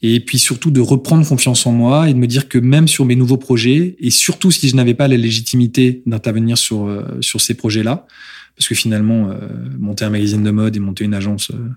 et 0.01 0.20
puis 0.20 0.39
surtout 0.39 0.72
de 0.72 0.82
reprendre 0.82 1.27
confiance 1.27 1.65
en 1.65 1.72
moi 1.72 2.10
et 2.10 2.13
de 2.13 2.17
me 2.17 2.27
dire 2.27 2.48
que 2.50 2.58
même 2.58 2.88
sur 2.88 3.05
mes 3.05 3.15
nouveaux 3.15 3.38
projets, 3.38 3.96
et 4.00 4.10
surtout 4.10 4.51
si 4.51 4.70
je 4.70 4.75
n'avais 4.75 4.93
pas 4.93 5.08
la 5.08 5.17
légitimité 5.17 6.01
d'intervenir 6.05 6.58
sur 6.58 6.86
euh, 6.86 7.03
sur 7.22 7.41
ces 7.41 7.53
projets-là, 7.53 8.08
parce 8.55 8.67
que 8.67 8.75
finalement, 8.75 9.29
euh, 9.29 9.38
monter 9.77 10.05
un 10.05 10.10
magazine 10.10 10.43
de 10.43 10.51
mode 10.51 10.75
et 10.75 10.79
monter 10.79 11.03
une 11.03 11.13
agence, 11.13 11.51
euh, 11.51 11.69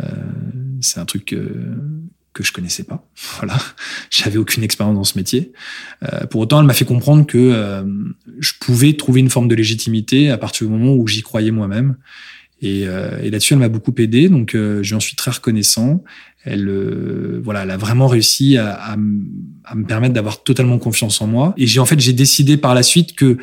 euh 0.00 0.10
c'est 0.80 1.00
un 1.00 1.06
truc 1.06 1.34
que 2.34 2.42
je 2.42 2.52
connaissais 2.52 2.84
pas. 2.84 3.08
Voilà, 3.38 3.56
j'avais 4.10 4.36
aucune 4.36 4.62
expérience 4.62 4.96
dans 4.96 5.04
ce 5.04 5.16
métier. 5.16 5.52
Euh, 6.02 6.26
pour 6.26 6.42
autant, 6.42 6.60
elle 6.60 6.66
m'a 6.66 6.74
fait 6.74 6.84
comprendre 6.84 7.26
que 7.26 7.38
euh, 7.38 7.84
je 8.38 8.52
pouvais 8.60 8.92
trouver 8.94 9.20
une 9.20 9.30
forme 9.30 9.48
de 9.48 9.54
légitimité 9.54 10.30
à 10.30 10.36
partir 10.36 10.66
du 10.66 10.72
moment 10.72 10.94
où 10.94 11.06
j'y 11.06 11.22
croyais 11.22 11.50
moi-même. 11.50 11.96
Et, 12.60 12.86
euh, 12.86 13.18
et 13.22 13.30
là-dessus, 13.30 13.54
elle 13.54 13.60
m'a 13.60 13.68
beaucoup 13.68 13.94
aidé. 13.98 14.28
Donc, 14.28 14.50
je 14.52 14.94
lui 14.94 15.00
suis 15.00 15.16
très 15.16 15.30
reconnaissant. 15.30 16.02
Elle, 16.44 17.40
voilà, 17.42 17.62
elle 17.62 17.70
a 17.70 17.76
vraiment 17.76 18.06
réussi 18.06 18.58
à, 18.58 18.74
à, 18.74 18.92
à 18.92 19.74
me 19.74 19.84
permettre 19.86 20.14
d'avoir 20.14 20.42
totalement 20.42 20.78
confiance 20.78 21.20
en 21.20 21.26
moi. 21.26 21.54
Et 21.56 21.66
j'ai 21.66 21.80
en 21.80 21.86
fait, 21.86 22.00
j'ai 22.00 22.12
décidé 22.12 22.56
par 22.56 22.74
la 22.74 22.82
suite 22.82 23.14
que 23.14 23.38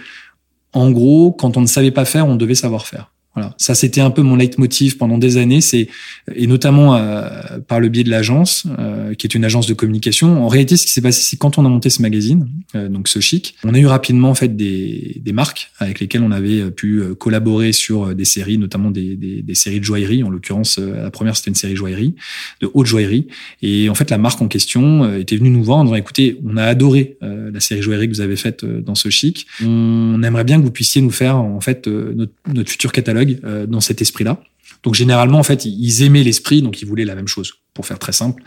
en 0.73 0.91
gros, 0.91 1.31
quand 1.31 1.57
on 1.57 1.61
ne 1.61 1.67
savait 1.67 1.91
pas 1.91 2.05
faire, 2.05 2.27
on 2.27 2.35
devait 2.35 2.55
savoir 2.55 2.87
faire. 2.87 3.10
Voilà, 3.33 3.55
ça 3.57 3.75
c'était 3.75 4.01
un 4.01 4.11
peu 4.11 4.23
mon 4.23 4.35
leitmotiv 4.35 4.97
pendant 4.97 5.17
des 5.17 5.37
années, 5.37 5.61
c'est 5.61 5.87
et 6.35 6.47
notamment 6.47 6.97
euh, 6.97 7.59
par 7.65 7.79
le 7.79 7.87
biais 7.87 8.03
de 8.03 8.09
l'agence, 8.09 8.67
euh, 8.77 9.13
qui 9.13 9.25
est 9.25 9.33
une 9.33 9.45
agence 9.45 9.67
de 9.67 9.73
communication. 9.73 10.43
En 10.43 10.49
réalité, 10.49 10.75
ce 10.75 10.85
qui 10.85 10.91
s'est 10.91 11.01
passé, 11.01 11.21
c'est 11.21 11.37
quand 11.37 11.57
on 11.57 11.65
a 11.65 11.69
monté 11.69 11.89
ce 11.89 12.01
magazine, 12.01 12.49
euh, 12.75 12.89
donc 12.89 13.07
ce 13.07 13.21
chic, 13.21 13.55
on 13.63 13.73
a 13.73 13.79
eu 13.79 13.85
rapidement 13.85 14.29
en 14.29 14.35
fait 14.35 14.57
des, 14.57 15.21
des 15.23 15.31
marques 15.31 15.71
avec 15.79 16.01
lesquelles 16.01 16.23
on 16.23 16.31
avait 16.31 16.71
pu 16.71 17.01
collaborer 17.17 17.71
sur 17.71 18.13
des 18.13 18.25
séries, 18.25 18.57
notamment 18.57 18.91
des, 18.91 19.15
des, 19.15 19.41
des 19.41 19.55
séries 19.55 19.79
de 19.79 19.85
joaillerie. 19.85 20.23
En 20.23 20.29
l'occurrence, 20.29 20.77
la 20.77 21.09
première 21.09 21.37
c'était 21.37 21.51
une 21.51 21.55
série 21.55 21.77
joaillerie, 21.77 22.15
de 22.59 22.69
haute 22.73 22.87
joaillerie. 22.87 23.27
Et 23.61 23.87
en 23.87 23.95
fait, 23.95 24.09
la 24.09 24.17
marque 24.17 24.41
en 24.41 24.49
question 24.49 25.15
était 25.15 25.37
venue 25.37 25.51
nous 25.51 25.63
voir 25.63 25.77
en 25.77 25.85
disant 25.85 25.95
"Écoutez, 25.95 26.37
on 26.45 26.57
a 26.57 26.63
adoré 26.63 27.17
la 27.21 27.61
série 27.61 27.81
joaillerie 27.81 28.09
que 28.09 28.15
vous 28.15 28.21
avez 28.21 28.35
faite 28.35 28.65
dans 28.65 28.95
ce 28.95 29.07
chic. 29.07 29.47
On 29.63 30.21
aimerait 30.21 30.43
bien 30.43 30.59
que 30.59 30.65
vous 30.65 30.71
puissiez 30.71 31.01
nous 31.01 31.11
faire 31.11 31.37
en 31.37 31.61
fait 31.61 31.87
notre, 31.87 32.33
notre 32.53 32.69
futur 32.69 32.91
catalogue." 32.91 33.20
Euh, 33.43 33.65
dans 33.65 33.81
cet 33.81 34.01
esprit-là. 34.01 34.41
Donc 34.83 34.95
généralement, 34.95 35.39
en 35.39 35.43
fait, 35.43 35.65
ils 35.65 36.03
aimaient 36.03 36.23
l'esprit, 36.23 36.61
donc 36.61 36.81
ils 36.81 36.87
voulaient 36.87 37.05
la 37.05 37.15
même 37.15 37.27
chose, 37.27 37.53
pour 37.73 37.85
faire 37.85 37.99
très 37.99 38.11
simple. 38.11 38.41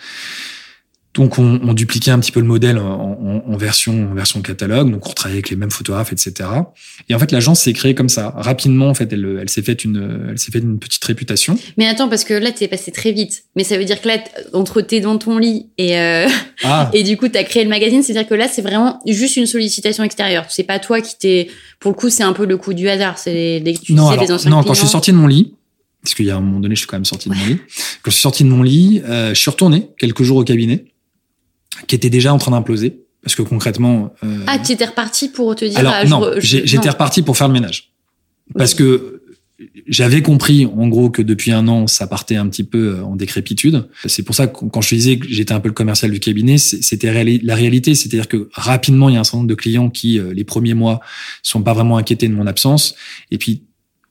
Donc 1.15 1.39
on, 1.39 1.61
on 1.63 1.75
dupliquait 1.75 2.11
un 2.11 2.19
petit 2.19 2.33
peu 2.33 2.41
le 2.41 2.47
modèle 2.47 2.77
en, 2.77 3.43
en, 3.47 3.57
version 3.57 4.11
en 4.11 4.15
version 4.15 4.43
catalogue, 4.43 4.91
donc 4.91 5.09
on 5.09 5.13
travaillait 5.13 5.39
avec 5.39 5.49
les 5.49 5.55
mêmes 5.55 5.71
photographes, 5.71 6.13
etc. 6.13 6.49
Et 7.09 7.15
en 7.15 7.21
fait 7.21 7.31
l'agence 7.31 7.61
s'est 7.61 7.73
créée 7.73 7.95
comme 7.95 8.09
ça. 8.09 8.35
Rapidement, 8.37 8.89
en 8.89 8.95
fait, 8.95 9.13
elle, 9.13 9.39
elle 9.41 9.49
s'est 9.49 9.63
faite 9.63 9.85
une 9.85 10.31
elle 10.31 10.39
s'est 10.39 10.51
fait 10.51 10.59
une 10.59 10.81
petite 10.81 11.05
réputation. 11.05 11.57
Mais 11.77 11.87
attends, 11.87 12.09
parce 12.09 12.25
que 12.25 12.35
là 12.35 12.51
t'es 12.51 12.67
passé 12.67 12.91
très 12.91 13.13
vite. 13.13 13.45
Mais 13.55 13.63
ça 13.63 13.79
veut 13.79 13.85
dire 13.85 14.01
que 14.01 14.09
là 14.09 14.19
entre 14.53 14.81
t'es 14.81 14.99
dans 14.99 15.17
ton 15.17 15.39
lit 15.39 15.69
et 15.79 15.97
euh, 15.99 16.27
ah. 16.65 16.91
et 16.93 17.05
du 17.05 17.17
coup 17.17 17.29
t'as 17.29 17.45
créé 17.45 17.63
le 17.63 17.71
magazine, 17.71 18.03
c'est-à-dire 18.03 18.29
que 18.29 18.35
là 18.35 18.49
c'est 18.49 18.63
vraiment 18.63 19.01
juste 19.07 19.37
une 19.37 19.47
sollicitation 19.47 20.03
extérieure. 20.03 20.47
C'est 20.49 20.65
pas 20.65 20.81
toi 20.81 21.01
qui 21.01 21.17
t'es 21.17 21.49
pour 21.79 21.93
le 21.93 21.97
coup 21.97 22.11
c'est 22.11 22.25
un 22.25 22.33
peu 22.33 22.45
le 22.45 22.57
coup 22.57 22.75
du 22.75 22.89
hasard. 22.89 23.19
C'est 23.19 23.61
les, 23.61 23.75
tu 23.75 23.93
non, 23.93 24.11
sais, 24.11 24.17
les 24.17 24.33
anciens 24.33 24.51
non 24.51 24.65
quand 24.65 24.75
je 24.75 24.81
suis 24.81 24.89
sorti 24.89 25.13
de 25.13 25.17
mon 25.17 25.29
lit. 25.29 25.55
Parce 26.03 26.15
qu'il 26.15 26.27
y 26.27 26.31
a 26.31 26.37
un 26.37 26.41
moment 26.41 26.61
donné, 26.61 26.75
je 26.75 26.81
suis 26.81 26.87
quand 26.87 26.97
même 26.97 27.07
sorti 27.07 27.31
de 27.31 27.35
mon 27.35 27.47
lit. 27.47 27.57
Quand 28.03 28.11
je 28.11 28.17
suis 28.17 28.21
sorti 28.21 28.45
de 28.45 28.51
mon 28.51 28.63
lit, 28.63 29.01
euh, 29.07 29.31
je 29.31 29.41
suis 29.41 29.51
retourné 29.51 29.89
quelques 29.97 30.23
jours 30.23 30.37
au 30.37 30.45
cabinet 30.45 30.85
qui 31.87 31.95
était 31.95 32.11
déjà 32.11 32.33
en 32.33 32.39
train 32.39 32.51
d'imploser. 32.51 33.01
Parce 33.23 33.35
que 33.35 33.43
concrètement. 33.43 34.15
Euh... 34.23 34.45
Ah, 34.47 34.59
tu 34.59 34.73
étais 34.73 34.85
reparti 34.85 35.29
pour 35.29 35.55
te 35.57 35.65
dire. 35.65 35.79
Alors, 35.79 35.95
ah, 35.97 36.05
non, 36.05 36.31
j'étais 36.39 36.91
reparti 36.91 37.23
pour 37.23 37.37
faire 37.37 37.49
le 37.49 37.55
ménage. 37.55 37.93
Parce 38.55 38.75
que 38.75 39.23
j'avais 39.87 40.23
compris, 40.23 40.67
en 40.67 40.89
gros, 40.89 41.11
que 41.11 41.23
depuis 41.23 41.53
un 41.53 41.69
an, 41.69 41.87
ça 41.87 42.07
partait 42.07 42.37
un 42.37 42.49
petit 42.49 42.65
peu 42.65 42.97
euh, 42.97 43.05
en 43.05 43.17
décrépitude. 43.17 43.89
C'est 44.05 44.23
pour 44.23 44.35
ça 44.35 44.47
que 44.47 44.65
quand 44.67 44.81
je 44.81 44.91
te 44.91 44.95
disais 44.95 45.19
que 45.19 45.29
j'étais 45.29 45.53
un 45.53 45.61
peu 45.61 45.69
le 45.69 45.75
commercial 45.75 46.11
du 46.11 46.21
cabinet, 46.21 46.59
c'était 46.59 47.13
la 47.43 47.55
réalité. 47.55 47.95
C'est-à-dire 47.95 48.29
que 48.29 48.49
rapidement, 48.53 49.09
il 49.09 49.15
y 49.15 49.17
a 49.17 49.21
un 49.21 49.25
certain 49.25 49.39
nombre 49.39 49.49
de 49.49 49.55
clients 49.55 49.91
qui, 49.91 50.19
euh, 50.19 50.33
les 50.35 50.45
premiers 50.45 50.75
mois, 50.75 51.01
sont 51.43 51.63
pas 51.63 51.73
vraiment 51.73 51.97
inquiétés 51.97 52.29
de 52.29 52.35
mon 52.35 52.47
absence. 52.47 52.95
Et 53.31 53.39
puis, 53.39 53.63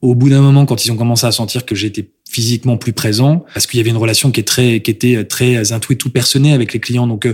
au 0.02 0.16
bout 0.16 0.30
d'un 0.30 0.42
moment, 0.42 0.66
quand 0.66 0.86
ils 0.86 0.92
ont 0.92 0.98
commencé 0.98 1.26
à 1.26 1.32
sentir 1.32 1.66
que 1.66 1.76
j'étais 1.76 2.10
physiquement 2.34 2.78
plus 2.78 2.94
présent, 2.94 3.46
parce 3.54 3.68
qu'il 3.68 3.78
y 3.78 3.82
avait 3.82 3.92
une 3.92 3.98
relation 3.98 4.32
qui 4.32 4.40
est 4.40 4.48
très, 4.48 4.80
qui 4.82 4.90
était 4.90 5.24
très 5.24 5.72
intuite, 5.72 6.00
tout 6.00 6.10
personnée 6.10 6.54
avec 6.54 6.74
les 6.74 6.80
clients. 6.80 7.06
Donc, 7.06 7.28
euh, 7.28 7.34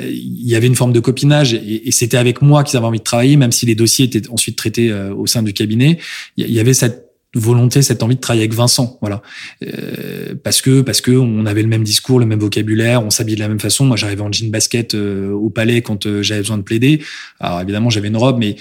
il 0.00 0.48
y 0.48 0.54
avait 0.54 0.68
une 0.68 0.76
forme 0.76 0.92
de 0.92 1.00
copinage 1.00 1.52
et, 1.54 1.90
c'était 1.90 2.16
avec 2.16 2.40
moi 2.40 2.64
qu'ils 2.64 2.76
avaient 2.76 2.86
envie 2.86 3.00
de 3.00 3.04
travailler, 3.04 3.36
même 3.36 3.52
si 3.52 3.66
les 3.66 3.74
dossiers 3.74 4.06
étaient 4.06 4.28
ensuite 4.30 4.56
traités 4.56 4.90
euh, 4.90 5.14
au 5.14 5.26
sein 5.26 5.42
du 5.42 5.52
cabinet. 5.52 5.98
Il 6.36 6.50
y 6.50 6.60
avait 6.60 6.74
cette 6.74 7.04
volonté, 7.34 7.82
cette 7.82 8.02
envie 8.04 8.14
de 8.14 8.20
travailler 8.20 8.42
avec 8.42 8.54
Vincent, 8.54 8.96
voilà, 9.00 9.20
euh, 9.64 10.34
parce 10.42 10.60
que 10.62 10.82
parce 10.82 11.00
que 11.00 11.10
on 11.10 11.46
avait 11.46 11.62
le 11.62 11.68
même 11.68 11.82
discours, 11.82 12.20
le 12.20 12.26
même 12.26 12.38
vocabulaire, 12.38 13.04
on 13.04 13.10
s'habillait 13.10 13.36
de 13.36 13.40
la 13.40 13.48
même 13.48 13.60
façon. 13.60 13.84
Moi, 13.84 13.96
j'arrivais 13.96 14.22
en 14.22 14.30
jean 14.30 14.50
basket 14.50 14.94
euh, 14.94 15.32
au 15.32 15.50
palais 15.50 15.82
quand 15.82 16.22
j'avais 16.22 16.40
besoin 16.40 16.58
de 16.58 16.62
plaider. 16.62 17.02
Alors 17.40 17.60
évidemment, 17.60 17.90
j'avais 17.90 18.08
une 18.08 18.16
robe, 18.16 18.38
mais 18.38 18.56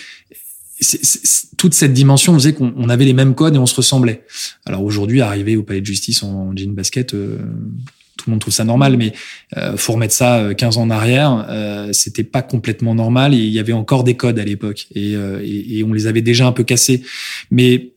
toute 1.57 1.73
cette 1.73 1.93
dimension 1.93 2.33
faisait 2.33 2.53
qu'on 2.53 2.89
avait 2.89 3.05
les 3.05 3.13
mêmes 3.13 3.35
codes 3.35 3.55
et 3.55 3.59
on 3.59 3.65
se 3.65 3.75
ressemblait. 3.75 4.25
Alors 4.65 4.83
aujourd'hui, 4.83 5.21
arriver 5.21 5.55
au 5.55 5.63
palais 5.63 5.81
de 5.81 5.85
justice 5.85 6.23
en, 6.23 6.55
jean 6.55 6.73
basket, 6.73 7.13
euh, 7.13 7.37
tout 8.17 8.29
le 8.29 8.31
monde 8.31 8.41
trouve 8.41 8.53
ça 8.53 8.63
normal, 8.63 8.95
mais 8.97 9.13
euh, 9.57 9.75
faut 9.75 9.93
remettre 9.93 10.13
ça 10.13 10.53
15 10.55 10.77
euh, 10.77 10.79
ans 10.79 10.83
en 10.83 10.89
arrière, 10.89 11.45
euh, 11.49 11.91
c'était 11.91 12.23
pas 12.23 12.41
complètement 12.41 12.95
normal 12.95 13.33
il 13.33 13.49
y 13.49 13.59
avait 13.59 13.73
encore 13.73 14.03
des 14.03 14.15
codes 14.15 14.39
à 14.39 14.45
l'époque 14.45 14.87
et, 14.93 15.13
et, 15.13 15.79
et, 15.79 15.83
on 15.83 15.93
les 15.93 16.07
avait 16.07 16.21
déjà 16.21 16.47
un 16.47 16.51
peu 16.51 16.63
cassés. 16.63 17.03
Mais 17.51 17.93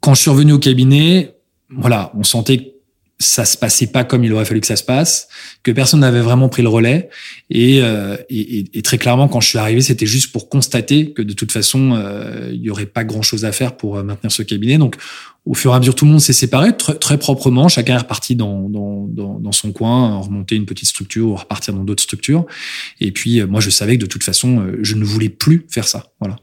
quand 0.00 0.14
je 0.14 0.22
suis 0.22 0.30
revenu 0.30 0.52
au 0.52 0.58
cabinet, 0.58 1.34
voilà, 1.70 2.12
on 2.14 2.24
sentait 2.24 2.74
ça 3.20 3.44
se 3.44 3.56
passait 3.56 3.88
pas 3.88 4.04
comme 4.04 4.24
il 4.24 4.32
aurait 4.32 4.44
fallu 4.44 4.60
que 4.60 4.66
ça 4.66 4.76
se 4.76 4.84
passe, 4.84 5.28
que 5.64 5.72
personne 5.72 6.00
n'avait 6.00 6.20
vraiment 6.20 6.48
pris 6.48 6.62
le 6.62 6.68
relais. 6.68 7.08
Et, 7.50 7.80
euh, 7.82 8.16
et, 8.30 8.78
et, 8.78 8.82
très 8.82 8.96
clairement, 8.96 9.26
quand 9.26 9.40
je 9.40 9.48
suis 9.48 9.58
arrivé, 9.58 9.80
c'était 9.80 10.06
juste 10.06 10.30
pour 10.30 10.48
constater 10.48 11.12
que 11.12 11.22
de 11.22 11.32
toute 11.32 11.50
façon, 11.50 11.94
euh, 11.96 12.50
il 12.52 12.62
y 12.62 12.70
aurait 12.70 12.86
pas 12.86 13.02
grand-chose 13.02 13.44
à 13.44 13.50
faire 13.50 13.76
pour 13.76 13.96
euh, 13.96 14.04
maintenir 14.04 14.30
ce 14.30 14.42
cabinet. 14.42 14.78
Donc, 14.78 14.96
au 15.48 15.54
fur 15.54 15.72
et 15.72 15.74
à 15.74 15.78
mesure, 15.78 15.94
tout 15.94 16.04
le 16.04 16.10
monde 16.10 16.20
s'est 16.20 16.34
séparé 16.34 16.76
très, 16.76 16.94
très, 16.94 17.16
proprement. 17.16 17.68
Chacun 17.68 17.94
est 17.94 17.98
reparti 17.98 18.36
dans, 18.36 18.68
dans, 18.68 19.06
dans, 19.08 19.40
dans, 19.40 19.52
son 19.52 19.72
coin, 19.72 20.18
remonter 20.18 20.56
une 20.56 20.66
petite 20.66 20.88
structure, 20.88 21.40
repartir 21.40 21.72
dans 21.72 21.84
d'autres 21.84 22.02
structures. 22.02 22.44
Et 23.00 23.12
puis, 23.12 23.40
euh, 23.40 23.46
moi, 23.46 23.60
je 23.60 23.70
savais 23.70 23.96
que 23.96 24.02
de 24.02 24.06
toute 24.06 24.24
façon, 24.24 24.60
euh, 24.60 24.78
je 24.82 24.94
ne 24.94 25.04
voulais 25.04 25.30
plus 25.30 25.64
faire 25.70 25.88
ça. 25.88 26.12
Voilà. 26.20 26.36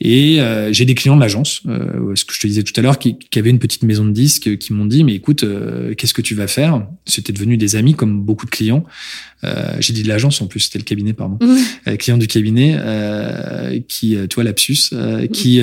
Et 0.00 0.40
euh, 0.40 0.72
j'ai 0.72 0.84
des 0.84 0.94
clients 0.94 1.16
de 1.16 1.20
l'agence, 1.20 1.62
euh, 1.66 2.14
ce 2.14 2.24
que 2.24 2.32
je 2.32 2.38
te 2.38 2.46
disais 2.46 2.62
tout 2.62 2.78
à 2.78 2.82
l'heure, 2.82 3.00
qui, 3.00 3.18
qui 3.18 3.40
avaient 3.40 3.50
une 3.50 3.58
petite 3.58 3.82
maison 3.82 4.04
de 4.04 4.12
disques, 4.12 4.56
qui 4.58 4.72
m'ont 4.72 4.86
dit, 4.86 5.02
mais 5.02 5.14
écoute, 5.14 5.44
qu'est-ce 5.96 6.14
que 6.14 6.22
tu 6.22 6.36
vas 6.36 6.46
faire? 6.46 6.86
C'était 7.06 7.32
devenu 7.32 7.56
des 7.56 7.74
amis, 7.74 7.94
comme 7.94 8.22
beaucoup 8.22 8.46
de 8.46 8.52
clients. 8.52 8.84
Euh, 9.44 9.76
j'ai 9.80 9.92
dit 9.92 10.02
de 10.02 10.08
l'agence 10.08 10.40
en 10.40 10.46
plus, 10.46 10.60
c'était 10.60 10.78
le 10.78 10.84
cabinet, 10.84 11.12
pardon. 11.12 11.38
Mmh. 11.40 11.56
Euh, 11.88 11.96
client 11.96 12.16
du 12.16 12.26
cabinet 12.26 12.76
euh, 12.78 13.78
qui, 13.88 14.16
toi, 14.28 14.44
lapsus, 14.44 14.92
mmh. 14.92 15.28
qui 15.28 15.62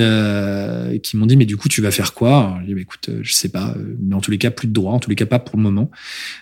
qui 1.02 1.16
m'ont 1.16 1.26
dit 1.26 1.36
mais 1.36 1.44
du 1.46 1.56
coup 1.56 1.68
tu 1.68 1.80
vas 1.80 1.90
faire 1.90 2.12
quoi? 2.14 2.38
Alors, 2.38 2.60
écoute, 2.82 3.10
je 3.22 3.32
sais 3.32 3.48
pas, 3.48 3.74
mais 4.00 4.14
en 4.14 4.20
tous 4.20 4.30
les 4.30 4.38
cas 4.38 4.50
plus 4.50 4.68
de 4.68 4.72
droits, 4.72 4.92
en 4.92 4.98
tous 4.98 5.10
les 5.10 5.16
cas 5.16 5.26
pas 5.26 5.38
pour 5.38 5.56
le 5.56 5.62
moment. 5.62 5.90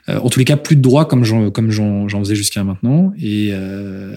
en 0.08 0.28
tous 0.28 0.38
les 0.38 0.44
cas 0.44 0.56
plus 0.56 0.76
de 0.76 0.82
droits 0.82 1.04
comme 1.04 1.24
j'en 1.24 1.50
comme 1.50 1.70
j'en 1.70 2.08
faisais 2.08 2.34
jusqu'à 2.34 2.64
maintenant. 2.64 3.12
Et 3.18 3.50
euh, 3.52 4.16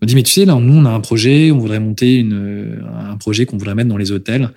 m'a 0.00 0.06
dit 0.06 0.14
mais 0.14 0.22
tu 0.22 0.32
sais 0.32 0.44
là 0.44 0.54
nous 0.54 0.74
on 0.74 0.84
a 0.84 0.90
un 0.90 1.00
projet, 1.00 1.50
on 1.50 1.58
voudrait 1.58 1.80
monter 1.80 2.16
une 2.16 2.82
un 2.96 3.16
projet 3.16 3.46
qu'on 3.46 3.56
voudrait 3.56 3.74
mettre 3.74 3.88
dans 3.88 3.96
les 3.96 4.12
hôtels, 4.12 4.50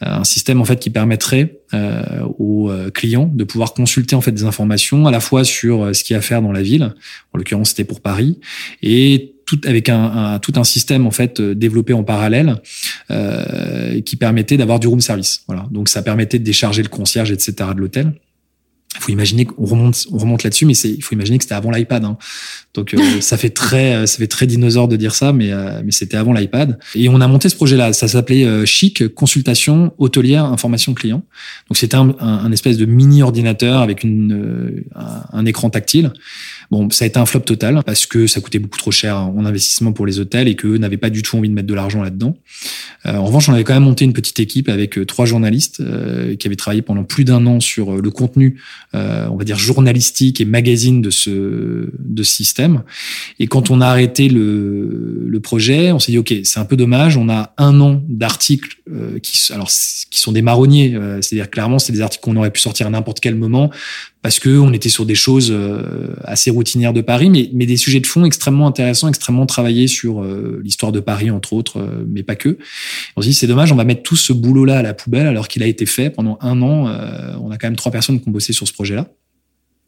un 0.00 0.24
système 0.24 0.60
en 0.60 0.64
fait 0.64 0.80
qui 0.80 0.90
permettrait 0.90 1.60
euh, 1.72 2.22
aux 2.38 2.70
clients 2.92 3.30
de 3.32 3.44
pouvoir 3.44 3.74
consulter 3.74 4.16
en 4.16 4.20
fait 4.20 4.32
des 4.32 4.44
informations 4.44 5.06
à 5.06 5.10
la 5.10 5.20
fois 5.20 5.44
sur 5.44 5.94
ce 5.94 6.02
qu'il 6.02 6.14
y 6.14 6.16
a 6.16 6.18
à 6.18 6.22
faire 6.22 6.42
dans 6.42 6.52
la 6.52 6.62
ville, 6.62 6.94
en 7.32 7.38
l'occurrence 7.38 7.70
c'était 7.70 7.84
pour 7.84 8.00
Paris, 8.00 8.38
et 8.82 9.33
tout 9.46 9.60
avec 9.64 9.88
un, 9.88 10.04
un, 10.04 10.38
tout 10.38 10.52
un 10.56 10.64
système 10.64 11.06
en 11.06 11.10
fait 11.10 11.40
développé 11.40 11.92
en 11.92 12.04
parallèle 12.04 12.56
euh, 13.10 14.00
qui 14.00 14.16
permettait 14.16 14.56
d'avoir 14.56 14.80
du 14.80 14.86
room 14.86 15.00
service. 15.00 15.42
Voilà, 15.46 15.66
donc 15.70 15.88
ça 15.88 16.02
permettait 16.02 16.38
de 16.38 16.44
décharger 16.44 16.82
le 16.82 16.88
concierge, 16.88 17.30
etc. 17.30 17.54
de 17.74 17.80
l'hôtel. 17.80 18.12
Il 18.96 19.00
faut 19.00 19.12
imaginer 19.12 19.44
qu'on 19.44 19.64
remonte, 19.64 20.06
on 20.12 20.18
remonte 20.18 20.44
là-dessus, 20.44 20.66
mais 20.66 20.74
il 20.74 21.02
faut 21.02 21.14
imaginer 21.14 21.38
que 21.38 21.44
c'était 21.44 21.56
avant 21.56 21.70
l'iPad. 21.70 22.04
Hein. 22.04 22.16
Donc 22.74 22.92
euh, 22.94 22.98
ça 23.20 23.36
fait 23.36 23.50
très, 23.50 24.06
ça 24.06 24.18
fait 24.18 24.26
très 24.26 24.46
dinosaure 24.46 24.88
de 24.88 24.96
dire 24.96 25.14
ça, 25.14 25.32
mais 25.32 25.52
euh, 25.52 25.80
mais 25.84 25.92
c'était 25.92 26.16
avant 26.16 26.32
l'iPad. 26.32 26.78
Et 26.94 27.08
on 27.08 27.20
a 27.20 27.28
monté 27.28 27.48
ce 27.48 27.56
projet-là. 27.56 27.92
Ça 27.92 28.08
s'appelait 28.08 28.44
euh, 28.44 28.66
Chic 28.66 29.08
consultation 29.14 29.94
hôtelière 29.98 30.44
information 30.44 30.94
client. 30.94 31.22
Donc 31.68 31.76
c'était 31.76 31.96
un, 31.96 32.14
un, 32.20 32.52
espèce 32.52 32.76
de 32.76 32.84
mini 32.84 33.22
ordinateur 33.22 33.80
avec 33.80 34.02
une 34.02 34.84
un, 34.94 35.22
un 35.32 35.46
écran 35.46 35.70
tactile. 35.70 36.12
Bon, 36.70 36.90
ça 36.90 37.04
a 37.04 37.08
été 37.08 37.18
un 37.18 37.26
flop 37.26 37.40
total 37.40 37.82
parce 37.84 38.06
que 38.06 38.26
ça 38.26 38.40
coûtait 38.40 38.58
beaucoup 38.58 38.78
trop 38.78 38.90
cher 38.90 39.16
en 39.16 39.44
investissement 39.44 39.92
pour 39.92 40.06
les 40.06 40.18
hôtels 40.18 40.48
et 40.48 40.56
qu'eux 40.56 40.78
n'avaient 40.78 40.96
pas 40.96 41.10
du 41.10 41.22
tout 41.22 41.36
envie 41.36 41.48
de 41.48 41.54
mettre 41.54 41.68
de 41.68 41.74
l'argent 41.74 42.02
là-dedans. 42.02 42.36
Euh, 43.06 43.16
en 43.16 43.24
revanche, 43.24 43.48
on 43.48 43.52
avait 43.52 43.64
quand 43.64 43.74
même 43.74 43.84
monté 43.84 44.04
une 44.04 44.12
petite 44.12 44.40
équipe 44.40 44.68
avec 44.68 44.98
euh, 44.98 45.04
trois 45.04 45.26
journalistes 45.26 45.80
euh, 45.80 46.36
qui 46.36 46.46
avaient 46.46 46.56
travaillé 46.56 46.82
pendant 46.82 47.04
plus 47.04 47.24
d'un 47.24 47.46
an 47.46 47.60
sur 47.60 48.00
le 48.00 48.10
contenu, 48.10 48.60
on 48.92 49.36
va 49.36 49.44
dire 49.44 49.58
journalistique 49.58 50.40
et 50.40 50.44
magazine 50.44 51.02
de 51.02 51.10
ce 51.10 51.90
de 51.98 52.22
ce 52.22 52.32
système. 52.32 52.63
Et 53.38 53.46
quand 53.46 53.70
on 53.70 53.80
a 53.80 53.86
arrêté 53.86 54.28
le, 54.28 55.40
projet, 55.42 55.92
on 55.92 55.98
s'est 55.98 56.12
dit 56.12 56.18
ok, 56.18 56.32
c'est 56.44 56.58
un 56.58 56.64
peu 56.64 56.76
dommage. 56.76 57.16
On 57.16 57.28
a 57.28 57.52
un 57.58 57.80
an 57.80 58.02
d'articles 58.08 58.78
qui 59.22 59.52
alors 59.52 59.68
qui 59.68 60.20
sont 60.20 60.32
des 60.32 60.42
marronniers, 60.42 60.96
c'est-à-dire 61.20 61.50
clairement 61.50 61.78
c'est 61.78 61.92
des 61.92 62.00
articles 62.00 62.24
qu'on 62.24 62.36
aurait 62.36 62.50
pu 62.50 62.60
sortir 62.60 62.86
à 62.86 62.90
n'importe 62.90 63.20
quel 63.20 63.34
moment 63.34 63.70
parce 64.24 64.38
que 64.38 64.58
on 64.58 64.72
était 64.72 64.88
sur 64.88 65.04
des 65.04 65.14
choses 65.14 65.50
euh, 65.52 66.16
assez 66.24 66.50
routinières 66.50 66.94
de 66.94 67.02
Paris, 67.02 67.28
mais, 67.28 67.50
mais 67.52 67.66
des 67.66 67.76
sujets 67.76 68.00
de 68.00 68.06
fond 68.06 68.24
extrêmement 68.24 68.66
intéressants, 68.66 69.06
extrêmement 69.06 69.44
travaillés 69.44 69.86
sur 69.86 70.22
euh, 70.22 70.62
l'histoire 70.64 70.92
de 70.92 71.00
Paris 71.00 71.30
entre 71.30 71.52
autres, 71.52 71.78
euh, 71.78 72.06
mais 72.08 72.22
pas 72.22 72.34
que. 72.34 72.56
On 73.16 73.20
se 73.20 73.26
dit 73.26 73.34
c'est 73.34 73.46
dommage, 73.46 73.70
on 73.70 73.76
va 73.76 73.84
mettre 73.84 74.02
tout 74.02 74.16
ce 74.16 74.32
boulot-là 74.32 74.78
à 74.78 74.82
la 74.82 74.94
poubelle 74.94 75.26
alors 75.26 75.46
qu'il 75.46 75.62
a 75.62 75.66
été 75.66 75.84
fait 75.84 76.08
pendant 76.08 76.38
un 76.40 76.62
an. 76.62 76.86
on 77.38 77.50
a 77.50 77.58
quand 77.58 77.66
même 77.66 77.76
trois 77.76 77.92
personnes 77.92 78.18
qui 78.18 78.26
ont 78.26 78.32
bossé 78.32 78.54
sur 78.54 78.66
ce 78.66 78.72
projet-là. 78.72 79.10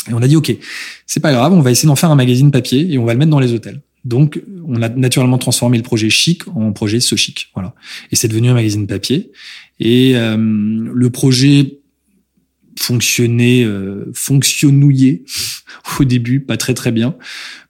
Et 0.09 0.15
on 0.15 0.23
a 0.23 0.29
dit 0.29 0.37
ok, 0.37 0.55
c'est 1.07 1.21
pas 1.21 1.33
grave, 1.33 1.53
on 1.53 1.61
va 1.61 1.71
essayer 1.71 1.87
d'en 1.87 1.97
faire 1.97 2.11
un 2.11 2.17
magazine 2.17 2.51
papier 2.51 2.93
et 2.93 2.99
on 2.99 3.05
va 3.05 3.13
le 3.13 3.19
mettre 3.19 3.31
dans 3.31 3.41
les 3.41 3.53
hôtels. 3.53 3.81
Donc, 4.05 4.41
on 4.69 4.81
a 4.83 4.89
naturellement 4.89 5.39
transformé 5.39 5.79
le 5.79 5.83
projet 5.83 6.11
chic 6.11 6.47
en 6.55 6.73
projet 6.73 7.01
ce 7.01 7.17
chic, 7.17 7.51
voilà. 7.55 7.75
Et 8.13 8.17
c'est 8.17 8.29
devenu 8.29 8.49
un 8.51 8.55
magazine 8.55 8.87
papier. 8.87 9.33
Et 9.81 10.15
le 10.15 11.11
projet 11.11 11.79
fonctionnait, 12.79 13.65
euh, 13.65 14.11
fonctionnouillé 14.15 15.25
au 16.01 16.05
début, 16.05 16.41
pas 16.41 16.57
très 16.57 16.75
très 16.75 16.93
bien, 16.93 17.17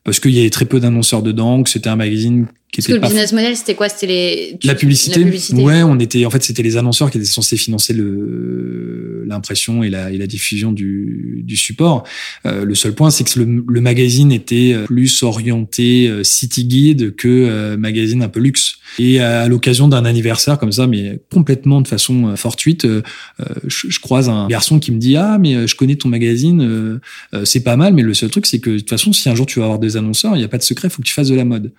parce 0.05 0.21
qu'il 0.21 0.33
y 0.33 0.41
avait 0.41 0.51
très 0.51 0.65
peu 0.65 0.81
d'annonceurs 0.81 1.23
dedans, 1.23 1.63
que 1.63 1.71
c'était 1.71 1.89
un 1.89 1.97
magazine 1.97 2.47
qui 2.73 2.81
était. 2.81 2.93
que 2.93 2.99
le 2.99 3.01
business 3.01 3.33
model, 3.33 3.57
c'était 3.57 3.75
quoi? 3.75 3.89
C'était 3.89 4.07
les 4.07 4.59
la 4.63 4.75
publicité. 4.75 5.21
la 5.21 5.25
publicité. 5.25 5.63
Ouais, 5.63 5.83
on 5.83 5.99
était 5.99 6.25
en 6.27 6.31
fait 6.31 6.43
c'était 6.43 6.63
les 6.63 6.77
annonceurs 6.77 7.11
qui 7.11 7.19
étaient 7.19 7.27
censés 7.27 7.57
financer 7.57 7.93
le 7.93 9.16
l'impression 9.27 9.83
et 9.83 9.91
la, 9.91 10.11
et 10.11 10.19
la 10.19 10.27
diffusion 10.27 10.73
du, 10.73 11.43
du 11.45 11.57
support. 11.57 12.05
Euh, 12.47 12.65
le 12.65 12.75
seul 12.75 12.95
point, 12.95 13.11
c'est 13.11 13.25
que 13.25 13.41
le, 13.41 13.65
le, 13.67 13.81
magazine 13.81 14.33
était 14.33 14.73
euh, 14.75 14.85
plus 14.85 15.23
orienté 15.23 16.09
euh, 16.09 16.25
city 16.25 16.65
guide 16.65 17.15
que 17.17 17.29
euh, 17.29 17.77
magazine 17.77 18.23
un 18.23 18.29
peu 18.29 18.41
luxe. 18.41 18.77
Et 18.99 19.21
à, 19.21 19.49
l'occasion 19.49 19.89
d'un 19.89 20.05
anniversaire 20.05 20.59
comme 20.59 20.73
ça, 20.73 20.87
mais 20.87 21.21
complètement 21.33 21.81
de 21.81 21.89
façon 21.89 22.37
fortuite, 22.37 22.87
je, 23.67 23.91
je, 23.91 24.01
croise 24.01 24.29
un 24.29 24.47
garçon 24.49 24.79
qui 24.79 24.93
me 24.93 24.99
dit 24.99 25.17
ah 25.17 25.39
mais 25.39 25.67
je 25.67 25.75
connais 25.75 25.97
ton 25.97 26.09
magazine, 26.09 27.01
c'est 27.45 27.63
pas 27.63 27.77
mal, 27.77 27.93
mais 27.95 28.03
le 28.03 28.15
seul 28.15 28.31
truc 28.31 28.47
c'est 28.47 28.61
que 28.61 28.71
de 28.71 28.79
toute 28.79 28.89
façon 28.89 29.13
si 29.13 29.29
un 29.29 29.35
jour 29.35 29.45
tu 29.45 29.59
vas 29.59 29.67
avoir 29.67 29.79
des 29.79 29.97
annonceurs, 29.97 30.35
il 30.37 30.39
n'y 30.39 30.45
a 30.45 30.49
pas 30.49 30.59
de 30.59 30.63
secret, 30.63 30.89
faut 30.89 31.03
que 31.03 31.07
tu 31.07 31.13
fasses 31.13 31.29
de 31.29 31.35
la 31.35 31.45
mode. 31.45 31.73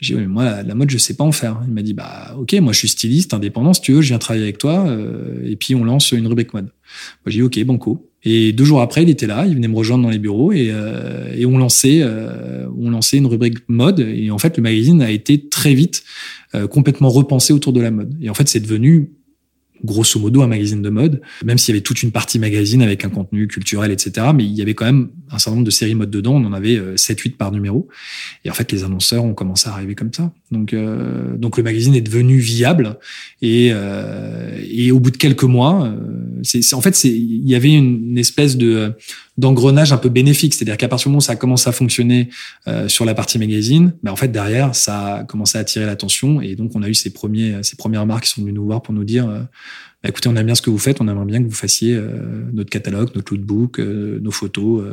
J'ai 0.00 0.16
dit, 0.16 0.26
moi, 0.26 0.62
la 0.62 0.74
mode, 0.74 0.90
je 0.90 0.98
sais 0.98 1.14
pas 1.14 1.24
en 1.24 1.32
faire. 1.32 1.60
Il 1.66 1.74
m'a 1.74 1.82
dit, 1.82 1.92
bah, 1.92 2.34
ok, 2.38 2.54
moi, 2.60 2.72
je 2.72 2.78
suis 2.78 2.88
styliste, 2.88 3.34
indépendant, 3.34 3.74
si 3.74 3.82
tu 3.82 3.92
veux, 3.92 4.00
je 4.00 4.08
viens 4.08 4.18
travailler 4.18 4.44
avec 4.44 4.58
toi, 4.58 4.86
euh, 4.88 5.44
et 5.44 5.56
puis 5.56 5.74
on 5.74 5.84
lance 5.84 6.12
une 6.12 6.26
rubrique 6.26 6.54
mode. 6.54 6.64
Moi, 6.66 7.26
j'ai 7.26 7.38
dit, 7.38 7.42
ok, 7.42 7.64
banco. 7.64 8.10
Et 8.22 8.52
deux 8.52 8.64
jours 8.64 8.82
après, 8.82 9.02
il 9.02 9.10
était 9.10 9.26
là, 9.26 9.46
il 9.46 9.54
venait 9.54 9.68
me 9.68 9.76
rejoindre 9.76 10.04
dans 10.04 10.10
les 10.10 10.18
bureaux, 10.18 10.52
et, 10.52 10.68
euh, 10.70 11.34
et 11.36 11.46
on 11.46 11.56
lançait, 11.56 12.00
euh, 12.02 12.66
on 12.78 12.90
lançait 12.90 13.16
une 13.16 13.26
rubrique 13.26 13.58
mode. 13.68 14.00
Et 14.00 14.30
en 14.30 14.38
fait, 14.38 14.56
le 14.56 14.62
magazine 14.62 15.00
a 15.00 15.10
été 15.10 15.48
très 15.48 15.74
vite 15.74 16.02
euh, 16.54 16.66
complètement 16.66 17.08
repensé 17.08 17.52
autour 17.52 17.72
de 17.72 17.80
la 17.80 17.90
mode. 17.90 18.14
Et 18.20 18.28
en 18.28 18.34
fait, 18.34 18.48
c'est 18.48 18.60
devenu 18.60 19.12
grosso 19.84 20.18
modo 20.18 20.42
un 20.42 20.46
magazine 20.46 20.82
de 20.82 20.90
mode, 20.90 21.20
même 21.44 21.58
s'il 21.58 21.74
y 21.74 21.76
avait 21.76 21.82
toute 21.82 22.02
une 22.02 22.12
partie 22.12 22.38
magazine 22.38 22.82
avec 22.82 23.04
un 23.04 23.10
contenu 23.10 23.46
culturel, 23.46 23.90
etc. 23.90 24.28
Mais 24.34 24.44
il 24.44 24.52
y 24.52 24.62
avait 24.62 24.74
quand 24.74 24.84
même 24.84 25.10
un 25.30 25.38
certain 25.38 25.56
nombre 25.56 25.66
de 25.66 25.70
séries 25.70 25.94
mode 25.94 26.10
dedans. 26.10 26.34
On 26.34 26.44
en 26.44 26.52
avait 26.52 26.76
7-8 26.76 27.28
euh, 27.28 27.36
par 27.36 27.52
numéro. 27.52 27.88
Et 28.44 28.50
en 28.50 28.54
fait, 28.54 28.70
les 28.72 28.84
annonceurs 28.84 29.24
ont 29.24 29.34
commencé 29.34 29.68
à 29.68 29.72
arriver 29.72 29.94
comme 29.94 30.12
ça. 30.12 30.32
Donc, 30.50 30.72
euh, 30.72 31.36
donc 31.36 31.56
le 31.56 31.62
magazine 31.62 31.94
est 31.94 32.00
devenu 32.00 32.38
viable. 32.38 32.98
Et, 33.40 33.70
euh, 33.72 34.60
et 34.68 34.90
au 34.90 34.98
bout 34.98 35.10
de 35.10 35.16
quelques 35.16 35.44
mois, 35.44 35.84
euh, 35.84 35.96
c'est, 36.42 36.74
en 36.74 36.80
fait, 36.80 37.04
il 37.04 37.48
y 37.48 37.54
avait 37.54 37.72
une, 37.72 38.18
espèce 38.18 38.56
de 38.56 38.92
d'engrenage 39.38 39.92
un 39.92 39.96
peu 39.96 40.10
bénéfique, 40.10 40.52
c'est-à-dire 40.52 40.76
qu'à 40.76 40.88
partir 40.88 41.04
du 41.04 41.10
moment 41.10 41.18
où 41.18 41.22
ça 41.22 41.32
a 41.32 41.36
commencé 41.36 41.66
à 41.66 41.72
fonctionner 41.72 42.28
euh, 42.68 42.88
sur 42.88 43.06
la 43.06 43.14
partie 43.14 43.38
magazine, 43.38 43.94
ben 44.02 44.12
en 44.12 44.16
fait 44.16 44.28
derrière 44.28 44.74
ça 44.74 45.14
a 45.14 45.24
commencé 45.24 45.56
à 45.56 45.62
attirer 45.62 45.86
l'attention 45.86 46.42
et 46.42 46.56
donc 46.56 46.72
on 46.74 46.82
a 46.82 46.88
eu 46.90 46.94
ces 46.94 47.10
premiers 47.10 47.62
ces 47.62 47.76
premières 47.76 48.04
marques 48.04 48.24
qui 48.24 48.30
sont 48.30 48.42
venues 48.42 48.52
nous 48.52 48.66
voir 48.66 48.82
pour 48.82 48.92
nous 48.92 49.04
dire 49.04 49.26
bah, 49.26 50.10
écoutez 50.10 50.28
on 50.28 50.36
aime 50.36 50.44
bien 50.44 50.54
ce 50.54 50.60
que 50.60 50.68
vous 50.68 50.78
faites, 50.78 51.00
on 51.00 51.08
aimerait 51.08 51.24
bien 51.24 51.42
que 51.42 51.48
vous 51.48 51.54
fassiez 51.54 51.98
notre 52.52 52.68
catalogue, 52.68 53.08
notre 53.14 53.32
lookbook, 53.32 53.78
nos 53.78 54.30
photos, 54.30 54.84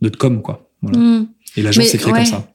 notre 0.00 0.16
com 0.16 0.40
quoi. 0.40 0.70
Voilà. 0.80 0.98
Mm. 0.98 1.28
Et 1.56 1.62
l'agence 1.62 1.84
s'est 1.84 1.98
créée 1.98 2.14
comme 2.14 2.24
ça. 2.24 2.53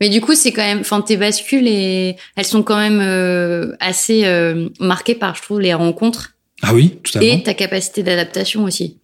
Mais 0.00 0.08
du 0.08 0.20
coup, 0.20 0.34
c'est 0.34 0.52
quand 0.52 0.62
même, 0.62 0.80
enfin, 0.80 1.02
tes 1.02 1.16
bascules 1.16 1.68
et 1.68 2.16
elles 2.36 2.46
sont 2.46 2.62
quand 2.62 2.78
même 2.78 3.00
euh, 3.00 3.76
assez 3.80 4.24
euh, 4.24 4.68
marquées 4.80 5.14
par, 5.14 5.34
je 5.34 5.42
trouve, 5.42 5.60
les 5.60 5.74
rencontres. 5.74 6.36
Ah 6.62 6.74
oui, 6.74 6.98
tout 7.02 7.16
à 7.18 7.20
fait. 7.20 7.34
Et 7.34 7.42
ta 7.42 7.54
capacité 7.54 8.02
d'adaptation 8.02 8.64
aussi. 8.64 8.98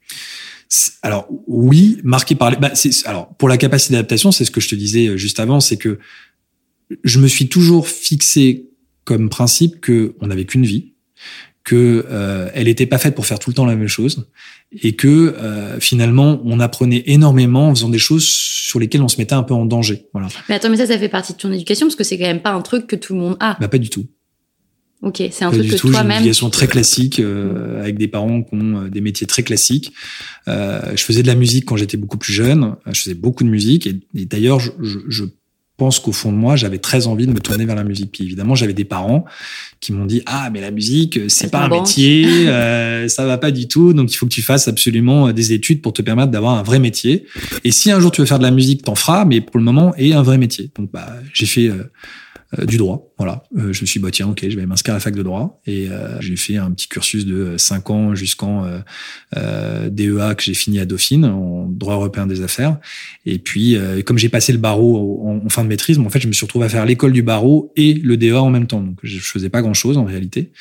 Alors 1.03 1.29
oui, 1.47 2.01
marqué 2.03 2.35
par 2.35 2.51
les. 2.51 2.57
Bah, 2.57 2.73
alors 3.05 3.29
pour 3.37 3.49
la 3.49 3.57
capacité 3.57 3.93
d'adaptation, 3.93 4.33
c'est 4.33 4.45
ce 4.45 4.51
que 4.51 4.61
je 4.61 4.69
te 4.69 4.75
disais 4.75 5.07
euh, 5.07 5.17
juste 5.17 5.39
avant, 5.39 5.61
c'est 5.61 5.77
que 5.77 5.99
je 7.05 7.19
me 7.19 7.29
suis 7.29 7.49
toujours 7.49 7.89
fixé 7.89 8.67
comme 9.05 9.29
principe 9.29 9.81
que 9.81 10.17
on 10.21 10.27
n'avait 10.27 10.45
qu'une 10.45 10.67
vie, 10.67 10.93
que 11.67 12.07
euh, 12.09 12.49
elle 12.55 12.67
n'était 12.67 12.87
pas 12.87 12.97
faite 12.97 13.17
pour 13.17 13.27
faire 13.27 13.41
tout 13.41 13.51
le 13.51 13.55
temps 13.55 13.67
la 13.67 13.75
même 13.75 13.89
chose 13.89 14.29
et 14.83 14.95
que 14.95 15.35
euh, 15.37 15.81
finalement 15.81 16.41
on 16.45 16.61
apprenait 16.61 17.03
énormément 17.07 17.69
en 17.69 17.75
faisant 17.75 17.89
des 17.89 17.99
choses 17.99 18.25
sur 18.25 18.79
lesquelles 18.79 19.03
on 19.03 19.09
se 19.09 19.19
mettait 19.19 19.35
un 19.35 19.43
peu 19.43 19.53
en 19.53 19.67
danger. 19.67 20.07
Voilà. 20.13 20.29
Mais 20.49 20.55
attends, 20.55 20.71
mais 20.71 20.77
ça, 20.77 20.87
ça 20.87 20.97
fait 20.97 21.09
partie 21.09 21.33
de 21.33 21.39
ton 21.39 21.53
éducation 21.53 21.89
parce 21.89 21.97
que 21.97 22.05
c'est 22.05 22.19
quand 22.19 22.25
même 22.25 22.41
pas 22.41 22.53
un 22.53 22.63
truc 22.63 22.87
que 22.87 22.95
tout 22.95 23.15
le 23.15 23.21
monde 23.21 23.37
a. 23.41 23.57
Bah 23.61 23.67
pas 23.67 23.79
du 23.79 23.91
tout. 23.91 24.07
Ok, 25.03 25.23
c'est 25.31 25.45
un 25.45 25.51
truc 25.51 25.69
que 25.69 25.77
toi-même. 25.77 26.13
Une 26.13 26.17
éducation 26.19 26.51
très 26.51 26.69
classique 26.69 27.19
euh, 27.19 27.81
avec 27.81 27.99
des 27.99 28.09
parents 28.09 28.43
qui 28.43 28.55
ont 28.55 28.85
euh, 28.85 28.89
des 28.89 29.01
métiers 29.01 29.27
très 29.27 29.43
classiques. 29.43 29.93
Euh, 30.47 30.81
je 30.95 31.03
faisais 31.03 31.23
de 31.23 31.27
la 31.27 31.35
musique 31.35 31.65
quand 31.65 31.77
j'étais 31.77 31.97
beaucoup 31.97 32.17
plus 32.17 32.33
jeune. 32.33 32.77
Je 32.87 33.01
faisais 33.01 33.15
beaucoup 33.15 33.43
de 33.43 33.49
musique 33.49 33.89
et, 33.89 34.01
et 34.15 34.25
d'ailleurs 34.25 34.61
je, 34.61 34.71
je, 34.81 35.01
je 35.09 35.25
pense 35.77 35.99
qu'au 36.01 36.13
fond 36.13 36.33
de 36.33 36.37
moi, 36.37 36.57
j'avais 36.57 36.79
très 36.79 37.07
envie 37.07 37.27
de 37.27 37.33
me 37.33 37.41
tourner 37.41 37.65
vers 37.67 37.77
la 37.77 37.85
musique. 37.85 38.13
Puis 38.13 38.25
évidemment, 38.25 38.55
j'avais 38.55 38.73
des 38.73 38.85
parents 38.85 39.25
qui 39.81 39.93
m'ont 39.93 40.07
dit 40.07 40.23
ah 40.27 40.49
mais 40.51 40.61
la 40.61 40.71
musique 40.71 41.21
c'est 41.29 41.51
pas 41.51 41.65
un 41.65 41.69
métier, 41.69 42.27
euh, 42.49 43.09
ça 43.09 43.27
va 43.27 43.39
pas 43.39 43.51
du 43.51 43.69
tout, 43.69 43.93
donc 43.93 44.13
il 44.13 44.17
faut 44.17 44.27
que 44.27 44.33
tu 44.33 44.43
fasses 44.43 44.69
absolument 44.69 45.29
euh, 45.29 45.33
des 45.33 45.53
études 45.53 45.83
pour 45.83 45.93
te 45.93 46.03
permettre 46.03 46.31
d'avoir 46.31 46.55
un 46.55 46.63
vrai 46.63 46.79
métier. 46.79 47.27
Et 47.65 47.71
si 47.71 47.91
un 47.91 48.01
jour 48.01 48.11
tu 48.11 48.21
veux 48.21 48.27
faire 48.27 48.39
de 48.39 48.45
la 48.45 48.51
musique, 48.51 48.83
t'en 48.83 48.95
feras, 48.95 49.25
mais 49.25 49.41
pour 49.41 49.59
le 49.59 49.65
moment, 49.65 49.95
et 49.97 50.15
un 50.15 50.23
vrai 50.23 50.39
métier. 50.39 50.71
Donc 50.77 50.91
bah 50.93 51.09
j'ai 51.33 51.47
fait 51.47 51.69
euh, 51.69 51.75
euh, 51.75 51.91
du 52.65 52.77
droit. 52.77 53.13
Voilà, 53.19 53.43
euh, 53.57 53.73
je 53.73 53.81
me 53.81 53.87
suis 53.87 53.99
dit, 53.99 54.05
bah 54.05 54.11
tiens, 54.11 54.29
ok, 54.29 54.47
je 54.49 54.57
vais 54.57 54.67
m'inscrire 54.67 54.95
à 54.95 54.97
la 54.97 55.01
fac 55.01 55.15
de 55.15 55.23
droit 55.23 55.61
et 55.67 55.89
euh, 55.91 56.21
j'ai 56.21 56.37
fait 56.37 56.57
un 56.57 56.71
petit 56.71 56.89
cursus 56.89 57.27
de 57.27 57.57
5 57.57 57.91
ans 57.91 58.15
jusqu'en 58.15 58.67
DEA 59.35 60.35
que 60.37 60.43
j'ai 60.43 60.55
fini 60.55 60.79
à 60.79 60.87
Dauphine 60.87 61.25
en 61.25 61.67
droit 61.67 61.95
européen 61.95 62.27
des 62.27 62.43
affaires. 62.43 62.79
Et 63.25 63.39
puis, 63.39 63.77
comme 64.05 64.19
j'ai 64.19 64.29
passé 64.29 64.53
le 64.53 64.59
barreau 64.59 65.41
en, 65.45 65.49
fin 65.49 65.65
de 65.65 65.69
maîtrise, 65.69 65.99
en 65.99 66.09
fait, 66.11 66.21
je 66.21 66.29
me 66.29 66.33
suis 66.33 66.45
retrouvé 66.45 66.67
à 66.67 66.69
faire 66.69 66.87
l'école 66.87 67.13
du 67.13 67.23
barreau 67.23 67.73
et 67.77 67.95
le 67.95 68.17
DEA 68.17 68.41
en 68.41 68.51
même 68.51 68.67
temps. 68.67 68.81
Donc, 68.81 68.99
je 69.03 69.19
faisais 69.19 69.49
pas 69.49 69.63
grand 69.63 69.75
chose 69.75 69.97
en 69.97 70.05
réalité. 70.05 70.53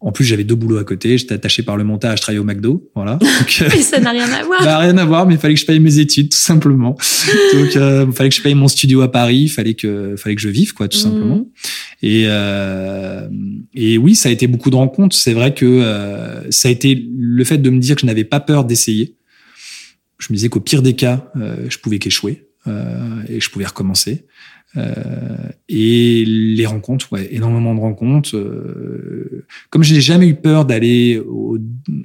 En 0.00 0.12
plus, 0.12 0.24
j'avais 0.24 0.44
deux 0.44 0.54
boulots 0.54 0.78
à 0.78 0.84
côté. 0.84 1.18
J'étais 1.18 1.34
attaché 1.34 1.64
par 1.64 1.76
le 1.76 1.82
montage, 1.82 2.18
je 2.18 2.22
travaillais 2.22 2.40
au 2.40 2.44
McDo. 2.44 2.88
Voilà. 2.94 3.16
Donc, 3.20 3.64
mais 3.68 3.82
ça 3.82 3.98
n'a 3.98 4.10
rien 4.10 4.30
à 4.30 4.44
voir. 4.44 4.62
Bah, 4.62 4.78
rien 4.78 4.96
à 4.96 5.04
voir, 5.04 5.26
mais 5.26 5.34
il 5.34 5.40
fallait 5.40 5.54
que 5.54 5.60
je 5.60 5.66
paye 5.66 5.80
mes 5.80 5.98
études, 5.98 6.30
tout 6.30 6.38
simplement. 6.38 6.96
Donc, 7.52 7.76
euh, 7.76 8.06
il 8.08 8.14
fallait 8.14 8.28
que 8.30 8.36
je 8.36 8.42
paye 8.42 8.54
mon 8.54 8.68
studio 8.68 9.00
à 9.00 9.10
Paris. 9.10 9.38
Il 9.38 9.48
fallait 9.48 9.74
que, 9.74 10.14
fallait 10.16 10.36
que 10.36 10.40
je 10.40 10.48
vive, 10.48 10.72
quoi, 10.72 10.86
tout 10.86 10.98
simplement. 10.98 11.36
Mhm. 11.36 11.46
Et, 12.02 12.24
euh, 12.28 13.28
et 13.74 13.98
oui, 13.98 14.14
ça 14.14 14.28
a 14.28 14.32
été 14.32 14.46
beaucoup 14.46 14.70
de 14.70 14.76
rencontres. 14.76 15.16
C'est 15.16 15.32
vrai 15.32 15.52
que 15.52 15.66
euh, 15.66 16.48
ça 16.50 16.68
a 16.68 16.70
été 16.70 17.04
le 17.16 17.44
fait 17.44 17.58
de 17.58 17.70
me 17.70 17.80
dire 17.80 17.96
que 17.96 18.02
je 18.02 18.06
n'avais 18.06 18.24
pas 18.24 18.40
peur 18.40 18.64
d'essayer. 18.64 19.16
Je 20.18 20.28
me 20.30 20.36
disais 20.36 20.48
qu'au 20.48 20.60
pire 20.60 20.82
des 20.82 20.94
cas, 20.94 21.30
euh, 21.36 21.66
je 21.68 21.78
pouvais 21.78 21.98
qu'échouer 21.98 22.48
euh, 22.66 23.22
et 23.28 23.40
je 23.40 23.50
pouvais 23.50 23.66
recommencer. 23.66 24.26
Euh, 24.76 25.48
et 25.68 26.24
les 26.26 26.66
rencontres, 26.66 27.12
ouais, 27.12 27.28
énormément 27.30 27.74
de 27.74 27.80
rencontres. 27.80 28.36
Euh, 28.36 29.44
comme 29.70 29.82
je 29.82 29.94
n'ai 29.94 30.00
jamais 30.00 30.28
eu 30.28 30.34
peur 30.34 30.64
d'aller 30.64 31.18
au, 31.18 31.58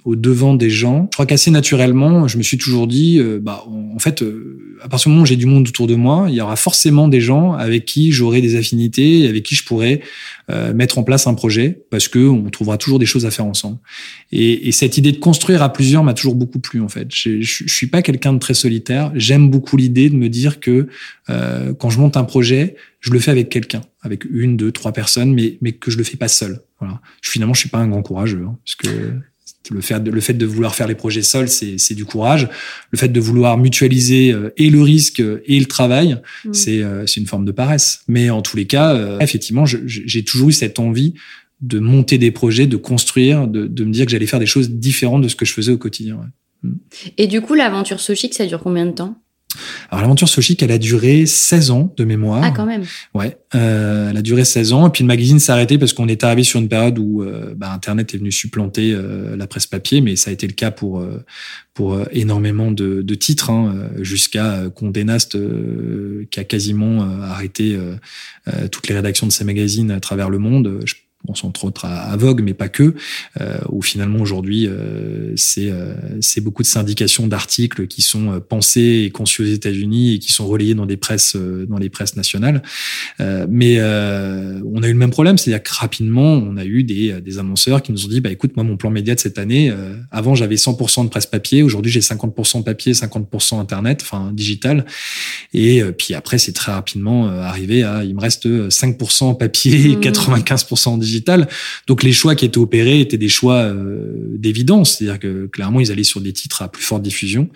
au, 0.06 0.16
devant 0.16 0.54
des 0.54 0.70
gens, 0.70 1.08
je 1.12 1.16
crois 1.16 1.26
qu'assez 1.26 1.52
naturellement, 1.52 2.28
je 2.28 2.38
me 2.38 2.44
suis 2.44 2.58
toujours 2.58 2.88
dit, 2.88 3.20
euh, 3.20 3.40
bah, 3.42 3.66
en 3.68 4.00
fait, 4.00 4.24
à 4.84 4.90
partir 4.90 5.10
du 5.10 5.14
moment 5.14 5.24
où 5.24 5.26
j'ai 5.26 5.38
du 5.38 5.46
monde 5.46 5.66
autour 5.68 5.88
de 5.88 5.96
moi, 5.96 6.26
il 6.28 6.36
y 6.36 6.42
aura 6.42 6.58
forcément 6.58 7.08
des 7.08 7.22
gens 7.22 7.54
avec 7.54 7.86
qui 7.86 8.12
j'aurai 8.12 8.42
des 8.42 8.56
affinités, 8.58 9.28
avec 9.30 9.44
qui 9.44 9.56
je 9.56 9.64
pourrai 9.64 10.02
euh, 10.52 10.74
mettre 10.74 10.98
en 10.98 11.04
place 11.04 11.26
un 11.26 11.34
projet, 11.36 11.86
parce 11.90 12.10
que 12.10 12.20
on 12.20 12.50
trouvera 12.50 12.78
toujours 12.78 13.00
des 13.00 13.06
choses 13.06 13.26
à 13.26 13.32
faire 13.32 13.46
ensemble. 13.46 13.78
Et, 14.34 14.68
et 14.68 14.72
cette 14.74 14.98
idée 14.98 15.14
de 15.14 15.18
construire 15.18 15.64
à 15.64 15.72
plusieurs 15.72 16.04
m'a 16.04 16.14
toujours 16.14 16.36
beaucoup 16.36 16.60
plu 16.60 16.82
en 16.82 16.90
fait. 16.90 17.08
Je, 17.14 17.42
je, 17.42 17.64
je 17.66 17.74
suis 17.74 17.88
pas 17.88 18.02
quelqu'un 18.02 18.34
de 18.34 18.40
très 18.40 18.54
solitaire. 18.54 19.12
J'aime 19.16 19.50
beaucoup 19.50 19.78
l'idée 19.78 20.10
de 20.10 20.16
me 20.16 20.28
dire 20.28 20.60
que 20.60 20.88
euh, 21.30 21.74
quand 21.74 21.90
je 21.90 22.00
monte 22.00 22.18
un 22.18 22.26
projet, 22.26 22.76
je 23.00 23.12
le 23.12 23.20
fais 23.20 23.32
avec 23.32 23.48
quelqu'un, 23.48 23.82
avec 24.02 24.26
une, 24.30 24.58
deux, 24.58 24.74
trois 24.74 24.92
personnes, 24.92 25.34
mais 25.34 25.58
mais 25.62 25.72
que 25.72 25.92
je 25.92 25.98
le 25.98 26.04
fais 26.04 26.18
pas 26.18 26.28
seul. 26.28 26.62
Voilà. 26.80 27.00
Je, 27.22 27.32
finalement, 27.32 27.54
je 27.54 27.62
suis 27.62 27.70
pas 27.70 27.80
un 27.80 27.88
grand 27.88 28.02
courageux, 28.02 28.44
hein, 28.46 28.58
parce 28.66 28.76
que 28.76 29.14
le 29.72 29.82
fait, 29.82 30.00
de, 30.00 30.12
le 30.12 30.22
fait 30.22 30.34
de 30.34 30.46
vouloir 30.46 30.76
faire 30.76 30.88
les 30.88 30.96
projets 30.96 31.22
seuls, 31.22 31.48
c'est 31.48 31.94
du 31.94 32.06
courage. 32.06 32.50
Le 32.92 32.98
fait 32.98 33.08
de 33.08 33.20
vouloir 33.20 33.58
mutualiser 33.58 34.32
euh, 34.32 34.54
et 34.58 34.70
le 34.70 34.82
risque 34.82 35.22
et 35.46 35.60
le 35.60 35.66
travail, 35.66 36.18
mmh. 36.46 36.52
euh, 36.68 37.04
c'est 37.08 37.20
une 37.20 37.28
forme 37.28 37.46
de 37.46 37.52
paresse. 37.52 38.02
Mais 38.08 38.30
en 38.30 38.42
tous 38.42 38.58
les 38.58 38.66
cas, 38.66 38.94
euh, 38.94 39.20
effectivement, 39.20 39.66
j'ai 39.66 40.24
toujours 40.24 40.50
eu 40.50 40.54
cette 40.54 40.80
envie 40.80 41.14
de 41.62 41.80
monter 41.80 42.18
des 42.18 42.32
projets, 42.32 42.68
de 42.68 42.76
construire, 42.76 43.48
de, 43.48 43.68
de 43.68 43.84
me 43.86 43.94
dire 43.94 44.06
que 44.06 44.12
j'allais 44.12 44.26
faire 44.26 44.40
des 44.40 44.46
choses 44.46 44.70
différentes 44.70 45.22
de 45.22 45.30
ce 45.30 45.36
que 45.36 45.46
je 45.46 45.54
faisais 45.54 45.72
au 45.72 45.78
quotidien. 45.78 46.16
Ouais. 46.16 46.70
Et 47.18 47.28
du 47.28 47.42
coup, 47.42 47.54
l'aventure 47.54 48.00
Sochic, 48.00 48.34
ça 48.34 48.46
dure 48.46 48.62
combien 48.62 48.86
de 48.86 48.92
temps? 48.92 49.23
Alors 49.90 50.02
l'aventure 50.02 50.30
Sochic, 50.30 50.62
elle 50.64 50.72
a 50.72 50.78
duré 50.78 51.26
16 51.26 51.72
ans 51.72 51.94
de 51.96 52.04
mémoire. 52.04 52.42
Ah 52.44 52.52
quand 52.52 52.66
même. 52.66 52.84
Ouais, 53.14 53.38
euh, 53.56 54.10
elle 54.10 54.18
a 54.18 54.22
duré 54.22 54.46
16 54.46 54.74
ans 54.74 54.88
et 54.88 54.90
puis 54.90 55.04
le 55.04 55.08
magazine 55.08 55.40
s'est 55.40 55.52
arrêté 55.52 55.78
parce 55.78 55.94
qu'on 55.94 56.08
est 56.08 56.24
arrivé 56.24 56.44
sur 56.44 56.60
une 56.60 56.70
période 56.70 56.98
où 57.00 57.22
euh, 57.22 57.54
bah, 57.56 57.72
Internet 57.72 58.14
est 58.14 58.18
venu 58.18 58.32
supplanter 58.32 58.94
euh, 58.94 59.36
la 59.36 59.48
presse 59.48 59.68
papier, 59.68 60.02
mais 60.02 60.16
ça 60.16 60.30
a 60.30 60.34
été 60.34 60.48
le 60.48 60.54
cas 60.54 60.72
pour 60.72 61.00
euh, 61.00 61.24
pour 61.74 61.94
euh, 61.94 62.06
énormément 62.12 62.72
de, 62.72 63.02
de 63.02 63.16
titres, 63.16 63.50
hein, 63.50 63.90
jusqu'à 64.00 64.64
Condé 64.76 65.04
Nast 65.04 65.38
qui 66.30 66.40
a 66.40 66.44
quasiment 66.44 67.02
arrêté 67.24 67.78
toutes 68.72 68.88
les 68.88 68.96
rédactions 68.96 69.26
de 69.26 69.32
ces 69.32 69.44
magazines 69.44 69.90
à 69.92 70.00
travers 70.00 70.30
le 70.30 70.38
monde. 70.38 70.82
Je 70.86 70.96
bon, 71.26 71.34
entre 71.44 71.66
autres 71.66 71.86
à, 71.86 72.16
Vogue, 72.18 72.42
mais 72.44 72.54
pas 72.54 72.70
que, 72.70 72.96
euh, 73.42 73.58
où 73.70 73.82
finalement 73.82 74.20
aujourd'hui 74.20 74.68
euh, 74.68 75.34
c'est 75.36 75.70
euh, 75.72 75.94
beaucoup 76.42 76.62
de 76.62 76.68
syndications 76.68 77.28
d'articles 77.28 77.88
qui 77.88 78.02
sont 78.02 78.34
euh, 78.34 78.40
pensés 78.40 79.04
et 79.06 79.10
conçus 79.10 79.42
aux 79.42 79.46
États-Unis 79.46 80.16
et 80.16 80.20
qui 80.20 80.32
sont 80.32 80.48
relayés 80.48 80.76
dans 80.76 80.86
des 80.86 80.98
presses 80.98 81.36
euh, 81.36 81.66
dans 81.66 81.78
les 81.78 81.90
presses 81.90 82.16
nationales. 82.16 82.62
Euh, 83.20 83.48
mais 83.50 83.80
on 83.82 84.84
a 84.84 84.88
eu 84.88 84.92
le 84.92 84.98
même 84.98 85.12
problème, 85.12 85.38
c'est-à-dire 85.38 85.64
que 85.64 85.74
rapidement 85.74 86.34
on 86.34 86.58
a 86.58 86.66
eu 86.66 86.84
des, 86.84 87.22
des 87.22 87.40
annonceurs 87.40 87.82
qui 87.82 87.92
nous 87.92 88.06
ont 88.06 88.08
dit 88.08 88.22
bah 88.22 88.32
écoute 88.32 88.56
moi 88.56 88.64
mon 88.64 88.78
plan 88.78 88.90
média 88.90 89.16
de 89.16 89.20
cette 89.20 89.38
année, 89.38 89.72
avant 90.12 90.36
j'avais 90.36 90.56
100% 90.56 91.06
de 91.06 91.10
presse 91.10 91.26
papier, 91.26 91.64
aujourd'hui 91.64 91.92
j'ai 91.92 92.00
50% 92.00 92.64
papier, 92.64 92.94
50% 92.94 93.60
internet, 93.60 94.00
enfin 94.02 94.32
digital, 94.34 94.86
et 95.54 95.84
puis 95.98 96.14
après 96.14 96.38
c'est 96.38 96.54
très 96.54 96.72
rapidement 96.72 97.28
arrivé 97.28 97.84
à 97.84 98.04
il 98.04 98.16
me 98.16 98.22
reste 98.22 98.46
5% 98.46 99.38
papier 99.38 99.92
et 99.92 99.96
95% 99.96 101.00
digital 101.00 101.13
donc 101.88 102.04
les 102.04 102.12
choix 102.12 102.36
qui 102.36 102.46
étaient 102.46 102.58
opérés 102.58 103.00
étaient 103.00 103.18
des 103.18 103.30
choix 103.30 103.62
euh, 103.64 104.14
d'évidence, 104.38 104.98
c'est-à-dire 104.98 105.20
que 105.20 105.46
clairement 105.48 105.80
ils 105.80 105.92
allaient 105.92 106.04
sur 106.04 106.22
des 106.22 106.34
titres 106.34 106.62
à 106.62 106.68
plus 106.68 106.84
forte 106.84 107.02
diffusion 107.02 107.50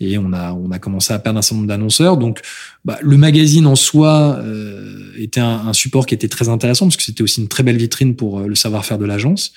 et 0.00 0.18
on 0.18 0.32
a 0.32 0.52
on 0.52 0.70
a 0.70 0.78
commencé 0.78 1.12
à 1.12 1.18
perdre 1.18 1.38
un 1.38 1.42
certain 1.42 1.56
nombre 1.56 1.68
d'annonceurs. 1.68 2.16
Donc 2.16 2.40
bah, 2.84 2.98
le 3.02 3.16
magazine 3.16 3.66
en 3.66 3.76
soi 3.76 4.38
euh, 4.40 5.12
était 5.18 5.40
un, 5.40 5.66
un, 5.66 5.72
support 5.72 6.06
qui 6.06 6.14
était 6.14 6.28
très 6.28 6.48
intéressant 6.48 6.86
parce 6.86 6.96
que 6.96 7.02
c'était 7.02 7.22
aussi 7.22 7.40
une 7.40 7.48
très 7.48 7.62
belle 7.62 7.76
vitrine 7.76 8.16
pour 8.16 8.38
euh, 8.38 8.46
le 8.46 8.54
savoir-faire 8.54 8.98
de 8.98 9.04
l'agence. 9.04 9.52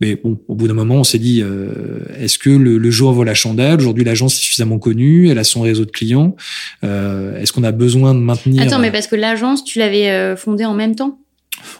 Mais 0.00 0.16
bon, 0.16 0.38
au 0.48 0.54
bout 0.54 0.68
d'un 0.68 0.74
moment, 0.74 0.96
on 0.96 1.04
s'est 1.04 1.18
dit 1.18 1.42
euh, 1.42 2.04
est-ce 2.18 2.38
que 2.38 2.50
le, 2.50 2.78
le 2.78 2.90
jour 2.90 3.12
vaut 3.12 3.24
la 3.24 3.34
chandelle? 3.34 3.80
Aujourd'hui, 3.80 4.04
l'agence 4.04 4.34
est 4.34 4.42
suffisamment 4.42 4.78
connue, 4.78 5.28
elle 5.28 5.38
a 5.38 5.44
son 5.44 5.62
réseau 5.62 5.84
de 5.84 5.90
clients. 5.90 6.36
Euh, 6.84 7.40
est-ce 7.40 7.52
qu'on 7.52 7.64
a 7.64 7.72
besoin 7.72 8.14
de 8.14 8.20
maintenir 8.20 8.62
Attends, 8.62 8.78
mais 8.78 8.92
parce 8.92 9.06
que 9.06 9.16
l'agence, 9.16 9.64
tu 9.64 9.78
l'avais 9.78 10.36
fondée 10.36 10.64
en 10.64 10.74
même 10.74 10.94
temps? 10.94 11.18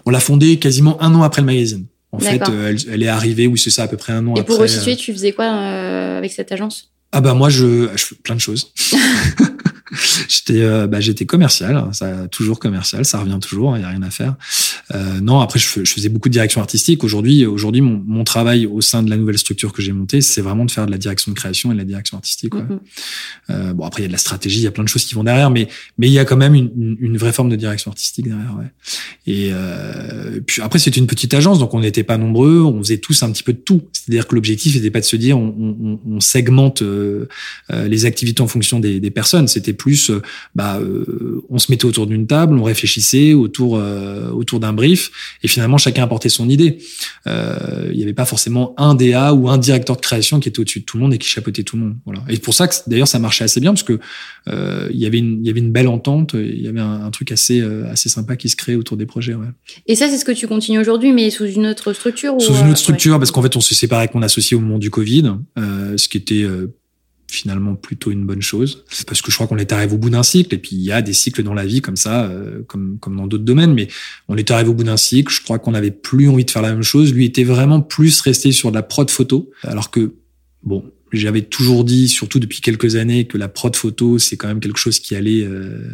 On 0.06 0.10
l'a 0.10 0.20
fondée 0.20 0.58
quasiment 0.58 1.00
un 1.02 1.14
an 1.14 1.22
après 1.22 1.42
le 1.42 1.46
magazine. 1.46 1.86
En 2.12 2.18
fait, 2.18 2.42
euh, 2.48 2.70
elle, 2.70 2.78
elle, 2.90 3.02
est 3.02 3.08
arrivée, 3.08 3.46
oui, 3.46 3.58
c'est 3.58 3.70
ça, 3.70 3.82
à 3.82 3.88
peu 3.88 3.96
près 3.96 4.12
un 4.14 4.26
an 4.26 4.34
Et 4.34 4.40
après. 4.40 4.54
pour 4.54 4.58
resituer, 4.58 4.96
tu 4.96 5.12
faisais 5.12 5.32
quoi 5.32 5.44
euh, 5.44 6.18
avec 6.18 6.32
cette 6.32 6.50
agence? 6.52 6.90
Ah 7.12 7.20
bah 7.20 7.34
moi, 7.34 7.50
je, 7.50 7.88
je 7.94 8.04
fais 8.04 8.14
plein 8.16 8.34
de 8.34 8.40
choses. 8.40 8.72
j'étais 10.28 10.62
euh, 10.62 10.86
bah, 10.86 11.00
j'étais 11.00 11.26
commercial, 11.26 11.88
ça 11.92 12.28
toujours 12.28 12.58
commercial, 12.58 13.04
ça 13.04 13.18
revient 13.18 13.38
toujours, 13.40 13.76
il 13.76 13.80
y 13.80 13.84
a 13.84 13.88
rien 13.88 14.02
à 14.02 14.10
faire. 14.10 14.36
Euh, 14.94 15.20
non, 15.20 15.40
après 15.40 15.58
je, 15.58 15.84
je, 15.84 15.92
faisais 15.92 16.08
beaucoup 16.08 16.28
de 16.28 16.32
direction 16.32 16.60
artistique. 16.60 17.04
Aujourd'hui, 17.04 17.46
aujourd'hui 17.46 17.80
mon, 17.80 18.02
mon, 18.06 18.24
travail 18.24 18.66
au 18.66 18.80
sein 18.80 19.02
de 19.02 19.10
la 19.10 19.16
nouvelle 19.16 19.38
structure 19.38 19.72
que 19.72 19.82
j'ai 19.82 19.92
montée, 19.92 20.20
c'est 20.20 20.40
vraiment 20.40 20.64
de 20.64 20.70
faire 20.70 20.86
de 20.86 20.90
la 20.90 20.98
direction 20.98 21.32
de 21.32 21.36
création 21.36 21.70
et 21.70 21.74
de 21.74 21.78
la 21.78 21.84
direction 21.84 22.16
artistique. 22.16 22.54
Ouais. 22.54 22.62
Mm 22.62 22.68
-hmm. 22.68 23.50
euh, 23.50 23.72
bon 23.74 23.84
après 23.84 24.02
il 24.02 24.04
y 24.04 24.06
a 24.06 24.08
de 24.08 24.12
la 24.12 24.18
stratégie, 24.18 24.60
il 24.60 24.64
y 24.64 24.66
a 24.66 24.70
plein 24.70 24.84
de 24.84 24.88
choses 24.88 25.04
qui 25.04 25.14
vont 25.14 25.24
derrière, 25.24 25.50
mais 25.50 25.68
mais 25.98 26.06
il 26.08 26.12
y 26.12 26.18
a 26.18 26.24
quand 26.24 26.40
même 26.44 26.54
une, 26.54 26.70
une, 26.76 26.96
une 27.00 27.16
vraie 27.16 27.32
forme 27.32 27.50
de 27.50 27.56
direction 27.56 27.90
artistique 27.90 28.26
derrière. 28.28 28.54
Ouais. 28.58 28.70
Et 29.26 29.50
euh, 29.52 30.40
puis 30.46 30.62
après 30.62 30.78
c'est 30.78 30.96
une 30.96 31.06
petite 31.06 31.32
agence, 31.34 31.58
donc 31.58 31.74
on 31.74 31.80
n'était 31.80 32.04
pas 32.04 32.18
nombreux, 32.18 32.60
on 32.62 32.78
faisait 32.82 32.98
tous 32.98 33.22
un 33.22 33.30
petit 33.32 33.42
peu 33.42 33.52
de 33.52 33.62
tout. 33.68 33.82
C'est-à-dire 33.92 34.26
que 34.26 34.34
l'objectif 34.34 34.74
n'était 34.74 34.90
pas 34.90 35.00
de 35.00 35.10
se 35.14 35.16
dire 35.16 35.38
on, 35.38 35.54
on, 35.58 36.00
on 36.14 36.20
segmente 36.20 36.82
euh, 36.82 37.26
euh, 37.72 37.88
les 37.88 38.04
activités 38.04 38.42
en 38.42 38.48
fonction 38.48 38.80
des, 38.80 39.00
des 39.00 39.10
personnes, 39.10 39.48
c'était 39.48 39.72
plus 39.78 40.10
euh, 40.10 40.20
bah 40.54 40.78
euh, 40.78 41.42
on 41.48 41.58
se 41.58 41.70
mettait 41.70 41.86
autour 41.86 42.06
d'une 42.06 42.26
table, 42.26 42.58
on 42.58 42.62
réfléchissait 42.62 43.32
autour 43.32 43.76
euh, 43.76 44.30
autour 44.30 44.60
d'un 44.60 44.74
brief 44.74 45.10
et 45.42 45.48
finalement 45.48 45.78
chacun 45.78 46.02
apportait 46.02 46.28
son 46.28 46.48
idée. 46.50 46.78
il 47.26 47.96
n'y 47.96 48.02
avait 48.02 48.12
pas 48.12 48.26
forcément 48.26 48.74
un 48.76 48.94
DA 48.94 49.32
ou 49.32 49.48
un 49.48 49.56
directeur 49.56 49.96
de 49.96 50.00
création 50.02 50.40
qui 50.40 50.48
était 50.50 50.60
au-dessus 50.60 50.80
de 50.80 50.84
tout 50.84 50.98
le 50.98 51.04
monde 51.04 51.14
et 51.14 51.18
qui 51.18 51.28
chapeautait 51.28 51.62
tout 51.62 51.76
le 51.76 51.82
monde. 51.82 51.96
Voilà. 52.04 52.22
Et 52.28 52.36
pour 52.38 52.54
ça 52.54 52.68
que 52.68 52.74
d'ailleurs 52.86 53.08
ça 53.08 53.18
marchait 53.18 53.44
assez 53.44 53.60
bien 53.60 53.72
parce 53.72 53.84
que 53.84 53.98
il 54.46 54.98
y 54.98 55.06
avait 55.06 55.18
une 55.18 55.40
il 55.40 55.46
y 55.46 55.50
avait 55.50 55.60
une 55.60 55.72
belle 55.72 55.88
entente, 55.88 56.34
il 56.34 56.60
y 56.60 56.68
avait 56.68 56.80
un, 56.80 57.04
un, 57.06 57.10
truc 57.10 57.32
assez 57.32 57.62
assez 57.90 58.08
sympa 58.08 58.36
qui 58.36 58.48
se 58.48 58.56
créait 58.56 58.76
autour 58.76 58.96
des 58.96 59.06
projets. 59.06 59.34
Ouais. 59.34 59.46
Et 59.86 59.94
ça 59.94 60.08
c'est 60.10 60.18
ce 60.18 60.24
que 60.24 60.32
tu 60.32 60.48
continues 60.48 60.80
aujourd'hui 60.80 61.12
mais 61.12 61.30
sous 61.30 61.46
une 61.46 61.66
autre 61.66 61.92
structure 61.92 62.34
Sous 62.40 62.54
une 62.54 62.70
autre 62.70 62.78
structure 62.78 63.12
ouais. 63.12 63.18
parce 63.18 63.30
qu'en 63.30 63.42
fait 63.42 63.56
on 63.56 63.60
s'est 63.60 63.74
séparé 63.74 64.02
avec 64.02 64.14
mon 64.14 64.22
associé 64.22 64.56
au 64.56 64.60
moment 64.60 64.78
du 64.78 64.90
Covid, 64.90 65.32
ce 65.56 66.08
qui 66.08 66.16
était 66.16 66.44
finalement 67.30 67.74
plutôt 67.74 68.10
une 68.10 68.24
bonne 68.24 68.42
chose. 68.42 68.84
Parce 69.06 69.22
que 69.22 69.30
je 69.30 69.36
crois 69.36 69.46
qu'on 69.46 69.58
est 69.58 69.72
arrivé 69.72 69.94
au 69.94 69.98
bout 69.98 70.10
d'un 70.10 70.22
cycle 70.22 70.54
et 70.54 70.58
puis 70.58 70.76
il 70.76 70.82
y 70.82 70.90
a 70.90 71.02
des 71.02 71.12
cycles 71.12 71.42
dans 71.42 71.54
la 71.54 71.66
vie 71.66 71.80
comme 71.80 71.96
ça 71.96 72.24
euh, 72.24 72.62
comme 72.66 72.98
comme 72.98 73.16
dans 73.16 73.26
d'autres 73.26 73.44
domaines 73.44 73.74
mais 73.74 73.88
on 74.28 74.36
est 74.36 74.50
arrivé 74.50 74.70
au 74.70 74.74
bout 74.74 74.84
d'un 74.84 74.96
cycle. 74.96 75.32
Je 75.32 75.42
crois 75.42 75.58
qu'on 75.58 75.72
n'avait 75.72 75.90
plus 75.90 76.28
envie 76.28 76.44
de 76.44 76.50
faire 76.50 76.62
la 76.62 76.72
même 76.72 76.82
chose. 76.82 77.12
Lui 77.12 77.26
était 77.26 77.44
vraiment 77.44 77.80
plus 77.80 78.20
resté 78.22 78.50
sur 78.52 78.70
de 78.70 78.76
la 78.76 78.82
prod 78.82 79.10
photo 79.10 79.50
alors 79.62 79.90
que 79.90 80.14
bon 80.62 80.84
j'avais 81.12 81.42
toujours 81.42 81.84
dit 81.84 82.08
surtout 82.08 82.38
depuis 82.38 82.60
quelques 82.60 82.96
années 82.96 83.26
que 83.26 83.38
la 83.38 83.48
prod 83.48 83.74
photo 83.76 84.18
c'est 84.18 84.36
quand 84.36 84.48
même 84.48 84.60
quelque 84.60 84.78
chose 84.78 84.98
qui 84.98 85.14
allait 85.14 85.44
euh, 85.44 85.90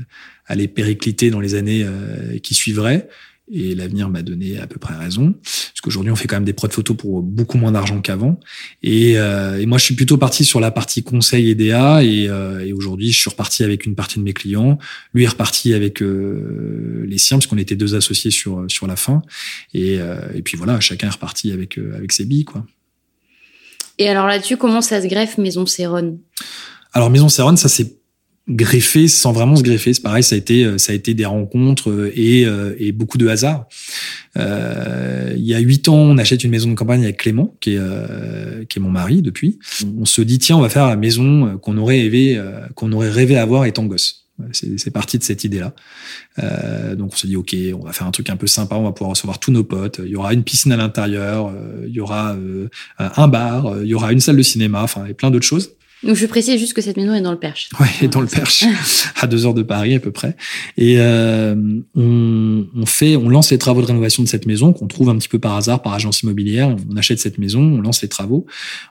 aller 0.46 0.68
péricliter 0.68 1.30
dans 1.30 1.40
les 1.40 1.54
années 1.54 1.82
euh, 1.84 2.38
qui 2.38 2.54
suivraient 2.54 3.08
et 3.50 3.74
l'avenir 3.74 4.08
m'a 4.08 4.22
donné 4.22 4.58
à 4.58 4.66
peu 4.66 4.78
près 4.78 4.94
raison. 4.94 5.34
Parce 5.42 5.80
qu'aujourd'hui, 5.82 6.10
on 6.10 6.16
fait 6.16 6.26
quand 6.26 6.36
même 6.36 6.44
des 6.44 6.54
prods 6.54 6.70
photos 6.70 6.96
pour 6.96 7.22
beaucoup 7.22 7.58
moins 7.58 7.72
d'argent 7.72 8.00
qu'avant. 8.00 8.40
Et, 8.82 9.18
euh, 9.18 9.60
et, 9.60 9.66
moi, 9.66 9.76
je 9.78 9.84
suis 9.84 9.94
plutôt 9.94 10.16
parti 10.16 10.44
sur 10.44 10.60
la 10.60 10.70
partie 10.70 11.02
conseil 11.02 11.50
et 11.50 11.54
DA. 11.54 12.02
Et, 12.02 12.28
euh, 12.28 12.64
et 12.64 12.72
aujourd'hui, 12.72 13.12
je 13.12 13.20
suis 13.20 13.30
reparti 13.30 13.62
avec 13.62 13.84
une 13.84 13.94
partie 13.94 14.18
de 14.18 14.24
mes 14.24 14.32
clients. 14.32 14.78
Lui 15.12 15.24
est 15.24 15.28
reparti 15.28 15.74
avec 15.74 16.02
euh, 16.02 17.04
les 17.06 17.18
siens, 17.18 17.36
parce 17.38 17.46
qu'on 17.46 17.58
était 17.58 17.76
deux 17.76 17.94
associés 17.94 18.30
sur 18.30 18.64
sur 18.68 18.86
la 18.86 18.96
fin. 18.96 19.22
Et, 19.72 19.98
euh, 19.98 20.16
et 20.34 20.42
puis 20.42 20.56
voilà, 20.56 20.80
chacun 20.80 21.08
est 21.08 21.12
reparti 21.12 21.52
avec 21.52 21.78
euh, 21.78 21.94
avec 21.96 22.12
ses 22.12 22.24
billes, 22.24 22.44
quoi. 22.44 22.64
Et 23.98 24.08
alors 24.08 24.26
là-dessus, 24.26 24.56
comment 24.56 24.80
ça 24.80 25.00
se 25.00 25.06
greffe 25.06 25.38
Maison 25.38 25.66
Céronne? 25.66 26.18
Alors 26.92 27.10
Maison 27.10 27.28
Céronne, 27.28 27.56
ça 27.56 27.68
c'est 27.68 27.96
greffer 28.48 29.08
sans 29.08 29.32
vraiment 29.32 29.56
se 29.56 29.62
greffer. 29.62 29.94
C'est 29.94 30.02
pareil, 30.02 30.22
ça 30.22 30.34
a 30.34 30.38
été 30.38 30.78
ça 30.78 30.92
a 30.92 30.94
été 30.94 31.14
des 31.14 31.24
rencontres 31.24 32.10
et, 32.14 32.46
et 32.78 32.92
beaucoup 32.92 33.18
de 33.18 33.28
hasard. 33.28 33.66
Euh, 34.36 35.32
il 35.36 35.44
y 35.44 35.54
a 35.54 35.58
huit 35.60 35.88
ans, 35.88 35.96
on 35.96 36.18
achète 36.18 36.44
une 36.44 36.50
maison 36.50 36.68
de 36.68 36.74
campagne 36.74 37.04
avec 37.04 37.18
Clément, 37.18 37.54
qui 37.60 37.74
est 37.74 37.78
euh, 37.78 38.64
qui 38.64 38.78
est 38.78 38.82
mon 38.82 38.90
mari 38.90 39.22
depuis. 39.22 39.58
On 39.98 40.04
se 40.04 40.20
dit 40.20 40.38
tiens, 40.38 40.56
on 40.56 40.60
va 40.60 40.68
faire 40.68 40.88
la 40.88 40.96
maison 40.96 41.58
qu'on 41.58 41.78
aurait 41.78 42.00
rêvé 42.00 42.42
qu'on 42.74 42.92
aurait 42.92 43.10
rêvé 43.10 43.36
avoir 43.36 43.64
étant 43.64 43.84
gosse. 43.84 44.24
C'est 44.52 44.90
parti 44.90 45.16
de 45.16 45.22
cette 45.22 45.44
idée-là. 45.44 45.72
Euh, 46.42 46.96
donc 46.96 47.12
on 47.12 47.16
se 47.16 47.26
dit 47.26 47.36
ok, 47.36 47.54
on 47.80 47.84
va 47.84 47.92
faire 47.92 48.06
un 48.06 48.10
truc 48.10 48.30
un 48.30 48.36
peu 48.36 48.48
sympa, 48.48 48.74
on 48.74 48.82
va 48.82 48.90
pouvoir 48.90 49.10
recevoir 49.10 49.38
tous 49.38 49.52
nos 49.52 49.62
potes. 49.62 50.00
Il 50.04 50.10
y 50.10 50.16
aura 50.16 50.34
une 50.34 50.42
piscine 50.42 50.72
à 50.72 50.76
l'intérieur, 50.76 51.52
euh, 51.54 51.84
il 51.86 51.92
y 51.94 52.00
aura 52.00 52.32
euh, 52.32 52.68
un 52.98 53.28
bar, 53.28 53.82
il 53.82 53.86
y 53.86 53.94
aura 53.94 54.12
une 54.12 54.18
salle 54.18 54.36
de 54.36 54.42
cinéma, 54.42 54.82
enfin 54.82 55.06
et 55.06 55.14
plein 55.14 55.30
d'autres 55.30 55.46
choses. 55.46 55.70
Donc 56.04 56.16
je 56.16 56.26
précise 56.26 56.58
juste 56.58 56.74
que 56.74 56.82
cette 56.82 56.96
maison 56.96 57.14
est 57.14 57.20
dans 57.20 57.32
le 57.32 57.38
Perche. 57.38 57.68
Ouais, 57.80 57.86
est 58.02 58.08
dans 58.08 58.20
le 58.20 58.26
Perche, 58.26 58.64
à 59.20 59.26
deux 59.26 59.46
heures 59.46 59.54
de 59.54 59.62
Paris 59.62 59.94
à 59.94 60.00
peu 60.00 60.10
près. 60.10 60.36
Et 60.76 60.96
euh, 60.98 61.54
on, 61.94 62.66
on, 62.76 62.86
fait, 62.86 63.16
on 63.16 63.28
lance 63.28 63.50
les 63.50 63.58
travaux 63.58 63.80
de 63.80 63.86
rénovation 63.86 64.22
de 64.22 64.28
cette 64.28 64.46
maison 64.46 64.72
qu'on 64.72 64.86
trouve 64.86 65.08
un 65.08 65.16
petit 65.16 65.28
peu 65.28 65.38
par 65.38 65.56
hasard 65.56 65.82
par 65.82 65.94
agence 65.94 66.22
immobilière. 66.22 66.74
On 66.90 66.96
achète 66.96 67.18
cette 67.18 67.38
maison, 67.38 67.60
on 67.60 67.80
lance 67.80 68.02
les 68.02 68.08
travaux. 68.08 68.46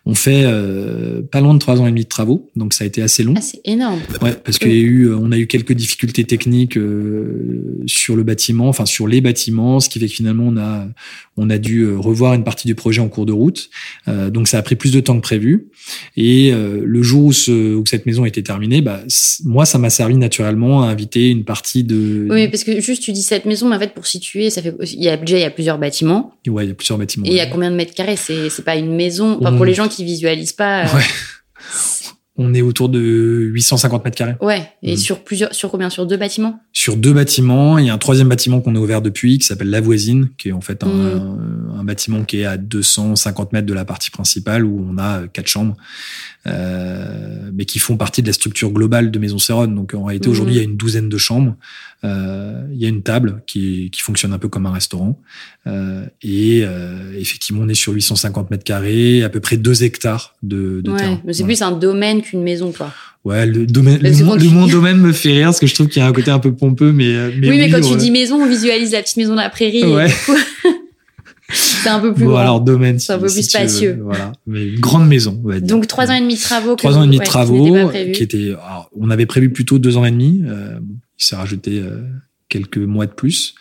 On 0.06 0.16
fait 0.16 0.44
euh, 0.46 1.22
pas 1.22 1.42
loin 1.42 1.54
de 1.54 1.60
trois 1.60 1.80
ans 1.80 1.86
et 1.86 1.90
demi 1.90 2.04
de 2.04 2.10
travaux, 2.10 2.50
donc 2.56 2.74
ça 2.74 2.84
a 2.84 2.88
été 2.88 3.02
assez 3.02 3.24
long. 3.24 3.34
Ah, 3.38 3.42
c'est 3.42 3.62
énorme. 3.66 4.00
Ouais, 4.22 4.34
parce 4.34 4.58
qu'il 4.58 4.72
y 4.72 4.80
a 4.80 4.84
eu, 4.84 5.14
on 5.14 5.32
a 5.32 5.38
eu 5.38 5.48
quelques 5.48 5.74
difficultés 5.74 6.24
techniques 6.24 6.78
euh, 6.78 7.82
sur 7.86 8.16
le 8.16 8.24
bâtiment, 8.24 8.68
enfin 8.68 8.86
sur 8.86 9.08
les 9.08 9.22
bâtiments, 9.22 9.80
ce 9.80 9.90
qui 9.90 10.00
fait 10.00 10.08
que 10.08 10.14
finalement 10.14 10.46
on 10.48 10.58
a, 10.58 10.88
on 11.38 11.50
a 11.50 11.58
dû 11.58 11.88
revoir 11.94 12.34
une 12.34 12.44
partie 12.44 12.68
du 12.68 12.76
projet 12.76 13.02
en 13.02 13.10
cours 13.10 13.26
de 13.26 13.34
route. 13.34 13.70
Euh, 14.08 14.30
donc 14.30 14.48
ça 14.48 14.58
a 14.58 14.62
pris 14.62 14.76
plus 14.76 14.92
de 14.92 15.00
temps 15.00 15.16
que 15.16 15.22
prévu. 15.22 15.68
Et 16.16 16.52
euh, 16.54 16.82
le 16.86 17.03
jour 17.04 17.26
où, 17.26 17.34
ce, 17.34 17.76
où 17.76 17.86
cette 17.86 18.06
maison 18.06 18.26
était 18.26 18.42
terminée, 18.42 18.82
bah, 18.82 19.02
moi, 19.44 19.66
ça 19.66 19.78
m'a 19.78 19.90
servi 19.90 20.16
naturellement 20.16 20.84
à 20.84 20.88
inviter 20.88 21.30
une 21.30 21.44
partie 21.44 21.84
de. 21.84 22.28
Oui, 22.30 22.48
parce 22.48 22.64
que 22.64 22.80
juste 22.82 23.04
tu 23.04 23.12
dis 23.12 23.22
cette 23.22 23.46
maison, 23.46 23.70
mais 23.70 23.76
en 23.76 23.80
fait 23.80 23.94
pour 23.94 24.08
situer, 24.08 24.50
ça 24.50 24.62
fait 24.62 24.74
il 24.84 25.04
y 25.04 25.10
a 25.10 25.18
déjà 25.18 25.38
il 25.38 25.42
y 25.42 25.46
a 25.46 25.52
plusieurs 25.52 25.78
bâtiments. 25.78 26.34
Ouais, 26.48 26.66
il 26.66 26.70
y 26.70 26.72
a 26.72 26.76
plusieurs 26.76 26.98
bâtiments. 26.98 27.26
Et 27.26 27.32
il 27.32 27.36
y 27.36 27.42
a 27.42 27.46
combien 27.46 27.72
de 27.72 27.76
mètres 27.76 27.94
carrés? 27.94 28.16
C'est 28.16 28.66
pas 28.66 28.76
une 28.76 28.96
maison. 28.96 29.38
Enfin, 29.40 29.56
pour 29.56 29.66
les 29.66 29.74
gens 29.74 29.88
qui 29.88 30.04
visualisent 30.04 30.54
pas. 30.54 30.86
Ouais. 30.86 31.02
On 32.36 32.56
est 32.56 32.64
autour 32.64 32.90
de 32.90 33.00
850 33.00 34.04
mètres 34.06 34.18
carrés. 34.18 34.36
Ouais. 34.42 34.68
Et 34.82 34.96
mmh. 34.96 34.98
sur 34.98 35.24
plusieurs, 35.24 35.54
sur 35.54 35.70
combien? 35.70 35.92
Sur 35.92 36.08
deux 36.08 36.18
bâtiments? 36.18 36.60
Sur 36.72 36.98
deux 36.98 37.14
bâtiments. 37.14 37.78
Il 37.78 37.86
y 37.86 37.90
a 37.92 37.94
un 37.94 38.00
troisième 38.00 38.30
bâtiment 38.30 38.60
qu'on 38.60 38.76
a 38.76 38.80
ouvert 38.80 39.04
depuis 39.04 39.38
qui 39.38 39.46
s'appelle 39.46 39.70
La 39.70 39.82
Voisine, 39.82 40.30
qui 40.38 40.50
est 40.50 40.52
en 40.52 40.62
fait 40.62 40.84
un, 40.84 40.88
mmh. 40.88 41.76
un, 41.80 41.84
bâtiment 41.84 42.24
qui 42.24 42.40
est 42.40 42.46
à 42.46 42.58
250 42.58 43.54
mètres 43.54 43.68
de 43.68 43.74
la 43.74 43.86
partie 43.86 44.10
principale 44.10 44.66
où 44.66 44.84
on 44.90 44.98
a 44.98 45.28
quatre 45.28 45.48
chambres. 45.48 45.76
Euh, 46.46 47.52
mais 47.54 47.64
qui 47.64 47.80
font 47.80 47.96
partie 47.96 48.22
de 48.22 48.28
la 48.28 48.34
structure 48.34 48.70
globale 48.72 49.12
de 49.12 49.20
Maison 49.20 49.38
Céron. 49.38 49.68
Donc 49.68 49.94
en 49.94 50.04
réalité, 50.04 50.28
aujourd'hui, 50.28 50.56
il 50.56 50.58
y 50.58 50.62
a 50.62 50.64
une 50.64 50.76
douzaine 50.76 51.08
de 51.08 51.18
chambres. 51.18 51.56
Euh, 52.04 52.68
il 52.74 52.82
y 52.82 52.86
a 52.86 52.90
une 52.90 53.02
table 53.02 53.44
qui, 53.48 53.90
qui 53.92 54.02
fonctionne 54.02 54.34
un 54.34 54.40
peu 54.40 54.50
comme 54.50 54.66
un 54.66 54.74
restaurant. 54.74 55.22
Euh, 55.68 56.06
et 56.22 56.66
effectivement, 57.18 57.62
on 57.64 57.70
est 57.70 57.76
sur 57.76 57.94
850 57.94 58.52
mètres 58.52 58.66
carrés, 58.66 59.24
à 59.24 59.30
peu 59.30 59.40
près 59.40 59.56
2 59.56 59.84
hectares 59.84 60.36
de, 60.44 60.82
de 60.82 60.92
ouais, 60.92 60.98
terrain. 60.98 61.22
Mais 61.24 61.32
c'est 61.32 61.46
plus 61.46 61.62
un 61.62 61.72
domaine 61.72 62.23
qu'une 62.24 62.42
maison, 62.42 62.72
quoi. 62.72 62.92
Ouais, 63.24 63.46
le 63.46 63.66
domaine, 63.66 64.00
le, 64.02 64.10
le, 64.10 64.72
domaine 64.72 64.98
me 64.98 65.14
fait 65.14 65.32
rire 65.32 65.46
parce 65.46 65.60
que 65.60 65.68
je 65.68 65.74
trouve 65.74 65.88
qu'il 65.88 66.02
y 66.02 66.06
a 66.06 66.08
un 66.08 66.12
côté 66.12 66.30
un 66.30 66.40
peu 66.40 66.54
pompeux, 66.54 66.92
mais, 66.92 67.16
euh, 67.16 67.32
mais 67.38 67.50
oui, 67.50 67.58
mais 67.58 67.70
quand 67.70 67.80
tu 67.80 67.96
dis 67.96 68.12
maison, 68.12 68.42
on 68.42 68.48
visualise 68.48 68.92
la 68.92 69.02
petite 69.02 69.16
maison 69.16 69.32
de 69.32 69.40
la 69.40 69.50
prairie. 69.50 69.86
Ouais. 69.86 70.08
C'est 71.54 71.90
un 71.90 72.00
peu 72.00 72.14
plus 72.14 72.26
bon, 72.26 72.32
grand. 72.32 72.40
alors 72.40 72.62
domaine, 72.62 72.98
c'est 72.98 73.14
un 73.14 73.20
peu 73.20 73.28
plus 73.28 73.46
spacieux. 73.46 74.00
voilà, 74.02 74.32
mais 74.48 74.66
une 74.70 74.80
grande 74.80 75.08
maison. 75.08 75.40
On 75.44 75.50
va 75.50 75.60
dire. 75.60 75.68
Donc 75.68 75.88
trois 75.88 76.10
ans 76.10 76.16
et 76.16 76.22
demi 76.22 76.36
de 76.36 76.40
travaux. 76.40 76.76
Trois 76.76 76.98
ans 76.98 77.04
et 77.04 77.06
demi 77.06 77.20
de 77.20 77.24
travaux 77.24 77.92
qui. 78.14 78.50
Alors, 78.52 78.90
on 78.98 79.10
avait 79.12 79.26
prévu 79.26 79.52
plutôt 79.52 79.78
deux 79.78 79.98
ans 79.98 80.06
et 80.06 80.12
demi. 80.12 80.42
Euh, 80.48 80.80
il 81.20 81.24
s'est 81.24 81.36
rajouté 81.36 81.80
euh, 81.80 82.02
quelques 82.54 82.78
mois 82.78 83.08
de 83.08 83.12
plus. 83.12 83.56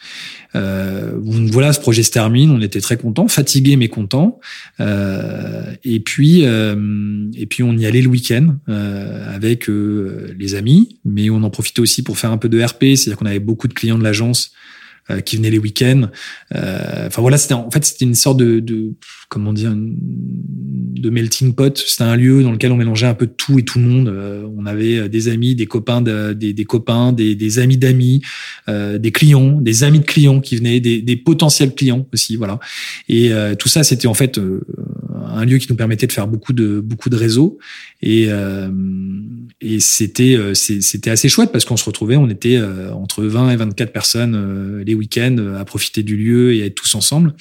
Euh, 0.54 1.12
voilà, 1.22 1.72
ce 1.72 1.80
projet 1.80 2.02
se 2.02 2.10
termine. 2.10 2.50
On 2.50 2.60
était 2.60 2.82
très 2.82 2.98
contents, 2.98 3.26
fatigués 3.26 3.76
mais 3.76 3.88
contents. 3.88 4.38
Euh, 4.80 5.72
et 5.82 6.00
puis, 6.00 6.44
euh, 6.44 7.26
et 7.34 7.46
puis 7.46 7.62
on 7.62 7.72
y 7.72 7.86
allait 7.86 8.02
le 8.02 8.08
week-end 8.08 8.56
avec 8.66 9.68
les 9.68 10.54
amis, 10.54 10.98
mais 11.06 11.30
on 11.30 11.42
en 11.42 11.50
profitait 11.50 11.80
aussi 11.80 12.02
pour 12.02 12.18
faire 12.18 12.30
un 12.30 12.36
peu 12.36 12.50
de 12.50 12.62
RP, 12.62 12.96
c'est-à-dire 12.96 13.16
qu'on 13.16 13.26
avait 13.26 13.38
beaucoup 13.38 13.66
de 13.66 13.72
clients 13.72 13.98
de 13.98 14.04
l'agence 14.04 14.52
euh, 15.10 15.20
qui 15.20 15.36
venaient 15.36 15.50
les 15.50 15.58
week-ends. 15.58 16.08
Euh, 16.54 17.06
enfin 17.06 17.22
voilà, 17.22 17.38
c'était 17.38 17.54
en 17.54 17.70
fait 17.70 17.84
c'était 17.84 18.04
une 18.04 18.14
sorte 18.14 18.38
de, 18.38 18.60
de 18.60 18.92
comment 19.28 19.52
dire 19.52 19.72
de 19.74 21.10
melting 21.10 21.54
pot. 21.54 21.76
C'était 21.76 22.04
un 22.04 22.16
lieu 22.16 22.42
dans 22.42 22.52
lequel 22.52 22.72
on 22.72 22.76
mélangeait 22.76 23.06
un 23.06 23.14
peu 23.14 23.26
tout 23.26 23.58
et 23.58 23.64
tout 23.64 23.78
le 23.78 23.84
monde. 23.84 24.08
Euh, 24.08 24.46
on 24.56 24.66
avait 24.66 25.08
des 25.08 25.28
amis, 25.28 25.54
des 25.54 25.66
copains, 25.66 26.02
de, 26.02 26.32
des, 26.32 26.52
des, 26.52 26.64
copains, 26.64 27.12
des, 27.12 27.34
des 27.34 27.58
amis 27.58 27.76
d'amis, 27.76 28.22
euh, 28.68 28.98
des 28.98 29.10
clients, 29.10 29.60
des 29.60 29.84
amis 29.84 30.00
de 30.00 30.04
clients 30.04 30.40
qui 30.40 30.56
venaient, 30.56 30.80
des, 30.80 31.02
des 31.02 31.16
potentiels 31.16 31.74
clients 31.74 32.06
aussi, 32.12 32.36
voilà. 32.36 32.60
Et 33.08 33.32
euh, 33.32 33.54
tout 33.54 33.68
ça, 33.68 33.82
c'était 33.82 34.06
en 34.06 34.14
fait 34.14 34.38
un 35.24 35.44
lieu 35.44 35.58
qui 35.58 35.66
nous 35.68 35.76
permettait 35.76 36.06
de 36.06 36.12
faire 36.12 36.28
beaucoup 36.28 36.52
de 36.52 36.80
beaucoup 36.80 37.10
de 37.10 37.16
réseaux 37.16 37.58
et 38.00 38.28
et 39.60 39.80
c'était 39.80 40.38
c'était 40.54 41.10
assez 41.10 41.28
chouette 41.28 41.52
parce 41.52 41.64
qu'on 41.64 41.76
se 41.76 41.84
retrouvait, 41.84 42.16
on 42.16 42.28
était 42.28 42.60
entre 42.92 43.24
20 43.24 43.50
et 43.50 43.56
24 43.56 43.92
personnes 43.92 44.82
les 44.82 44.94
week-ends 44.94 45.54
à 45.58 45.64
profiter 45.64 46.02
du 46.02 46.16
lieu 46.16 46.54
et 46.54 46.62
à 46.62 46.66
être 46.66 46.74
tous 46.74 46.94
ensemble. 46.94 47.34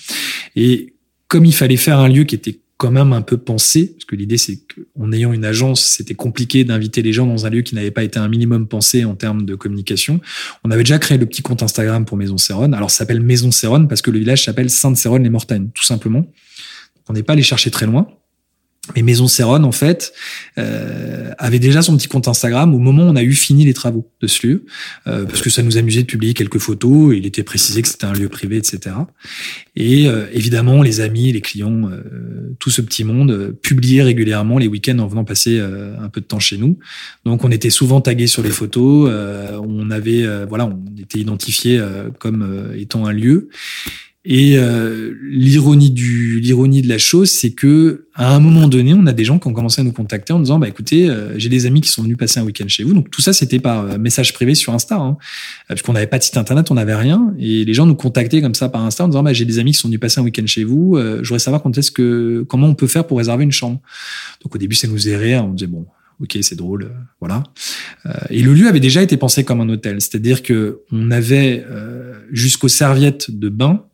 Et 0.56 0.94
comme 1.28 1.46
il 1.46 1.54
fallait 1.54 1.78
faire 1.78 2.00
un 2.00 2.10
lieu 2.10 2.24
qui 2.24 2.36
était 2.36 2.60
quand 2.78 2.90
même 2.90 3.14
un 3.14 3.22
peu 3.22 3.38
pensé, 3.38 3.94
parce 3.94 4.06
que 4.06 4.16
l'idée 4.16 4.38
c'est 4.38 4.58
qu'en 4.58 5.12
ayant 5.12 5.34
une 5.34 5.46
agence, 5.46 5.86
c'était 5.86 6.16
compliqué 6.16 6.64
d'inviter 6.64 7.04
les 7.04 7.14
gens 7.14 7.28
dans 7.28 7.46
un 7.46 7.52
lieu 7.52 7.62
qui 7.62 7.76
n'avait 7.76 7.92
pas 7.92 8.04
été 8.04 8.18
un 8.18 8.28
minimum 8.28 8.68
pensé 8.68 9.06
en 9.06 9.14
termes 9.14 9.46
de 9.46 9.54
communication. 9.54 10.20
On 10.64 10.72
avait 10.72 10.82
déjà 10.82 10.98
créé 10.98 11.20
le 11.20 11.28
petit 11.28 11.44
compte 11.44 11.62
Instagram 11.62 12.06
pour 12.06 12.18
Maison 12.18 12.40
Céronne. 12.40 12.74
Alors 12.74 12.90
ça 12.90 12.98
s'appelle 12.98 13.22
Maison 13.22 13.52
Céronne 13.52 13.88
parce 13.88 14.02
que 14.02 14.10
le 14.10 14.18
village 14.18 14.46
s'appelle 14.46 14.72
Sainte-Céronne-les-Mortagnes, 14.72 15.70
tout 15.76 15.84
simplement. 15.84 16.26
On 17.12 17.14
n'est 17.14 17.24
pas 17.24 17.34
allé 17.34 17.44
chercher 17.44 17.72
très 17.72 17.86
loin. 17.86 18.08
Mais 18.96 19.04
Maison 19.04 19.28
Céronne, 19.28 19.64
en 19.64 19.72
fait, 19.72 20.12
euh, 20.58 21.32
avait 21.38 21.60
déjà 21.60 21.82
son 21.84 21.96
petit 21.96 22.08
compte 22.08 22.28
Instagram 22.28 22.74
au 22.74 22.80
moment 22.80 23.04
où 23.04 23.10
on 23.10 23.16
a 23.16 23.22
eu 23.22 23.34
fini 23.34 23.64
les 23.64 23.76
travaux 23.76 24.10
de 24.22 24.28
ce 24.28 24.48
lieu, 24.48 24.66
euh, 25.06 25.26
parce 25.26 25.42
que 25.42 25.52
ça 25.52 25.62
nous 25.62 25.78
amusait 25.78 26.02
de 26.02 26.08
publier 26.08 26.34
quelques 26.34 26.58
photos. 26.58 27.14
il 27.16 27.26
était 27.28 27.44
précisé 27.44 27.84
que 27.84 27.88
c'était 27.88 28.06
un 28.06 28.14
lieu 28.14 28.28
privé, 28.28 28.58
etc. 28.58 28.96
Et 29.76 30.08
euh, 30.08 30.26
évidemment, 30.34 30.82
les 30.82 31.00
amis, 31.00 31.32
les 31.32 31.42
clients, 31.42 31.90
euh, 31.90 32.56
tout 32.60 32.72
ce 32.72 32.82
petit 32.82 33.04
monde 33.04 33.32
euh, 33.32 33.52
publiait 33.52 34.02
régulièrement 34.02 34.58
les 34.58 34.68
week-ends 34.68 34.98
en 34.98 35.08
venant 35.08 35.26
passer 35.26 35.60
un 35.60 36.10
peu 36.10 36.20
de 36.20 36.26
temps 36.26 36.40
chez 36.40 36.58
nous. 36.58 36.80
Donc, 37.24 37.44
on 37.44 37.52
était 37.52 37.70
souvent 37.70 38.02
tagués 38.02 38.28
sur 38.28 38.42
les 38.42 38.50
photos. 38.50 39.12
on 39.64 39.92
avait, 39.92 40.26
voilà, 40.46 40.66
on 40.66 40.84
était 41.00 41.20
identifié 41.20 41.82
comme 42.20 42.74
étant 42.76 43.06
un 43.06 43.14
lieu. 43.14 43.50
Et 44.24 44.56
euh, 44.56 45.16
l'ironie 45.24 45.90
du 45.90 46.40
l'ironie 46.40 46.84
de 46.84 46.88
la 46.88 47.00
chose, 47.00 47.32
c'est 47.32 47.54
que 47.54 48.06
à 48.14 48.36
un 48.36 48.40
moment 48.40 48.68
donné, 48.68 48.94
on 48.94 49.08
a 49.08 49.14
des 49.14 49.26
gens 49.26 49.40
qui 49.40 49.48
ont 49.48 49.54
commencé 49.54 49.82
à 49.82 49.84
nous 49.84 49.94
contacter 49.94 50.32
en 50.32 50.40
disant 50.40 50.60
bah 50.60 50.68
écoutez, 50.68 51.10
euh, 51.10 51.40
j'ai 51.40 51.50
des 51.50 51.66
amis 51.66 51.82
qui 51.82 51.90
sont 51.90 52.04
venus 52.04 52.18
passer 52.18 52.40
un 52.40 52.44
week-end 52.44 52.68
chez 52.68 52.84
vous. 52.84 52.94
Donc 52.94 53.10
tout 53.10 53.22
ça, 53.22 53.34
c'était 53.34 53.58
par 53.58 53.84
euh, 53.84 53.98
message 53.98 54.34
privé 54.34 54.54
sur 54.54 54.74
Insta, 54.74 54.96
hein, 54.96 55.18
parce 55.68 55.82
qu'on 55.82 55.94
n'avait 55.94 56.06
pas 56.06 56.20
de 56.20 56.24
site 56.24 56.38
internet, 56.38 56.70
on 56.70 56.76
n'avait 56.76 56.94
rien, 56.94 57.34
et 57.40 57.66
les 57.66 57.74
gens 57.74 57.88
nous 57.88 57.96
contactaient 57.96 58.42
comme 58.42 58.54
ça 58.54 58.70
par 58.70 58.86
Insta 58.86 59.06
en 59.06 59.08
disant 59.08 59.24
bah 59.24 59.34
j'ai 59.34 59.46
des 59.46 59.58
amis 59.58 59.72
qui 59.72 59.80
sont 59.80 59.88
venus 59.88 60.00
passer 60.00 60.20
un 60.20 60.24
week-end 60.24 60.46
chez 60.46 60.66
vous. 60.66 61.00
je 61.00 61.28
voudrais 61.28 61.40
savoir 61.40 61.64
quand 61.64 61.76
est-ce 61.76 61.90
que 61.90 62.46
comment 62.48 62.68
on 62.68 62.76
peut 62.76 62.88
faire 62.88 63.08
pour 63.08 63.18
réserver 63.18 63.44
une 63.44 63.52
chambre. 63.52 63.82
Donc 64.44 64.54
au 64.54 64.60
début, 64.60 64.76
ça 64.76 64.88
nous 64.88 64.98
rire, 65.18 65.46
on 65.46 65.54
disait 65.54 65.68
bon 65.68 65.88
ok 66.22 66.38
c'est 66.42 66.56
drôle 66.56 66.92
voilà 67.20 67.42
et 68.30 68.44
le 68.44 68.54
lieu 68.54 68.68
avait 68.68 68.80
déjà 68.80 69.02
été 69.02 69.18
pensé 69.18 69.44
comme 69.44 69.60
un 69.60 69.68
hôtel 69.70 70.00
c'est-à-dire 70.02 70.44
que 70.44 70.82
on 70.92 71.10
avait 71.10 71.66
jusqu'aux 72.32 72.68
serviettes 72.68 73.32
de 73.32 73.50
bain 73.50 73.86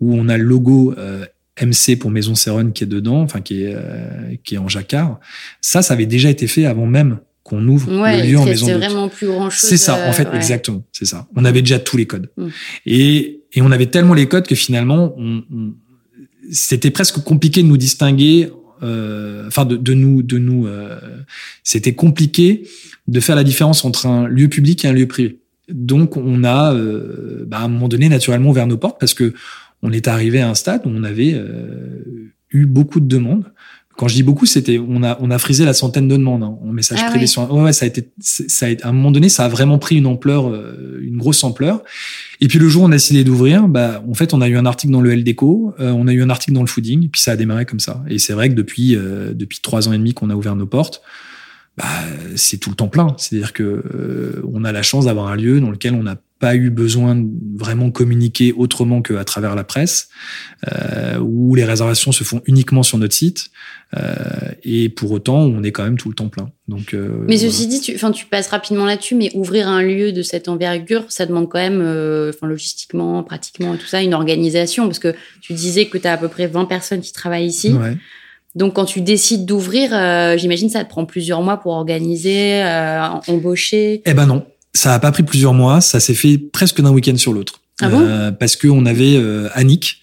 où 0.00 0.14
on 0.14 0.28
a 0.28 0.36
le 0.36 0.44
logo 0.44 0.94
euh, 0.98 1.24
MC 1.60 1.98
pour 1.98 2.10
Maison 2.10 2.34
Céronne 2.34 2.72
qui 2.72 2.84
est 2.84 2.88
dedans, 2.88 3.20
enfin 3.20 3.40
qui 3.40 3.64
est 3.64 3.74
euh, 3.74 4.34
qui 4.44 4.54
est 4.54 4.58
en 4.58 4.68
jacquard. 4.68 5.20
Ça, 5.60 5.82
ça 5.82 5.94
avait 5.94 6.06
déjà 6.06 6.30
été 6.30 6.46
fait 6.46 6.64
avant 6.66 6.86
même 6.86 7.18
qu'on 7.42 7.66
ouvre 7.66 7.90
le 7.90 8.30
lieu 8.30 8.38
en 8.38 8.44
maison 8.44 8.66
C'est 8.66 8.74
vraiment 8.74 9.08
plus 9.08 9.26
grand 9.26 9.50
chose. 9.50 9.68
C'est 9.68 9.76
ça, 9.76 10.08
en 10.08 10.12
fait, 10.12 10.26
euh, 10.26 10.30
ouais. 10.30 10.36
exactement, 10.36 10.82
c'est 10.92 11.06
ça. 11.06 11.26
On 11.34 11.44
avait 11.44 11.62
déjà 11.62 11.78
tous 11.78 11.96
les 11.96 12.06
codes. 12.06 12.30
Mm. 12.36 12.48
Et, 12.86 13.42
et 13.52 13.62
on 13.62 13.70
avait 13.70 13.86
tellement 13.86 14.14
les 14.14 14.26
codes 14.26 14.46
que 14.46 14.54
finalement, 14.54 15.14
on, 15.16 15.42
on, 15.52 15.74
c'était 16.50 16.90
presque 16.90 17.20
compliqué 17.22 17.62
de 17.62 17.68
nous 17.68 17.76
distinguer. 17.76 18.50
Euh, 18.82 19.46
enfin, 19.46 19.66
de, 19.66 19.76
de, 19.76 19.92
nous, 19.92 20.22
de 20.22 20.38
nous, 20.38 20.66
euh, 20.66 20.98
c'était 21.64 21.94
compliqué 21.94 22.66
de 23.08 23.20
faire 23.20 23.36
la 23.36 23.44
différence 23.44 23.84
entre 23.84 24.06
un 24.06 24.26
lieu 24.26 24.48
public 24.48 24.84
et 24.84 24.88
un 24.88 24.92
lieu 24.92 25.06
privé. 25.06 25.40
Donc, 25.68 26.16
on 26.16 26.44
a, 26.44 26.74
euh, 26.74 27.44
bah, 27.46 27.58
à 27.58 27.64
un 27.64 27.68
moment 27.68 27.88
donné, 27.88 28.08
naturellement 28.08 28.50
ouvert 28.50 28.66
nos 28.66 28.78
portes 28.78 28.98
parce 28.98 29.14
que 29.14 29.34
on 29.82 29.92
est 29.92 30.08
arrivé 30.08 30.40
à 30.40 30.48
un 30.48 30.54
stade 30.54 30.82
où 30.84 30.90
on 30.90 31.04
avait 31.04 31.32
euh, 31.34 32.32
eu 32.50 32.66
beaucoup 32.66 33.00
de 33.00 33.06
demandes. 33.06 33.44
Quand 33.96 34.08
je 34.08 34.14
dis 34.14 34.22
beaucoup, 34.22 34.46
c'était 34.46 34.78
on 34.78 35.02
a 35.02 35.18
on 35.20 35.30
a 35.30 35.38
frisé 35.38 35.66
la 35.66 35.74
centaine 35.74 36.08
de 36.08 36.16
demandes 36.16 36.42
hein, 36.42 36.56
en 36.62 36.72
message 36.72 37.00
Ah 37.02 37.10
privé 37.10 37.24
ouais. 37.24 37.26
sur. 37.26 37.52
Ouais, 37.52 37.64
ouais, 37.64 37.72
ça 37.74 37.84
a 37.84 37.88
été 37.88 38.10
ça 38.18 38.66
a 38.66 38.68
été, 38.70 38.82
à 38.82 38.88
un 38.88 38.92
moment 38.92 39.10
donné, 39.10 39.28
ça 39.28 39.44
a 39.44 39.48
vraiment 39.48 39.78
pris 39.78 39.96
une 39.96 40.06
ampleur, 40.06 40.48
euh, 40.48 41.00
une 41.02 41.18
grosse 41.18 41.44
ampleur. 41.44 41.82
Et 42.40 42.48
puis 42.48 42.58
le 42.58 42.68
jour 42.68 42.84
où 42.84 42.86
on 42.86 42.88
a 42.88 42.94
décidé 42.94 43.24
d'ouvrir, 43.24 43.68
bah 43.68 44.02
en 44.08 44.14
fait 44.14 44.32
on 44.32 44.40
a 44.40 44.48
eu 44.48 44.56
un 44.56 44.64
article 44.64 44.92
dans 44.92 45.02
le 45.02 45.14
LDeco, 45.14 45.74
euh, 45.80 45.90
on 45.90 46.06
a 46.08 46.12
eu 46.12 46.22
un 46.22 46.30
article 46.30 46.54
dans 46.54 46.62
le 46.62 46.66
Fooding, 46.66 47.04
et 47.04 47.08
puis 47.08 47.20
ça 47.20 47.32
a 47.32 47.36
démarré 47.36 47.66
comme 47.66 47.80
ça. 47.80 48.02
Et 48.08 48.18
c'est 48.18 48.32
vrai 48.32 48.48
que 48.48 48.54
depuis 48.54 48.96
euh, 48.96 49.34
depuis 49.34 49.60
trois 49.60 49.88
ans 49.88 49.92
et 49.92 49.98
demi 49.98 50.14
qu'on 50.14 50.30
a 50.30 50.34
ouvert 50.34 50.56
nos 50.56 50.66
portes, 50.66 51.02
bah 51.76 51.84
c'est 52.36 52.56
tout 52.56 52.70
le 52.70 52.76
temps 52.76 52.88
plein. 52.88 53.14
C'est-à-dire 53.18 53.52
que 53.52 53.62
euh, 53.62 54.42
on 54.50 54.64
a 54.64 54.72
la 54.72 54.82
chance 54.82 55.04
d'avoir 55.04 55.28
un 55.28 55.36
lieu 55.36 55.60
dans 55.60 55.70
lequel 55.70 55.92
on 55.92 56.04
n'a 56.04 56.16
pas 56.40 56.56
eu 56.56 56.70
besoin 56.70 57.14
de 57.14 57.28
vraiment 57.54 57.90
communiquer 57.90 58.52
autrement 58.52 59.02
qu'à 59.02 59.24
travers 59.24 59.54
la 59.54 59.62
presse, 59.62 60.08
euh, 60.66 61.18
où 61.18 61.54
les 61.54 61.64
réservations 61.64 62.12
se 62.12 62.24
font 62.24 62.40
uniquement 62.46 62.82
sur 62.82 62.96
notre 62.98 63.14
site, 63.14 63.50
euh, 63.96 64.14
et 64.64 64.88
pour 64.88 65.12
autant, 65.12 65.38
on 65.38 65.62
est 65.62 65.70
quand 65.70 65.84
même 65.84 65.98
tout 65.98 66.08
le 66.08 66.14
temps 66.14 66.28
plein. 66.28 66.50
Donc, 66.66 66.94
euh, 66.94 67.24
Mais 67.28 67.36
ceci 67.36 67.66
dit, 67.66 67.80
tu, 67.80 67.94
enfin, 67.94 68.10
tu 68.10 68.24
passes 68.24 68.48
rapidement 68.48 68.86
là-dessus, 68.86 69.14
mais 69.16 69.30
ouvrir 69.34 69.68
un 69.68 69.82
lieu 69.82 70.12
de 70.12 70.22
cette 70.22 70.48
envergure, 70.48 71.04
ça 71.08 71.26
demande 71.26 71.48
quand 71.48 71.58
même, 71.58 71.82
euh, 71.82 72.32
enfin, 72.34 72.46
logistiquement, 72.46 73.22
pratiquement, 73.22 73.76
tout 73.76 73.86
ça, 73.86 74.00
une 74.00 74.14
organisation, 74.14 74.86
parce 74.86 74.98
que 74.98 75.14
tu 75.42 75.52
disais 75.52 75.86
que 75.86 75.98
tu 75.98 76.08
as 76.08 76.14
à 76.14 76.16
peu 76.16 76.28
près 76.28 76.46
20 76.46 76.64
personnes 76.64 77.02
qui 77.02 77.12
travaillent 77.12 77.46
ici. 77.46 77.74
Ouais. 77.74 77.96
Donc, 78.54 78.74
quand 78.74 78.86
tu 78.86 79.00
décides 79.02 79.44
d'ouvrir, 79.44 79.90
euh, 79.92 80.36
j'imagine 80.36 80.70
ça 80.70 80.84
te 80.84 80.88
prend 80.88 81.04
plusieurs 81.04 81.42
mois 81.42 81.58
pour 81.58 81.72
organiser, 81.72 82.62
euh, 82.62 83.00
embaucher. 83.28 84.02
Eh 84.06 84.14
ben 84.14 84.26
non, 84.26 84.44
ça 84.72 84.94
a 84.94 84.98
pas 84.98 85.12
pris 85.12 85.22
plusieurs 85.22 85.54
mois, 85.54 85.80
ça 85.80 86.00
s'est 86.00 86.14
fait 86.14 86.38
presque 86.38 86.80
d'un 86.80 86.90
week-end 86.90 87.16
sur 87.16 87.32
l'autre. 87.32 87.60
Ah 87.80 87.88
bon? 87.88 88.00
Euh, 88.00 88.30
Parce 88.30 88.56
que 88.56 88.68
on 88.68 88.86
avait 88.86 89.16
euh, 89.16 89.48
Annick, 89.54 90.00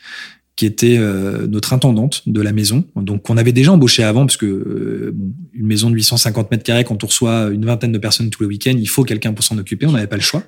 qui 0.57 0.65
était 0.65 0.99
notre 1.47 1.71
intendante 1.71 2.23
de 2.25 2.41
la 2.41 2.51
maison. 2.51 2.83
Donc, 2.95 3.29
on 3.29 3.37
avait 3.37 3.53
déjà 3.53 3.71
embauché 3.71 4.03
avant, 4.03 4.25
parce 4.25 4.37
que 4.37 5.13
une 5.53 5.65
maison 5.67 5.89
de 5.89 5.95
850 5.95 6.51
mètres 6.51 6.63
carrés, 6.63 6.83
quand 6.83 7.03
on 7.03 7.07
reçoit 7.07 7.49
une 7.53 7.63
vingtaine 7.63 7.91
de 7.91 7.97
personnes 7.99 8.31
tous 8.31 8.41
les 8.41 8.49
week-ends, 8.49 8.75
il 8.75 8.89
faut 8.89 9.03
quelqu'un 9.03 9.33
pour 9.33 9.45
s'en 9.45 9.57
occuper. 9.59 9.85
On 9.85 9.91
n'avait 9.91 10.07
pas 10.07 10.15
le 10.15 10.23
choix. 10.23 10.43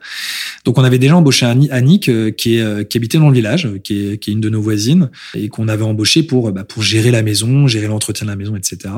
Donc, 0.66 0.80
on 0.80 0.84
avait 0.84 0.98
déjà 0.98 1.16
embauché 1.16 1.46
Annick, 1.46 2.10
qui, 2.36 2.56
est, 2.56 2.90
qui 2.90 2.98
habitait 2.98 3.20
dans 3.20 3.30
le 3.30 3.36
village, 3.36 3.70
qui 3.84 4.08
est, 4.10 4.18
qui 4.18 4.32
est 4.32 4.34
une 4.34 4.42
de 4.42 4.50
nos 4.50 4.62
voisines, 4.62 5.12
et 5.36 5.48
qu'on 5.48 5.68
avait 5.68 5.84
embauché 5.84 6.24
pour, 6.24 6.52
bah, 6.52 6.64
pour 6.64 6.82
gérer 6.82 7.12
la 7.12 7.22
maison, 7.22 7.68
gérer 7.68 7.88
l'entretien 7.88 8.26
de 8.26 8.32
la 8.32 8.36
maison, 8.36 8.56
etc. 8.56 8.94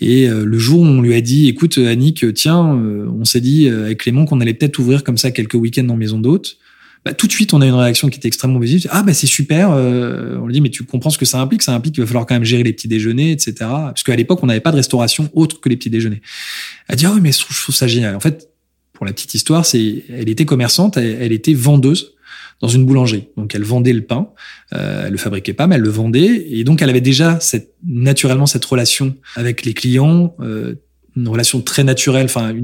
Et 0.00 0.28
le 0.28 0.58
jour 0.58 0.80
où 0.80 0.84
on 0.84 1.00
lui 1.00 1.14
a 1.14 1.22
dit, 1.22 1.48
écoute, 1.48 1.78
Annick, 1.78 2.34
tiens, 2.34 2.62
on 2.62 3.24
s'est 3.24 3.40
dit 3.40 3.70
avec 3.70 4.00
Clément 4.00 4.26
qu'on 4.26 4.42
allait 4.42 4.52
peut-être 4.52 4.78
ouvrir 4.78 5.02
comme 5.02 5.16
ça 5.16 5.30
quelques 5.30 5.54
week-ends 5.54 5.88
en 5.88 5.96
maison 5.96 6.20
d'hôte. 6.20 6.58
Bah, 7.06 7.14
tout 7.14 7.28
de 7.28 7.32
suite, 7.32 7.54
on 7.54 7.60
a 7.60 7.66
une 7.66 7.74
réaction 7.74 8.08
qui 8.08 8.18
était 8.18 8.26
extrêmement 8.26 8.58
positive. 8.58 8.90
Ah, 8.92 9.04
bah, 9.04 9.14
c'est 9.14 9.28
super. 9.28 9.70
Euh, 9.70 10.38
on 10.42 10.48
lui 10.48 10.54
dit, 10.54 10.60
mais 10.60 10.70
tu 10.70 10.82
comprends 10.82 11.10
ce 11.10 11.18
que 11.18 11.24
ça 11.24 11.40
implique 11.40 11.62
Ça 11.62 11.72
implique 11.72 11.94
qu'il 11.94 12.02
va 12.02 12.06
falloir 12.08 12.26
quand 12.26 12.34
même 12.34 12.42
gérer 12.42 12.64
les 12.64 12.72
petits 12.72 12.88
déjeuners, 12.88 13.30
etc. 13.30 13.54
Parce 13.60 14.02
qu'à 14.02 14.16
l'époque, 14.16 14.40
on 14.42 14.46
n'avait 14.46 14.58
pas 14.58 14.72
de 14.72 14.76
restauration 14.76 15.30
autre 15.32 15.60
que 15.60 15.68
les 15.68 15.76
petits 15.76 15.88
déjeuners. 15.88 16.20
Elle 16.88 16.96
dit, 16.96 17.06
ah 17.06 17.12
oui, 17.14 17.20
mais 17.22 17.30
je 17.30 17.38
trouve, 17.38 17.76
ça 17.76 17.86
génial. 17.86 18.16
En 18.16 18.20
fait, 18.20 18.48
pour 18.92 19.06
la 19.06 19.12
petite 19.12 19.34
histoire, 19.34 19.64
c'est, 19.64 20.02
elle 20.10 20.28
était 20.28 20.46
commerçante, 20.46 20.96
elle, 20.96 21.30
était 21.30 21.54
vendeuse 21.54 22.14
dans 22.60 22.66
une 22.66 22.84
boulangerie. 22.84 23.28
Donc, 23.36 23.54
elle 23.54 23.62
vendait 23.62 23.92
le 23.92 24.02
pain. 24.02 24.30
Euh, 24.72 25.04
elle 25.06 25.12
le 25.12 25.18
fabriquait 25.18 25.52
pas, 25.52 25.68
mais 25.68 25.76
elle 25.76 25.82
le 25.82 25.90
vendait. 25.90 26.44
Et 26.50 26.64
donc, 26.64 26.82
elle 26.82 26.90
avait 26.90 27.00
déjà 27.00 27.38
cette, 27.38 27.72
naturellement 27.86 28.46
cette 28.46 28.64
relation 28.64 29.14
avec 29.36 29.64
les 29.64 29.74
clients. 29.74 30.34
Euh, 30.40 30.74
une 31.16 31.28
relation 31.28 31.60
très 31.62 31.82
naturelle, 31.82 32.26
enfin 32.26 32.54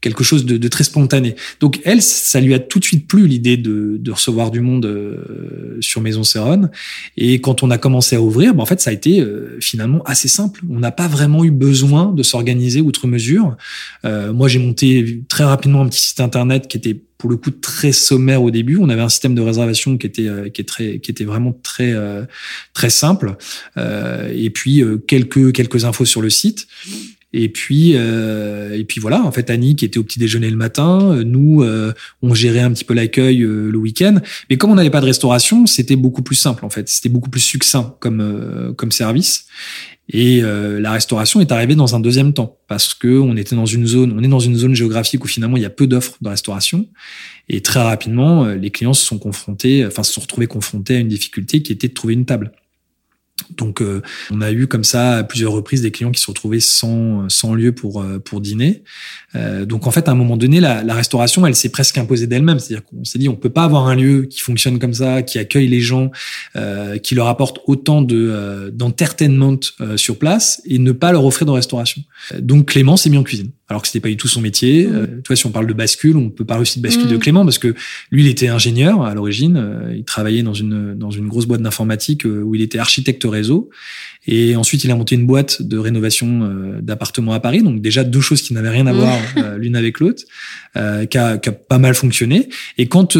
quelque 0.00 0.24
chose 0.24 0.44
de, 0.44 0.56
de, 0.56 0.68
très 0.68 0.84
spontané. 0.84 1.36
Donc 1.60 1.80
elle, 1.84 2.00
ça 2.02 2.40
lui 2.40 2.54
a 2.54 2.58
tout 2.58 2.78
de 2.78 2.84
suite 2.84 3.06
plu 3.06 3.26
l'idée 3.26 3.56
de, 3.56 3.96
de, 3.98 4.10
recevoir 4.10 4.50
du 4.50 4.60
monde 4.60 4.86
euh, 4.86 5.76
sur 5.80 6.00
Maison 6.00 6.22
Séronne. 6.22 6.70
Et 7.16 7.40
quand 7.40 7.62
on 7.62 7.70
a 7.70 7.78
commencé 7.78 8.16
à 8.16 8.22
ouvrir, 8.22 8.54
ben, 8.54 8.62
en 8.62 8.66
fait 8.66 8.80
ça 8.80 8.90
a 8.90 8.92
été 8.92 9.20
euh, 9.20 9.58
finalement 9.60 10.02
assez 10.04 10.28
simple. 10.28 10.62
On 10.70 10.78
n'a 10.78 10.92
pas 10.92 11.08
vraiment 11.08 11.44
eu 11.44 11.50
besoin 11.50 12.12
de 12.12 12.22
s'organiser 12.22 12.80
outre 12.80 13.06
mesure. 13.06 13.56
Euh, 14.04 14.32
moi 14.32 14.48
j'ai 14.48 14.58
monté 14.58 15.22
très 15.28 15.44
rapidement 15.44 15.82
un 15.82 15.88
petit 15.88 16.00
site 16.00 16.20
internet 16.20 16.66
qui 16.66 16.76
était 16.78 16.98
pour 17.18 17.28
le 17.28 17.36
coup 17.36 17.50
très 17.50 17.92
sommaire 17.92 18.42
au 18.42 18.50
début. 18.50 18.78
On 18.78 18.88
avait 18.88 19.02
un 19.02 19.10
système 19.10 19.34
de 19.34 19.42
réservation 19.42 19.98
qui 19.98 20.06
était 20.06 20.50
qui 20.54 20.62
est 20.62 20.64
très 20.64 21.00
qui 21.00 21.10
était 21.10 21.24
vraiment 21.24 21.52
très 21.62 21.94
très 22.72 22.88
simple. 22.88 23.36
et 23.76 24.48
puis 24.48 24.82
quelques 25.06 25.52
quelques 25.52 25.84
infos 25.84 26.06
sur 26.06 26.22
le 26.22 26.30
site. 26.30 26.66
Et 27.32 27.48
puis, 27.48 27.92
euh, 27.94 28.76
et 28.76 28.84
puis 28.84 29.00
voilà. 29.00 29.22
En 29.22 29.30
fait, 29.30 29.50
Annie 29.50 29.76
qui 29.76 29.84
était 29.84 29.98
au 29.98 30.02
petit 30.04 30.18
déjeuner 30.18 30.50
le 30.50 30.56
matin, 30.56 31.12
euh, 31.12 31.24
nous, 31.24 31.62
euh, 31.62 31.92
on 32.22 32.34
gérait 32.34 32.60
un 32.60 32.72
petit 32.72 32.84
peu 32.84 32.94
l'accueil 32.94 33.42
euh, 33.42 33.70
le 33.70 33.78
week-end. 33.78 34.16
Mais 34.48 34.56
comme 34.56 34.70
on 34.70 34.74
n'avait 34.74 34.90
pas 34.90 35.00
de 35.00 35.06
restauration, 35.06 35.66
c'était 35.66 35.96
beaucoup 35.96 36.22
plus 36.22 36.34
simple. 36.34 36.64
En 36.64 36.70
fait, 36.70 36.88
c'était 36.88 37.08
beaucoup 37.08 37.30
plus 37.30 37.40
succinct 37.40 37.94
comme 38.00 38.74
comme 38.76 38.92
service. 38.92 39.46
Et 40.12 40.40
la 40.42 40.90
restauration 40.90 41.40
est 41.40 41.52
arrivée 41.52 41.76
dans 41.76 41.94
un 41.94 42.00
deuxième 42.00 42.32
temps 42.32 42.58
parce 42.66 42.94
que 42.94 43.20
on 43.20 43.36
était 43.36 43.54
dans 43.54 43.66
une 43.66 43.86
zone, 43.86 44.12
on 44.18 44.22
est 44.24 44.28
dans 44.28 44.40
une 44.40 44.56
zone 44.56 44.74
géographique 44.74 45.24
où 45.24 45.28
finalement 45.28 45.56
il 45.56 45.62
y 45.62 45.66
a 45.66 45.70
peu 45.70 45.86
d'offres 45.86 46.16
de 46.20 46.28
restauration. 46.28 46.88
Et 47.48 47.60
très 47.60 47.80
rapidement, 47.80 48.46
les 48.46 48.70
clients 48.70 48.92
se 48.92 49.04
sont 49.04 49.18
confrontés, 49.18 49.86
enfin 49.86 50.02
se 50.02 50.12
sont 50.12 50.20
retrouvés 50.20 50.48
confrontés 50.48 50.96
à 50.96 50.98
une 50.98 51.08
difficulté 51.08 51.62
qui 51.62 51.70
était 51.70 51.86
de 51.86 51.94
trouver 51.94 52.14
une 52.14 52.24
table. 52.24 52.50
Donc, 53.56 53.82
euh, 53.82 54.02
on 54.30 54.40
a 54.40 54.50
eu 54.52 54.66
comme 54.66 54.84
ça 54.84 55.18
à 55.18 55.22
plusieurs 55.24 55.52
reprises 55.52 55.82
des 55.82 55.90
clients 55.90 56.10
qui 56.10 56.20
se 56.20 56.26
retrouvaient 56.26 56.60
sans, 56.60 57.28
sans 57.28 57.54
lieu 57.54 57.72
pour, 57.72 58.02
euh, 58.02 58.18
pour 58.18 58.40
dîner. 58.40 58.82
Euh, 59.34 59.64
donc, 59.64 59.86
en 59.86 59.90
fait, 59.90 60.08
à 60.08 60.12
un 60.12 60.14
moment 60.14 60.36
donné, 60.36 60.60
la, 60.60 60.82
la 60.82 60.94
restauration, 60.94 61.46
elle 61.46 61.54
s'est 61.54 61.68
presque 61.68 61.98
imposée 61.98 62.26
d'elle-même. 62.26 62.58
C'est-à-dire 62.58 62.84
qu'on 62.84 63.04
s'est 63.04 63.18
dit, 63.18 63.28
on 63.28 63.36
peut 63.36 63.50
pas 63.50 63.64
avoir 63.64 63.86
un 63.86 63.94
lieu 63.94 64.22
qui 64.22 64.40
fonctionne 64.40 64.78
comme 64.78 64.94
ça, 64.94 65.22
qui 65.22 65.38
accueille 65.38 65.68
les 65.68 65.80
gens, 65.80 66.10
qui 67.02 67.14
leur 67.14 67.28
apporte 67.28 67.60
autant 67.66 68.02
de 68.02 68.70
d'entertainment 68.74 69.60
sur 69.96 70.18
place 70.18 70.60
et 70.64 70.78
ne 70.78 70.92
pas 70.92 71.12
leur 71.12 71.24
offrir 71.24 71.46
de 71.46 71.52
restauration. 71.52 72.02
Donc, 72.38 72.66
Clément 72.66 72.96
s'est 72.96 73.10
mis 73.10 73.18
en 73.18 73.22
cuisine 73.22 73.50
alors 73.70 73.82
que 73.82 73.88
c'était 73.88 74.00
pas 74.00 74.08
du 74.08 74.16
tout 74.16 74.28
son 74.28 74.40
métier. 74.40 74.86
Mmh. 74.86 74.94
Euh, 74.94 75.06
toi, 75.22 75.36
si 75.36 75.46
on 75.46 75.50
parle 75.50 75.68
de 75.68 75.72
bascule, 75.72 76.16
on 76.16 76.28
peut 76.28 76.44
parler 76.44 76.62
aussi 76.62 76.80
de 76.80 76.82
bascule 76.82 77.06
de 77.06 77.16
mmh. 77.16 77.20
Clément 77.20 77.44
parce 77.44 77.58
que 77.58 77.74
lui, 78.10 78.24
il 78.24 78.26
était 78.26 78.48
ingénieur 78.48 79.02
à 79.04 79.14
l'origine. 79.14 79.56
Euh, 79.56 79.94
il 79.96 80.04
travaillait 80.04 80.42
dans 80.42 80.54
une 80.54 80.94
dans 80.94 81.10
une 81.10 81.28
grosse 81.28 81.46
boîte 81.46 81.62
d'informatique 81.62 82.26
euh, 82.26 82.42
où 82.42 82.54
il 82.56 82.62
était 82.62 82.78
architecte 82.78 83.24
réseau. 83.30 83.70
Et 84.26 84.54
ensuite, 84.54 84.84
il 84.84 84.90
a 84.90 84.94
monté 84.94 85.14
une 85.14 85.26
boîte 85.26 85.62
de 85.62 85.78
rénovation 85.78 86.42
euh, 86.42 86.80
d'appartements 86.82 87.32
à 87.32 87.40
Paris. 87.40 87.62
Donc 87.62 87.80
déjà 87.80 88.04
deux 88.04 88.20
choses 88.20 88.42
qui 88.42 88.52
n'avaient 88.52 88.68
rien 88.68 88.86
à 88.86 88.92
voir 88.92 89.18
euh, 89.38 89.56
l'une 89.56 89.76
avec 89.76 89.98
l'autre, 89.98 90.24
euh, 90.76 91.06
qui, 91.06 91.16
a, 91.16 91.38
qui, 91.38 91.48
a, 91.48 91.52
pas 91.52 91.78
mal 91.78 91.94
fonctionné. 91.94 92.48
Et 92.76 92.86
quand 92.86 93.16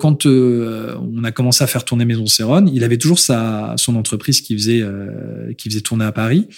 quand 0.00 0.26
on 0.26 1.24
a 1.24 1.32
commencé 1.32 1.62
à 1.64 1.66
faire 1.66 1.84
tourner 1.84 2.04
Maison 2.04 2.26
Céron, 2.26 2.66
il 2.72 2.84
avait 2.84 2.98
toujours 2.98 3.18
sa 3.18 3.74
son 3.76 3.96
entreprise 3.96 4.40
qui 4.40 4.54
faisait 4.54 4.84
qui 5.56 5.70
faisait 5.70 5.80
tourner 5.80 6.04
à 6.04 6.12
Paris. 6.12 6.48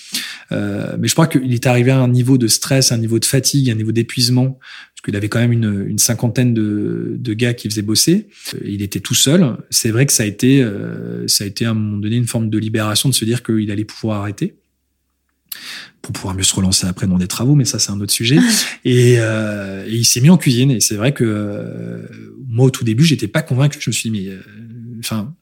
mais 0.51 1.09
je 1.09 1.13
crois 1.13 1.27
qu'il 1.27 1.53
est 1.53 1.67
arrivé 1.67 1.91
à 1.91 1.99
un 1.99 2.09
niveau 2.09 2.39
de 2.39 2.49
stress, 2.49 2.93
un 2.93 2.99
niveau 2.99 3.19
de 3.19 3.25
fatigue, 3.25 3.71
un 3.71 3.75
niveau 3.75 3.93
d'épuisement 3.93 4.59
qu'il 5.05 5.17
avait 5.17 5.29
quand 5.29 5.41
même 5.41 5.53
une, 5.53 5.85
une 5.89 5.99
cinquantaine 5.99 6.55
de, 6.55 7.17
de, 7.19 7.35
gars 7.35 7.55
qui 7.55 7.69
faisaient 7.69 7.83
bosser. 7.83 8.29
Il 8.65 8.83
était 8.83 9.01
tout 9.01 9.15
seul. 9.15 9.57
C'est 9.71 9.91
vrai 9.91 10.07
que 10.07 10.13
ça 10.13 10.23
a 10.23 10.27
été, 10.27 10.63
euh, 10.63 11.27
ça 11.27 11.45
a 11.45 11.47
été 11.47 11.65
à 11.65 11.71
un 11.71 11.75
moment 11.75 11.99
donné 11.99 12.17
une 12.17 12.27
forme 12.27 12.51
de 12.51 12.59
libération 12.59 12.92
de 13.09 13.15
se 13.15 13.25
dire 13.25 13.43
qu'il 13.43 13.71
allait 13.71 13.85
pouvoir 13.85 14.21
arrêter 14.21 14.57
pour 16.01 16.13
pouvoir 16.13 16.35
mieux 16.35 16.43
se 16.43 16.55
relancer 16.55 16.87
après 16.87 17.07
dans 17.07 17.19
des 17.19 17.29
travaux, 17.29 17.55
mais 17.55 17.65
ça 17.65 17.79
c'est 17.79 17.93
un 17.93 18.01
autre 18.01 18.13
sujet. 18.13 18.39
Et, 18.85 19.17
euh, 19.19 19.87
et 19.87 19.95
il 19.95 20.05
s'est 20.05 20.21
mis 20.21 20.31
en 20.31 20.37
cuisine. 20.37 20.73
Et 20.73 20.81
c'est 20.81 20.97
vrai 20.97 21.13
que 21.13 21.25
euh, 21.25 22.07
moi 22.49 22.67
au 22.67 22.71
tout 22.71 22.85
début 22.85 23.05
j'étais 23.05 23.29
pas 23.29 23.43
convaincu. 23.43 23.79
Je 23.81 23.91
me 23.91 23.93
suis 23.93 24.11
dit 24.11 24.25
mais, 24.25 24.29
euh, 24.29 24.41
enfin, 24.99 25.35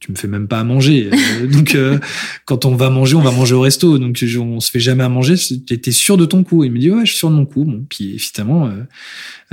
tu 0.00 0.10
me 0.10 0.16
fais 0.16 0.28
même 0.28 0.48
pas 0.48 0.60
à 0.60 0.64
manger. 0.64 1.10
Euh, 1.12 1.46
donc 1.52 1.74
euh, 1.74 1.98
quand 2.46 2.64
on 2.64 2.74
va 2.74 2.90
manger, 2.90 3.14
on 3.14 3.20
va 3.20 3.30
manger 3.30 3.54
au 3.54 3.60
resto. 3.60 3.98
Donc 3.98 4.18
on 4.38 4.60
se 4.60 4.70
fait 4.70 4.80
jamais 4.80 5.04
à 5.04 5.08
manger. 5.08 5.34
T'es 5.66 5.92
sûr 5.92 6.16
de 6.16 6.24
ton 6.24 6.42
coup 6.42 6.64
Il 6.64 6.72
me 6.72 6.78
dit 6.78 6.90
ouais, 6.90 7.04
je 7.04 7.10
suis 7.10 7.18
sûr 7.18 7.30
de 7.30 7.36
mon 7.36 7.46
coup. 7.46 7.64
Bon, 7.64 7.84
puis 7.88 8.14
évidemment, 8.14 8.70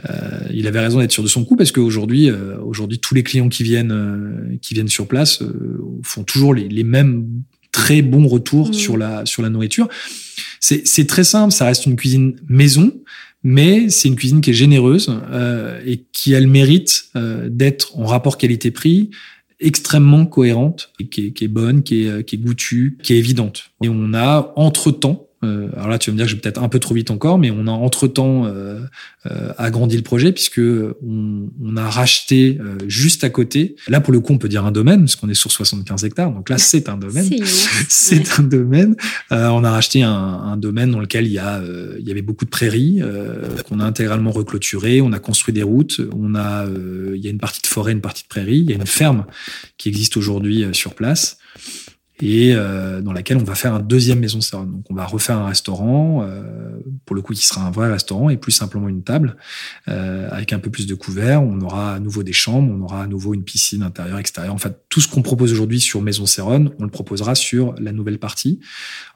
euh, 0.10 0.40
il 0.54 0.66
avait 0.68 0.80
raison 0.80 1.00
d'être 1.00 1.12
sûr 1.12 1.24
de 1.24 1.28
son 1.28 1.44
coup 1.44 1.58
parce 1.58 1.72
qu'aujourd'hui, 1.72 2.32
aujourd'hui, 2.64 3.00
tous 3.00 3.14
les 3.14 3.24
clients 3.24 3.50
qui 3.50 3.64
viennent, 3.64 4.58
qui 4.62 4.74
viennent 4.74 4.88
sur 4.88 5.08
place, 5.08 5.44
font 6.04 6.24
toujours 6.24 6.54
les, 6.54 6.70
les, 6.70 6.84
mêmes 6.84 7.28
très 7.72 8.02
bons 8.02 8.28
retours 8.28 8.70
mmh. 8.70 8.74
sur 8.74 8.98
la 8.98 9.26
sur 9.26 9.42
la 9.42 9.50
nourriture. 9.50 9.90
C'est 10.62 11.08
très 11.08 11.26
simple. 11.26 11.54
Ça 11.54 11.66
reste 11.66 11.86
une 11.86 11.98
cuisine 11.98 12.36
maison 12.48 12.94
mais 13.44 13.90
c'est 13.90 14.08
une 14.08 14.16
cuisine 14.16 14.42
qui 14.42 14.50
est 14.50 14.54
généreuse 14.54 15.10
euh, 15.32 15.80
et 15.86 16.04
qui 16.12 16.36
a 16.36 16.40
le 16.40 16.48
mérite 16.48 17.06
euh, 17.16 17.48
d'être 17.50 17.98
en 17.98 18.06
rapport 18.06 18.38
qualité-prix, 18.38 19.12
extrêmement 19.60 20.26
cohérente, 20.26 20.92
et 21.00 21.08
qui 21.08 21.28
est, 21.28 21.32
qui 21.32 21.46
est 21.46 21.50
bonne, 21.50 21.84
qui 21.84 22.06
est, 22.06 22.24
qui 22.24 22.36
est 22.36 22.40
goûtue, 22.40 22.98
qui 23.04 23.14
est 23.14 23.18
évidente. 23.18 23.72
Et 23.84 23.90
on 23.90 24.14
a 24.14 24.54
entre-temps 24.56 25.27
euh, 25.44 25.70
alors 25.76 25.88
là, 25.88 26.00
tu 26.00 26.10
vas 26.10 26.14
me 26.14 26.18
dire 26.18 26.26
que 26.26 26.32
je 26.32 26.36
vais 26.36 26.42
peut-être 26.42 26.62
un 26.62 26.70
peu 26.70 26.80
trop 26.80 26.96
vite 26.96 27.12
encore, 27.12 27.38
mais 27.38 27.52
on 27.52 27.68
a 27.68 27.72
entre-temps 27.72 28.46
euh, 28.46 28.80
euh, 29.28 29.54
agrandi 29.58 29.96
le 29.96 30.04
projet 30.04 30.32
puisque 30.32 30.60
on, 30.60 31.50
on 31.64 31.78
a 31.78 31.90
racheté 31.90 32.58
euh, 32.60 32.78
juste 32.88 33.24
à 33.24 33.30
côté. 33.30 33.76
Là, 33.88 34.02
pour 34.02 34.14
le 34.14 34.20
coup, 34.20 34.34
on 34.34 34.38
peut 34.38 34.50
dire 34.50 34.66
un 34.66 34.72
domaine 34.72 35.02
parce 35.02 35.16
qu'on 35.16 35.30
est 35.30 35.36
sur 35.36 35.52
75 35.52 36.06
hectares. 36.06 36.32
Donc 36.32 36.50
là, 36.50 36.58
c'est 36.58 36.90
un 36.90 36.98
domaine. 36.98 37.30
C'est 37.88 38.40
un 38.40 38.44
domaine. 38.44 38.96
Euh, 39.32 39.48
on 39.50 39.64
a 39.64 39.72
racheté 39.72 40.02
un, 40.02 40.12
un, 40.12 40.58
domaine 40.58 40.92
dans 40.92 41.00
lequel 41.00 41.28
il 41.28 41.34
y 41.34 41.40
a, 41.40 41.62
il 42.00 42.08
y 42.08 42.12
avait 42.12 42.22
beaucoup 42.22 42.46
de 42.46 42.50
prairies 42.50 43.02
qu'on 43.68 43.80
a 43.80 43.84
intégralement 43.84 44.32
reclôturé. 44.32 45.02
On 45.02 45.12
a 45.14 45.20
construit 45.20 45.54
des 45.54 45.64
routes. 45.64 46.02
On 46.16 46.36
a, 46.36 46.66
il 47.14 47.24
y 47.24 47.28
a 47.28 47.30
une 47.30 47.38
partie 47.38 47.62
de 47.62 47.68
forêt, 47.68 47.92
une 47.92 48.02
partie 48.02 48.24
de 48.24 48.28
prairie. 48.28 48.58
Il 48.58 48.70
y 48.70 48.74
a 48.74 48.76
une 48.76 48.88
ferme 48.88 49.26
qui 49.78 49.90
existe 49.90 50.18
aujourd'hui 50.18 50.66
sur 50.74 50.96
place 50.96 51.38
et 52.22 52.54
euh, 52.56 53.02
dans 53.02 53.14
laquelle 53.14 53.38
on 53.38 53.44
va 53.44 53.56
faire 53.56 53.74
un 53.74 53.80
deuxième 53.80 54.20
maison 54.20 54.42
Céron. 54.42 54.64
Donc 54.64 54.86
on 54.90 54.96
va 54.96 55.06
refaire 55.06 55.38
un 55.38 55.48
restaurant, 55.48 56.24
euh, 56.24 56.42
pour 57.06 57.16
le 57.16 57.22
coup 57.22 57.34
qui 57.34 57.46
sera 57.46 57.66
un 57.66 57.72
vrai 57.72 57.92
restaurant 57.92 58.30
et 58.30 58.38
plus 58.38 58.52
simplement 58.52 58.90
une 58.90 59.04
table 59.04 59.36
euh, 59.88 60.28
avec 60.32 60.54
un 60.54 60.60
peu 60.60 60.70
plus 60.70 60.88
de 60.88 60.96
couverts. 60.96 61.44
On 61.44 61.62
aura 61.62 61.94
à 61.94 62.00
nouveau 62.00 62.24
des 62.24 62.34
chambres, 62.34 62.74
on 62.74 62.82
aura 62.84 63.04
à 63.04 63.08
nouveau 63.08 63.34
une 63.34 63.44
piscine 63.44 63.84
intérieure, 63.84 64.18
extérieure. 64.18 64.54
En 64.54 64.58
fait, 64.58 64.82
tout 64.90 65.02
ce 65.02 65.08
qu'on 65.08 65.22
propose 65.22 65.52
aujourd'hui 65.52 65.80
sur 65.80 66.02
Maison 66.02 66.26
Céron, 66.26 66.72
on 66.80 66.84
le 66.84 66.90
proposera 66.90 67.36
sur 67.36 67.76
la 67.80 67.92
nouvelle 67.92 68.20
partie. 68.20 68.60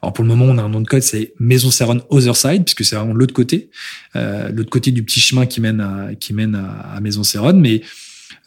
Alors 0.00 0.12
pour 0.12 0.24
le 0.24 0.28
moment, 0.28 0.44
on 0.44 0.58
a 0.58 0.62
un 0.62 0.68
nom 0.68 0.80
de 0.80 0.88
code, 0.88 1.02
c'est 1.02 1.34
Maison 1.40 1.70
Céron 1.70 2.02
Other 2.10 2.36
Side, 2.36 2.64
puisque 2.64 2.84
c'est 2.84 2.96
vraiment 2.96 3.14
l'autre 3.14 3.34
côté, 3.34 3.70
euh, 4.16 4.50
l'autre 4.50 4.70
côté 4.70 4.92
du 4.92 5.02
petit 5.02 5.20
chemin 5.20 5.46
qui 5.46 5.60
mène 5.60 5.80
à, 5.80 6.14
qui 6.14 6.32
mène 6.32 6.54
à, 6.54 7.00
Maison 7.00 7.24
Céron, 7.24 7.54
mais 7.54 7.82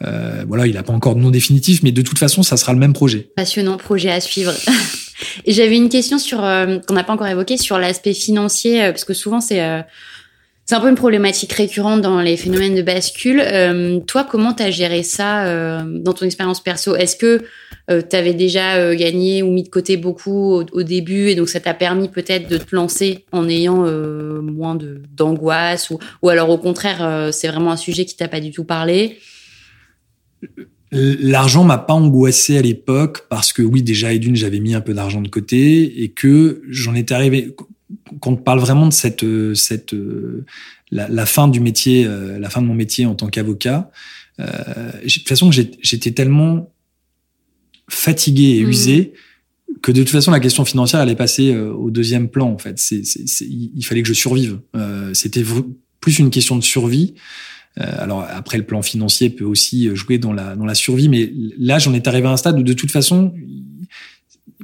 euh, 0.03 0.43
voilà, 0.47 0.67
il 0.67 0.73
n'a 0.73 0.83
pas 0.83 0.93
encore 0.93 1.15
de 1.15 1.21
nom 1.21 1.31
définitif, 1.31 1.81
mais 1.83 1.91
de 1.91 2.01
toute 2.01 2.19
façon, 2.19 2.43
ça 2.43 2.57
sera 2.57 2.73
le 2.73 2.79
même 2.79 2.93
projet. 2.93 3.29
Passionnant 3.35 3.77
projet 3.77 4.11
à 4.11 4.19
suivre. 4.19 4.53
J'avais 5.47 5.77
une 5.77 5.89
question 5.89 6.19
sur 6.19 6.43
euh, 6.43 6.79
qu'on 6.79 6.93
n'a 6.93 7.03
pas 7.03 7.13
encore 7.13 7.27
évoqué 7.27 7.57
sur 7.57 7.77
l'aspect 7.77 8.13
financier, 8.13 8.83
euh, 8.83 8.91
parce 8.91 9.05
que 9.05 9.13
souvent 9.13 9.39
c'est 9.41 9.61
c'est 10.67 10.73
un 10.73 10.79
peu 10.79 10.89
une 10.89 10.95
problématique 10.95 11.53
récurrente 11.53 12.01
dans 12.01 12.21
les 12.21 12.37
phénomènes 12.37 12.73
de 12.73 12.81
bascule. 12.81 13.43
toi, 14.07 14.23
comment 14.27 14.51
tu 14.51 14.63
as 14.63 14.71
géré 14.71 15.03
ça 15.03 15.83
dans 15.83 16.13
ton 16.13 16.25
expérience 16.25 16.59
perso? 16.59 16.95
Est-ce 16.95 17.15
que 17.15 17.43
tu 17.87 18.15
avais 18.15 18.33
déjà 18.33 18.95
gagné 18.95 19.43
ou 19.43 19.51
mis 19.51 19.61
de 19.61 19.69
côté 19.69 19.95
beaucoup 19.95 20.63
au, 20.71 20.81
début 20.81 21.29
et 21.29 21.35
donc 21.35 21.49
ça 21.49 21.59
t'a 21.59 21.75
permis 21.75 22.09
peut-être 22.09 22.49
de 22.49 22.57
te 22.57 22.75
lancer 22.75 23.25
en 23.31 23.47
ayant 23.47 23.85
moins 24.41 24.73
de 24.73 25.03
d'angoisse 25.15 25.91
ou, 25.91 25.99
ou 26.23 26.29
alors 26.29 26.49
au 26.49 26.57
contraire 26.57 27.29
c'est 27.31 27.47
vraiment 27.47 27.71
un 27.71 27.77
sujet 27.77 28.05
qui 28.05 28.15
t'a 28.15 28.27
pas 28.27 28.39
du 28.39 28.49
tout 28.49 28.63
parlé? 28.63 29.19
L'argent 30.91 31.63
m'a 31.63 31.77
pas 31.77 31.93
angoissé 31.93 32.57
à 32.57 32.61
l'époque 32.61 33.27
parce 33.29 33.51
que 33.51 33.61
oui, 33.61 33.81
déjà 33.83 34.13
et 34.13 34.19
d'une, 34.19 34.35
j'avais 34.35 34.59
mis 34.59 34.73
un 34.73 34.81
peu 34.81 34.93
d'argent 34.93 35.21
de 35.21 35.27
côté 35.27 36.03
et 36.03 36.09
que 36.09 36.61
j'en 36.69 36.95
étais 36.95 37.13
arrivé. 37.13 37.55
Quand 38.21 38.31
on 38.31 38.35
parle 38.37 38.59
vraiment 38.59 38.87
de 38.87 38.93
cette 38.93 39.25
cette 39.55 39.95
la, 40.91 41.09
la 41.09 41.25
fin 41.25 41.47
du 41.47 41.59
métier, 41.59 42.07
la 42.39 42.49
fin 42.49 42.61
de 42.61 42.67
mon 42.67 42.75
métier 42.75 43.05
en 43.05 43.15
tant 43.15 43.27
qu'avocat, 43.27 43.91
euh, 44.39 44.91
de 45.03 45.09
toute 45.09 45.27
façon, 45.27 45.51
j'étais 45.51 46.11
tellement 46.11 46.71
fatigué 47.89 48.57
et 48.57 48.65
mmh. 48.65 48.69
usé 48.69 49.13
que 49.81 49.91
de 49.91 50.01
toute 50.01 50.11
façon 50.11 50.31
la 50.31 50.39
question 50.39 50.65
financière 50.65 51.01
allait 51.01 51.15
passer 51.15 51.53
euh, 51.53 51.71
au 51.71 51.91
deuxième 51.91 52.29
plan 52.29 52.49
en 52.49 52.57
fait. 52.57 52.81
Il 53.41 53.85
fallait 53.85 54.01
que 54.01 54.07
je 54.07 54.13
survive. 54.13 54.59
Euh, 54.75 55.13
c'était 55.13 55.43
plus 55.99 56.19
une 56.19 56.29
question 56.29 56.55
de 56.55 56.63
survie. 56.63 57.13
Euh, 57.79 57.83
alors 57.97 58.25
après 58.29 58.57
le 58.57 58.65
plan 58.65 58.81
financier 58.81 59.29
peut 59.29 59.43
aussi 59.43 59.93
jouer 59.95 60.17
dans 60.17 60.33
la 60.33 60.55
dans 60.55 60.65
la 60.65 60.75
survie, 60.75 61.09
mais 61.09 61.31
là 61.57 61.79
j'en 61.79 61.93
étais 61.93 62.07
arrivé 62.07 62.27
à 62.27 62.31
un 62.31 62.37
stade 62.37 62.57
où 62.57 62.63
de 62.63 62.73
toute 62.73 62.91
façon 62.91 63.33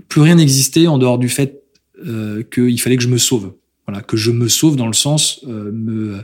plus 0.08 0.22
rien 0.22 0.36
n'existait 0.36 0.88
en 0.88 0.98
dehors 0.98 1.18
du 1.18 1.30
fait 1.30 1.64
euh, 2.06 2.44
qu'il 2.44 2.80
fallait 2.80 2.98
que 2.98 3.04
je 3.04 3.10
me 3.10 3.18
sauve. 3.18 3.54
Voilà, 3.88 4.02
que 4.02 4.16
je 4.16 4.32
me 4.32 4.48
sauve 4.48 4.76
dans 4.76 4.88
le 4.88 4.94
sens 4.94 5.44
me 5.44 6.24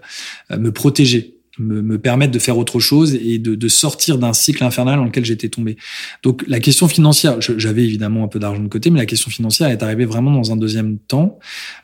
me 0.51 0.71
protéger 0.71 1.36
me, 1.59 1.81
me 1.81 1.97
permettre 1.97 2.31
de 2.31 2.39
faire 2.39 2.57
autre 2.57 2.79
chose 2.79 3.15
et 3.15 3.39
de, 3.39 3.55
de 3.55 3.67
sortir 3.67 4.17
d'un 4.17 4.33
cycle 4.33 4.63
infernal 4.63 4.97
dans 4.97 5.05
lequel 5.05 5.25
j'étais 5.25 5.49
tombé. 5.49 5.77
Donc 6.23 6.43
la 6.47 6.59
question 6.59 6.87
financière, 6.87 7.39
j'avais 7.39 7.83
évidemment 7.83 8.23
un 8.23 8.27
peu 8.27 8.39
d'argent 8.39 8.61
de 8.61 8.67
côté, 8.67 8.89
mais 8.89 8.99
la 8.99 9.05
question 9.05 9.31
financière 9.31 9.69
est 9.69 9.83
arrivée 9.83 10.05
vraiment 10.05 10.31
dans 10.31 10.51
un 10.51 10.57
deuxième 10.57 10.97
temps. 10.97 11.39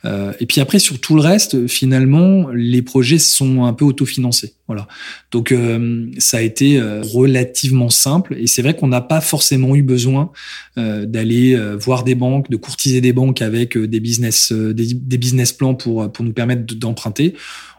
Euh, 0.06 0.34
et 0.40 0.46
puis 0.46 0.62
après, 0.62 0.80
sur 0.80 1.00
tout 1.00 1.16
le 1.16 1.22
reste, 1.22 1.68
finalement, 1.68 2.50
les 2.54 2.82
projets 2.82 3.20
sont 3.20 3.64
un 3.64 3.74
peu 3.74 3.86
autofinancés. 3.86 4.54
Voilà. 4.68 4.88
Donc 5.32 5.52
euh, 5.52 6.08
ça 6.20 6.38
a 6.38 6.42
été 6.42 6.80
euh, 6.80 7.02
relativement 7.02 7.90
simple. 7.90 8.36
Et 8.40 8.48
c'est 8.48 8.62
vrai 8.62 8.76
qu'on 8.76 8.88
n'a 8.88 9.02
pas 9.02 9.20
forcément 9.20 9.76
eu 9.76 9.84
besoin 9.84 10.32
euh, 10.78 11.06
d'aller 11.06 11.60
voir 11.80 12.04
des 12.04 12.16
banques, 12.16 12.50
de 12.50 12.58
courtiser 12.58 13.02
des 13.02 13.14
banques 13.14 13.42
avec 13.42 13.78
des 13.78 14.00
business, 14.00 14.52
des, 14.52 14.94
des 14.94 15.18
business 15.18 15.52
plans 15.52 15.76
pour 15.76 16.12
pour 16.12 16.24
nous 16.24 16.34
permettre 16.34 16.74
d'emprunter 16.76 17.36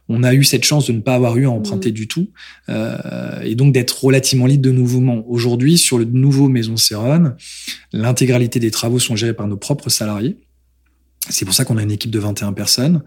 on 0.08 0.22
a 0.22 0.34
eu 0.34 0.44
cette 0.44 0.64
chance 0.64 0.86
de 0.86 0.92
ne 0.92 1.00
pas 1.00 1.14
avoir 1.14 1.36
eu 1.36 1.46
à 1.46 1.50
emprunter 1.50 1.90
mmh. 1.90 1.94
du 1.94 2.08
tout 2.08 2.28
euh, 2.68 3.40
et 3.42 3.54
donc 3.54 3.72
d'être 3.72 4.04
relativement 4.04 4.46
libre 4.46 4.62
de 4.62 4.70
mouvement. 4.70 5.24
Aujourd'hui, 5.28 5.78
sur 5.78 5.98
le 5.98 6.04
nouveau 6.04 6.48
Maison 6.48 6.76
Céron, 6.76 7.32
l'intégralité 7.92 8.60
des 8.60 8.70
travaux 8.70 8.98
sont 8.98 9.16
gérés 9.16 9.34
par 9.34 9.46
nos 9.46 9.56
propres 9.56 9.88
salariés. 9.88 10.36
C'est 11.30 11.44
pour 11.44 11.54
ça 11.54 11.64
qu'on 11.64 11.78
a 11.78 11.82
une 11.82 11.90
équipe 11.90 12.10
de 12.10 12.18
21 12.18 12.52
personnes 12.52 13.02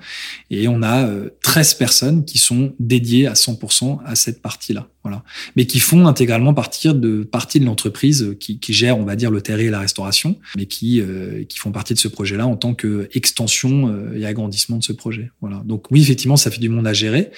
et 0.49 0.67
on 0.67 0.81
a 0.81 1.07
13 1.43 1.73
euh, 1.73 1.77
personnes 1.77 2.25
qui 2.25 2.39
sont 2.39 2.73
dédiées 2.79 3.27
à 3.27 3.33
100% 3.33 3.99
à 4.05 4.15
cette 4.15 4.41
partie-là. 4.41 4.87
Voilà. 5.03 5.23
Mais 5.55 5.65
qui 5.65 5.79
font 5.79 6.07
intégralement 6.07 6.53
partie 6.53 6.93
de 6.93 7.23
partie 7.23 7.59
de 7.59 7.65
l'entreprise 7.65 8.35
qui, 8.39 8.59
qui, 8.59 8.73
gère, 8.73 8.97
on 8.97 9.05
va 9.05 9.15
dire, 9.15 9.31
le 9.31 9.41
terrain 9.41 9.59
et 9.59 9.69
la 9.69 9.79
restauration, 9.79 10.37
mais 10.57 10.65
qui 10.65 10.99
euh, 10.99 11.43
qui 11.45 11.59
font 11.59 11.71
partie 11.71 11.93
de 11.93 11.99
ce 11.99 12.07
projet-là 12.07 12.47
en 12.47 12.57
tant 12.57 12.73
que 12.73 13.07
extension 13.13 13.87
euh, 13.87 14.17
et 14.17 14.25
agrandissement 14.25 14.77
de 14.77 14.83
ce 14.83 14.93
projet. 14.93 15.31
Voilà. 15.39 15.61
Donc 15.65 15.91
oui, 15.91 16.01
effectivement, 16.01 16.37
ça 16.37 16.51
fait 16.51 16.59
du 16.59 16.69
monde 16.69 16.87
à 16.87 16.93
gérer, 16.93 17.31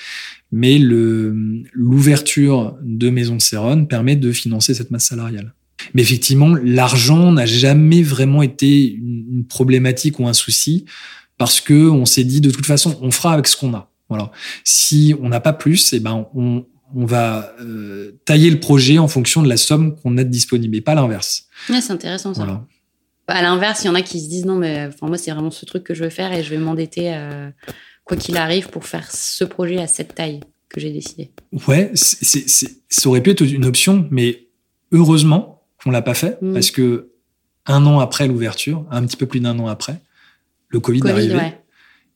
mais 0.52 0.80
l'ouverture 0.80 2.78
de 2.82 3.10
Maison 3.10 3.36
de 3.36 3.42
Céron 3.42 3.86
permet 3.86 4.16
de 4.16 4.32
financer 4.32 4.74
cette 4.74 4.92
masse 4.92 5.06
salariale. 5.06 5.54
Mais 5.94 6.02
effectivement, 6.02 6.56
l'argent 6.64 7.32
n'a 7.32 7.46
jamais 7.46 8.02
vraiment 8.02 8.42
été 8.42 8.92
une 8.92 9.46
problématique 9.48 10.20
ou 10.20 10.28
un 10.28 10.34
souci 10.34 10.86
parce 11.38 11.62
que 11.62 11.90
on 11.90 12.06
s'est 12.06 12.24
dit 12.24 12.42
de 12.42 12.52
toute 12.52 12.66
façon, 12.66 12.98
on 13.02 13.12
fera 13.12 13.34
avec 13.34 13.48
ce 13.48 13.56
qu'on 13.56 13.74
a. 13.74 13.90
Voilà. 14.10 14.32
Si 14.64 15.16
on 15.22 15.30
n'a 15.30 15.40
pas 15.40 15.54
plus, 15.54 15.94
eh 15.94 16.00
ben 16.00 16.28
on, 16.36 16.66
on 16.96 17.06
va 17.06 17.54
euh, 17.62 18.20
tailler 18.26 18.50
le 18.50 18.60
projet 18.60 18.98
en 18.98 19.08
fonction 19.08 19.42
de 19.44 19.48
la 19.48 19.58
somme 19.58 19.96
qu'on 19.96 20.18
a 20.18 20.24
disponible 20.24 20.76
et 20.76 20.82
pas 20.82 20.96
l'inverse. 20.96 21.48
Ouais, 21.70 21.82
c'est 21.82 21.94
intéressant 21.94 22.34
ça. 22.34 22.44
Voilà. 22.44 22.66
Bah, 23.28 23.36
à 23.36 23.42
l'inverse, 23.42 23.84
il 23.84 23.88
y 23.88 23.90
en 23.90 23.96
a 23.96 24.02
qui 24.02 24.20
se 24.20 24.28
disent 24.28 24.46
non, 24.46 24.56
mais 24.56 24.88
enfin, 24.88 25.08
moi, 25.08 25.18
c'est 25.18 25.32
vraiment 25.32 25.52
ce 25.52 25.66
truc 25.66 25.84
que 25.84 25.94
je 25.94 26.04
veux 26.04 26.10
faire 26.10 26.34
et 26.34 26.44
je 26.44 26.50
vais 26.50 26.58
m'endetter 26.58 27.14
euh, 27.14 27.50
quoi 28.04 28.18
qu'il 28.18 28.38
arrive 28.38 28.70
pour 28.70 28.86
faire 28.86 29.12
ce 29.12 29.44
projet 29.44 29.78
à 29.78 29.88
cette 29.88 30.16
taille 30.16 30.40
que 30.68 30.80
j'ai 30.80 30.92
décidé. 30.92 31.32
Ouais, 31.68 31.92
c'est, 31.94 32.46
ça 32.90 33.10
aurait 33.10 33.22
pu 33.22 33.32
être 33.32 33.42
une 33.42 33.66
option, 33.66 34.08
mais 34.12 34.48
heureusement, 34.92 35.59
qu'on 35.84 35.92
l'a 35.92 36.02
pas 36.02 36.14
fait 36.14 36.38
mm. 36.42 36.54
parce 36.54 36.72
que 36.72 37.10
un 37.66 37.86
an 37.86 38.00
après 38.00 38.28
l'ouverture, 38.28 38.86
un 38.90 39.06
petit 39.06 39.18
peu 39.18 39.26
plus 39.26 39.40
d'un 39.40 39.58
an 39.60 39.68
après, 39.68 40.02
le 40.70 40.80
Covid, 40.80 41.02
est 41.06 41.12
arrivé. 41.12 41.40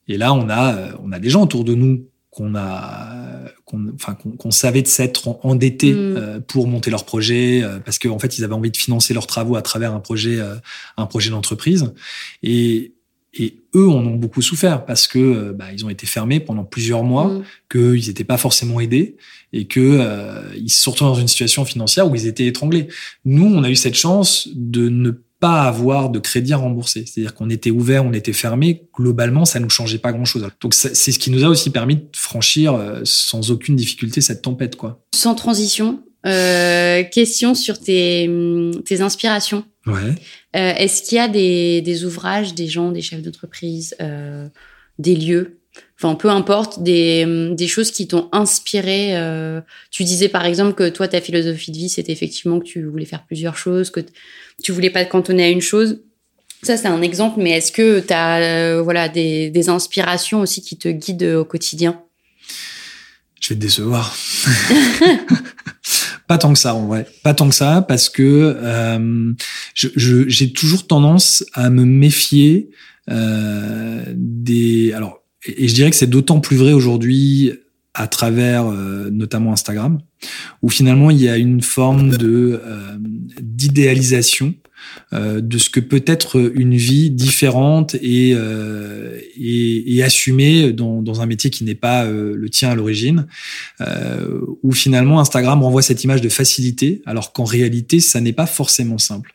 Et 0.07 0.18
là, 0.18 0.34
on 0.34 0.49
a, 0.49 0.97
on 1.01 1.11
a 1.11 1.20
des 1.20 1.30
gens 1.30 1.43
autour 1.43 1.64
de 1.64 1.76
nous 1.76 2.07
qu'on 2.30 2.55
a, 2.55 3.51
qu'on, 3.66 3.93
enfin, 3.93 4.16
qu'on, 4.16 4.51
savait 4.51 4.82
de 4.82 4.88
s'être 4.88 5.39
endettés 5.45 5.93
mm. 5.93 5.97
euh, 6.18 6.39
pour 6.39 6.68
monter 6.68 6.89
leur 6.89 7.05
projet 7.05 7.61
euh, 7.64 7.80
parce 7.80 7.99
qu'en 7.99 8.16
en 8.16 8.20
fait, 8.20 8.38
ils 8.38 8.43
avaient 8.43 8.53
envie 8.53 8.72
de 8.72 8.78
financer 8.78 9.14
leurs 9.14 9.28
travaux 9.28 9.55
à 9.55 9.61
travers 9.61 9.93
un 9.93 9.99
projet, 9.99 10.39
euh, 10.39 10.55
un 10.97 11.05
projet 11.05 11.30
d'entreprise. 11.30 11.93
Et 12.41 12.95
et 13.34 13.64
eux 13.76 13.90
en 13.90 14.06
ont 14.06 14.16
beaucoup 14.16 14.42
souffert 14.42 14.86
parce 14.86 15.08
que 15.08 15.20
euh, 15.20 15.54
bah, 15.54 15.66
ils 15.74 15.86
ont 15.86 15.90
été 15.90 16.06
fermés 16.06 16.40
pendant 16.40 16.64
plusieurs 16.64 17.04
mois, 17.04 17.28
mmh. 17.28 17.44
qu'ils 17.72 18.08
n'étaient 18.08 18.24
pas 18.24 18.38
forcément 18.38 18.80
aidés 18.80 19.18
et 19.52 19.66
que 19.66 19.80
euh, 19.80 20.42
ils 20.56 20.70
se 20.70 20.90
retrouvent 20.90 21.10
dans 21.10 21.16
une 21.16 21.28
situation 21.28 21.66
financière 21.66 22.10
où 22.10 22.16
ils 22.16 22.28
étaient 22.28 22.46
étranglés. 22.46 22.88
Nous, 23.26 23.46
on 23.46 23.64
a 23.64 23.70
eu 23.70 23.76
cette 23.76 23.96
chance 23.96 24.50
de 24.54 24.90
ne 24.90 25.12
pas 25.40 25.64
avoir 25.64 26.10
de 26.10 26.20
crédit 26.20 26.54
à 26.54 26.58
rembourser. 26.58 27.06
C'est-à-dire 27.06 27.36
qu'on 27.36 27.50
était 27.50 27.70
ouvert, 27.70 28.06
on 28.06 28.14
était 28.14 28.32
fermé. 28.32 28.88
Globalement, 28.96 29.44
ça 29.44 29.60
nous 29.60 29.70
changeait 29.70 29.98
pas 29.98 30.14
grand-chose. 30.14 30.48
Donc 30.62 30.74
c'est 30.74 30.94
ce 30.94 31.20
qui 31.20 31.32
nous 31.32 31.44
a 31.44 31.50
aussi 31.50 31.70
permis 31.70 31.98
de 31.98 32.08
franchir 32.14 32.76
euh, 32.76 33.02
sans 33.04 33.52
aucune 33.52 33.76
difficulté 33.76 34.22
cette 34.22 34.42
tempête, 34.42 34.78
quoi. 34.78 35.04
Sans 35.14 35.36
transition, 35.36 36.02
euh, 36.26 37.04
question 37.04 37.54
sur 37.56 37.80
tes, 37.80 38.30
tes 38.86 39.02
inspirations. 39.02 39.66
Ouais. 39.86 40.16
Euh, 40.56 40.74
Est-ce 40.76 41.04
qu'il 41.04 41.18
y 41.18 41.20
a 41.20 41.28
des, 41.28 41.82
des, 41.82 42.06
ouvrages, 42.06 42.54
des 42.54 42.68
gens, 42.68 42.92
des 42.92 43.02
chefs 43.02 43.22
d'entreprise, 43.22 43.96
euh, 44.02 44.48
des 45.00 45.16
lieux, 45.16 45.60
enfin 46.00 46.16
peu 46.16 46.30
importe, 46.30 46.82
des, 46.82 47.26
des 47.52 47.68
choses 47.68 47.92
qui 47.92 48.08
t'ont 48.08 48.30
inspiré 48.32 49.18
euh, 49.18 49.60
Tu 49.92 50.04
disais 50.04 50.30
par 50.30 50.46
exemple 50.46 50.76
que 50.76 50.90
toi, 50.90 51.08
ta 51.08 51.20
philosophie 51.20 51.72
de 51.72 51.78
vie, 51.78 51.90
c'était 51.90 52.12
effectivement 52.12 52.60
que 52.60 52.66
tu 52.66 52.84
voulais 52.86 53.06
faire 53.06 53.26
plusieurs 53.26 53.58
choses, 53.58 53.90
que 53.90 54.02
tu 54.64 54.72
voulais 54.72 54.90
pas 54.90 55.04
te 55.04 55.12
cantonner 55.12 55.44
à 55.44 55.50
une 55.50 55.62
chose. 55.62 56.02
Ça, 56.62 56.78
c'est 56.78 56.88
un 56.88 57.02
exemple, 57.02 57.42
mais 57.42 57.52
est-ce 57.52 57.74
que 57.74 58.00
tu 58.00 58.14
as 58.14 58.38
euh, 58.38 58.82
voilà, 58.82 59.10
des, 59.10 59.50
des 59.50 59.68
inspirations 59.68 60.40
aussi 60.40 60.62
qui 60.62 60.78
te 60.78 60.88
guident 60.88 61.36
au 61.36 61.44
quotidien? 61.44 62.02
Je 63.42 63.50
vais 63.50 63.56
te 63.56 63.60
décevoir. 63.60 64.16
Pas 66.28 66.38
tant 66.38 66.54
que 66.54 66.60
ça, 66.60 66.76
en 66.76 66.88
vrai. 66.88 67.08
Pas 67.24 67.34
tant 67.34 67.50
que 67.50 67.56
ça, 67.56 67.82
parce 67.82 68.10
que 68.10 68.56
euh, 68.58 69.34
j'ai 69.74 70.54
toujours 70.54 70.88
tendance 70.88 71.46
à 71.54 71.70
me 71.70 71.86
méfier 71.86 72.70
euh, 73.10 74.04
des. 74.16 74.94
Alors, 74.94 75.24
et, 75.46 75.68
je 75.68 75.74
dirais 75.74 75.90
que 75.90 75.96
c'est 75.96 76.10
d'autant 76.10 76.40
plus 76.40 76.58
vrai 76.58 76.74
aujourd'hui 76.74 77.52
à 77.94 78.08
travers 78.08 78.68
euh, 78.68 79.10
notamment 79.12 79.54
Instagram, 79.54 80.00
où 80.62 80.70
finalement 80.70 81.12
il 81.12 81.22
y 81.22 81.30
a 81.30 81.38
une 81.38 81.62
forme 81.62 82.18
de 82.18 82.62
d'idéalisation 83.40 84.56
de 85.14 85.57
ce 85.57 85.70
que 85.70 85.80
peut 85.80 86.03
être 86.07 86.51
une 86.55 86.76
vie 86.76 87.11
différente 87.11 87.95
et, 87.95 88.34
euh, 88.34 89.20
et, 89.38 89.95
et, 89.95 90.03
assumée 90.03 90.74
dans, 90.74 91.01
dans, 91.03 91.22
un 91.22 91.28
métier 91.28 91.51
qui 91.51 91.64
n'est 91.64 91.76
pas 91.76 92.05
euh, 92.05 92.36
le 92.36 92.49
tien 92.49 92.70
à 92.70 92.76
l'origine, 92.76 93.28
où 94.64 94.72
finalement 94.72 95.20
Instagram 95.20 95.61
renvoie 95.61 95.82
cette 95.82 96.03
image 96.03 96.22
de 96.22 96.30
facilité, 96.30 97.01
alors 97.05 97.32
qu'en 97.32 97.43
réalité, 97.43 97.99
ça 97.99 98.22
n'est 98.22 98.34
pas 98.34 98.47
forcément 98.47 98.97
simple. 98.97 99.34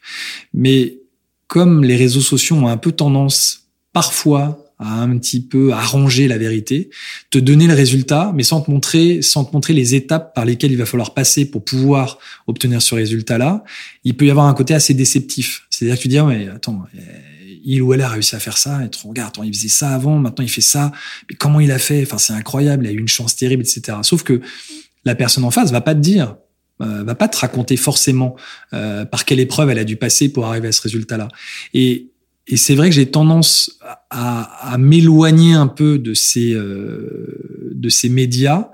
Mais 0.52 0.98
comme 1.46 1.84
les 1.84 1.96
réseaux 1.96 2.20
sociaux 2.20 2.56
ont 2.56 2.68
un 2.68 2.76
peu 2.76 2.92
tendance 2.92 3.68
parfois 3.92 4.64
à 4.78 5.02
un 5.02 5.18
petit 5.18 5.40
peu 5.40 5.72
arranger 5.72 6.28
la 6.28 6.38
vérité, 6.38 6.90
te 7.30 7.38
donner 7.38 7.66
le 7.66 7.74
résultat, 7.74 8.32
mais 8.34 8.44
sans 8.44 8.60
te 8.60 8.70
montrer, 8.70 9.22
sans 9.22 9.44
te 9.44 9.52
montrer 9.52 9.74
les 9.74 9.94
étapes 9.94 10.34
par 10.34 10.44
lesquelles 10.44 10.70
il 10.70 10.78
va 10.78 10.86
falloir 10.86 11.14
passer 11.14 11.50
pour 11.50 11.64
pouvoir 11.64 12.18
obtenir 12.46 12.80
ce 12.80 12.94
résultat-là, 12.94 13.64
il 14.04 14.16
peut 14.16 14.26
y 14.26 14.30
avoir 14.30 14.46
un 14.46 14.54
côté 14.54 14.74
assez 14.74 14.94
déceptif. 14.94 15.66
C'est-à-dire 15.78 15.96
que 15.96 16.02
tu 16.02 16.08
dis, 16.08 16.18
ah, 16.18 16.28
attends, 16.54 16.84
euh, 16.94 17.00
il 17.64 17.82
ou 17.82 17.92
elle 17.92 18.00
a 18.00 18.08
réussi 18.08 18.34
à 18.34 18.40
faire 18.40 18.58
ça, 18.58 18.84
et 18.84 18.90
tu 18.90 19.06
regardes, 19.06 19.30
attends, 19.30 19.42
il 19.42 19.54
faisait 19.54 19.68
ça 19.68 19.90
avant, 19.90 20.18
maintenant 20.18 20.44
il 20.44 20.48
fait 20.48 20.60
ça, 20.60 20.92
mais 21.28 21.36
comment 21.36 21.60
il 21.60 21.70
a 21.70 21.78
fait? 21.78 22.02
Enfin, 22.02 22.18
c'est 22.18 22.32
incroyable, 22.32 22.86
il 22.86 22.88
a 22.88 22.92
eu 22.92 22.98
une 22.98 23.08
chance 23.08 23.36
terrible, 23.36 23.62
etc. 23.62 23.98
Sauf 24.02 24.22
que 24.22 24.40
la 25.04 25.14
personne 25.14 25.44
en 25.44 25.50
face 25.50 25.70
va 25.70 25.80
pas 25.80 25.94
te 25.94 26.00
dire, 26.00 26.36
euh, 26.80 27.02
va 27.02 27.14
pas 27.14 27.28
te 27.28 27.36
raconter 27.36 27.76
forcément 27.76 28.36
euh, 28.72 29.04
par 29.04 29.24
quelle 29.24 29.40
épreuve 29.40 29.70
elle 29.70 29.78
a 29.78 29.84
dû 29.84 29.96
passer 29.96 30.28
pour 30.28 30.46
arriver 30.46 30.68
à 30.68 30.72
ce 30.72 30.82
résultat-là. 30.82 31.28
Et 31.74 32.08
et 32.50 32.56
c'est 32.56 32.74
vrai 32.74 32.88
que 32.88 32.94
j'ai 32.94 33.10
tendance 33.10 33.78
à, 34.08 34.72
à 34.72 34.78
m'éloigner 34.78 35.52
un 35.52 35.66
peu 35.66 35.98
de 35.98 36.14
ces 36.14 36.54
euh, 36.54 37.72
de 37.74 37.88
ces 37.90 38.08
médias, 38.08 38.70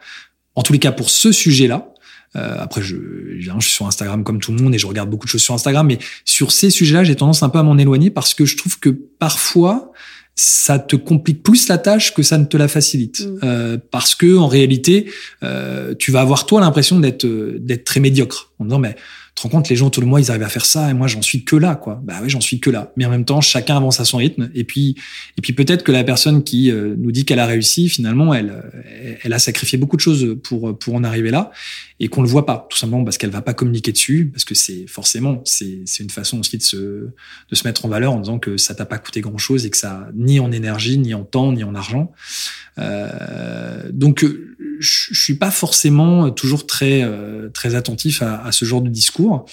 en 0.55 0.63
tous 0.63 0.73
les 0.73 0.79
cas 0.79 0.93
pour 0.93 1.11
ce 1.11 1.33
sujet-là. 1.33 1.94
Euh, 2.37 2.57
après, 2.59 2.83
je, 2.83 2.97
je 3.39 3.51
suis 3.61 3.71
sur 3.71 3.87
Instagram 3.87 4.25
comme 4.25 4.41
tout 4.41 4.53
le 4.53 4.63
monde 4.63 4.75
et 4.75 4.79
je 4.79 4.87
regarde 4.87 5.11
beaucoup 5.11 5.27
de 5.27 5.31
choses 5.31 5.43
sur 5.43 5.55
Instagram, 5.55 5.87
mais 5.87 5.99
sur 6.25 6.53
ces 6.53 6.71
sujets-là, 6.71 7.05
j'ai 7.05 7.15
tendance 7.15 7.43
un 7.43 7.49
peu 7.49 7.59
à 7.59 7.63
m'en 7.63 7.79
éloigner 7.79 8.11
parce 8.11 8.35
que 8.35 8.45
je 8.45 8.57
trouve 8.57 8.79
que 8.79 8.91
parfois 8.91 9.93
ça 10.37 10.81
te 10.81 10.97
complique 10.97 11.45
plus 11.45 11.69
la 11.69 11.79
tâche 11.79 12.13
que 12.13 12.25
ça 12.25 12.39
ne 12.39 12.45
te 12.45 12.57
la 12.57 12.67
facilite, 12.67 13.21
mmh. 13.21 13.39
euh, 13.45 13.79
parce 13.91 14.17
que 14.17 14.37
en 14.37 14.49
réalité, 14.49 15.11
euh, 15.45 15.95
tu 15.97 16.11
vas 16.11 16.23
avoir 16.23 16.45
toi 16.47 16.61
l'impression 16.61 16.99
d'être 16.99 17.27
d'être 17.27 17.85
très 17.85 18.01
médiocre 18.01 18.53
en 18.59 18.65
disant 18.65 18.81
mais 18.81 18.97
te 19.35 19.43
rends 19.43 19.49
compte, 19.49 19.69
les 19.69 19.77
gens 19.77 19.89
autour 19.89 20.03
de 20.03 20.09
moi, 20.09 20.21
ils 20.21 20.31
arrivent 20.31 20.45
à 20.45 20.49
faire 20.49 20.65
ça, 20.65 20.91
et 20.91 20.95
moi, 20.95 21.09
j'en 21.09 21.23
suis 21.23 21.45
que 21.45 21.57
là, 21.57 21.75
quoi. 21.75 22.01
Bah 22.05 22.21
oui, 22.23 22.31
j'en 22.31 22.41
suis 22.41 22.61
que 22.61 22.71
là. 22.71 22.93
Mais 22.97 23.05
en 23.05 23.11
même 23.11 23.25
temps, 23.25 23.41
chacun 23.41 23.77
avance 23.77 23.99
à 24.01 24.05
son 24.05 24.19
rythme. 24.19 24.51
Et 24.55 24.65
puis, 24.65 24.97
et 25.37 25.43
puis 25.43 25.53
peut-être 25.53 25.83
que 25.83 25.93
la 25.93 26.05
personne 26.05 26.45
qui 26.45 26.71
euh, 26.71 26.95
nous 26.97 27.11
dit 27.11 27.25
qu'elle 27.25 27.41
a 27.41 27.47
réussi, 27.47 27.89
finalement, 27.89 28.33
elle, 28.33 28.63
elle 29.23 29.33
a 29.33 29.39
sacrifié 29.39 29.77
beaucoup 29.79 29.97
de 29.97 30.01
choses 30.01 30.37
pour 30.45 30.79
pour 30.79 30.95
en 30.95 31.03
arriver 31.05 31.31
là, 31.31 31.51
et 32.01 32.09
qu'on 32.09 32.23
le 32.23 32.29
voit 32.29 32.47
pas, 32.47 32.67
tout 32.71 32.77
simplement 32.77 33.05
parce 33.05 33.19
qu'elle 33.19 33.31
va 33.31 33.43
pas 33.43 33.55
communiquer 33.55 33.93
dessus, 33.93 34.31
parce 34.33 34.45
que 34.45 34.55
c'est 34.55 34.87
forcément, 34.87 35.43
c'est 35.45 35.81
c'est 35.85 36.03
une 36.03 36.11
façon 36.11 36.41
aussi 36.41 36.59
de 36.59 36.63
se 36.63 36.77
de 36.77 37.55
se 37.55 37.67
mettre 37.67 37.85
en 37.85 37.89
valeur 37.89 38.13
en 38.13 38.21
disant 38.21 38.39
que 38.39 38.57
ça 38.57 38.75
t'a 38.75 38.85
pas 38.85 38.99
coûté 38.99 39.21
grand 39.21 39.39
chose 39.39 39.67
et 39.67 39.71
que 39.71 39.77
ça 39.77 40.09
ni 40.15 40.39
en 40.41 40.53
énergie, 40.53 40.99
ni 40.99 41.15
en 41.15 41.25
temps, 41.25 41.53
ni 41.53 41.65
en 41.65 41.75
argent. 41.75 42.13
Euh, 42.79 43.91
donc 43.93 44.25
je 44.79 45.15
suis 45.15 45.35
pas 45.35 45.51
forcément 45.51 46.31
toujours 46.31 46.67
très 46.67 47.03
euh, 47.03 47.49
très 47.51 47.75
attentif 47.75 48.23
à, 48.23 48.45
à, 48.45 48.53
ce 48.53 48.65
genre 48.65 48.83
de 48.83 48.91
discours. 48.91 49.47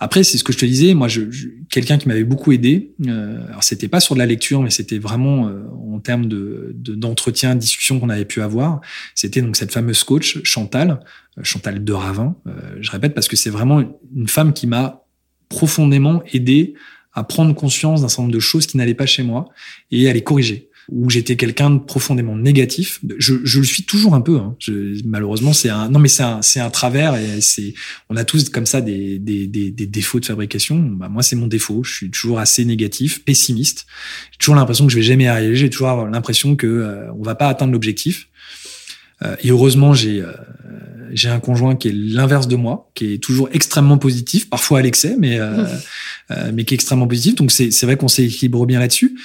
Après, 0.00 0.22
c'est 0.22 0.38
ce 0.38 0.44
que 0.44 0.52
je 0.52 0.58
te 0.58 0.64
disais. 0.64 0.94
Moi, 0.94 1.08
je, 1.08 1.22
quelqu'un 1.70 1.98
qui 1.98 2.06
m'avait 2.06 2.24
beaucoup 2.24 2.52
aidé. 2.52 2.92
Euh, 3.06 3.44
alors, 3.48 3.64
c'était 3.64 3.88
pas 3.88 3.98
sur 3.98 4.14
de 4.14 4.20
la 4.20 4.26
lecture, 4.26 4.62
mais 4.62 4.70
c'était 4.70 4.98
vraiment 4.98 5.48
euh, 5.48 5.64
en 5.92 5.98
termes 5.98 6.26
de 6.26 6.72
d'entretien, 6.74 7.56
de, 7.56 7.60
discussion 7.60 7.98
qu'on 7.98 8.08
avait 8.08 8.24
pu 8.24 8.40
avoir. 8.40 8.80
C'était 9.14 9.42
donc 9.42 9.56
cette 9.56 9.72
fameuse 9.72 10.04
coach 10.04 10.38
Chantal, 10.44 11.00
euh, 11.36 11.42
Chantal 11.42 11.82
de 11.82 11.92
Ravin. 11.92 12.36
Euh, 12.46 12.76
je 12.80 12.90
répète 12.92 13.14
parce 13.14 13.26
que 13.26 13.36
c'est 13.36 13.50
vraiment 13.50 13.82
une 14.14 14.28
femme 14.28 14.52
qui 14.52 14.68
m'a 14.68 15.04
profondément 15.48 16.22
aidé 16.32 16.74
à 17.12 17.24
prendre 17.24 17.52
conscience 17.54 18.02
d'un 18.02 18.08
certain 18.08 18.22
nombre 18.22 18.34
de 18.34 18.40
choses 18.40 18.66
qui 18.66 18.76
n'allaient 18.76 18.94
pas 18.94 19.06
chez 19.06 19.24
moi 19.24 19.48
et 19.90 20.08
à 20.08 20.12
les 20.12 20.22
corriger 20.22 20.67
où 20.88 21.10
j'étais 21.10 21.36
quelqu'un 21.36 21.70
de 21.70 21.78
profondément 21.78 22.36
négatif. 22.36 23.00
Je, 23.18 23.34
je, 23.44 23.58
le 23.58 23.64
suis 23.64 23.84
toujours 23.84 24.14
un 24.14 24.20
peu. 24.20 24.38
Hein. 24.38 24.56
Je, 24.58 25.00
malheureusement, 25.04 25.52
c'est 25.52 25.68
un 25.68 25.88
non 25.90 25.98
mais 25.98 26.08
c'est 26.08 26.22
un 26.22 26.40
c'est 26.42 26.60
un 26.60 26.70
travers 26.70 27.14
et 27.16 27.40
c'est 27.40 27.74
on 28.08 28.16
a 28.16 28.24
tous 28.24 28.48
comme 28.48 28.66
ça 28.66 28.80
des 28.80 29.18
des, 29.18 29.46
des, 29.46 29.70
des 29.70 29.86
défauts 29.86 30.20
de 30.20 30.26
fabrication. 30.26 30.78
Bah, 30.78 31.08
moi, 31.08 31.22
c'est 31.22 31.36
mon 31.36 31.46
défaut. 31.46 31.82
Je 31.84 31.94
suis 31.94 32.10
toujours 32.10 32.38
assez 32.38 32.64
négatif, 32.64 33.24
pessimiste. 33.24 33.86
J'ai 34.32 34.38
toujours 34.38 34.54
l'impression 34.54 34.86
que 34.86 34.92
je 34.92 34.96
vais 34.96 35.02
jamais 35.02 35.26
arriver. 35.26 35.56
J'ai 35.56 35.70
toujours 35.70 36.06
l'impression 36.06 36.56
que 36.56 36.66
euh, 36.66 37.12
on 37.12 37.22
va 37.22 37.34
pas 37.34 37.48
atteindre 37.48 37.72
l'objectif. 37.72 38.28
Euh, 39.22 39.36
et 39.42 39.50
heureusement, 39.50 39.94
j'ai 39.94 40.20
euh, 40.20 40.32
j'ai 41.12 41.28
un 41.28 41.40
conjoint 41.40 41.74
qui 41.74 41.88
est 41.88 41.94
l'inverse 41.94 42.48
de 42.48 42.56
moi, 42.56 42.90
qui 42.94 43.14
est 43.14 43.18
toujours 43.18 43.48
extrêmement 43.52 43.98
positif, 43.98 44.48
parfois 44.48 44.78
à 44.80 44.82
l'excès, 44.82 45.16
mais 45.18 45.38
euh, 45.40 45.64
mais 46.52 46.64
qui 46.64 46.74
est 46.74 46.76
extrêmement 46.76 47.08
positif. 47.08 47.34
Donc 47.34 47.50
c'est 47.50 47.70
c'est 47.70 47.86
vrai 47.86 47.96
qu'on 47.96 48.08
s'équilibre 48.08 48.64
bien 48.66 48.78
là-dessus. 48.78 49.18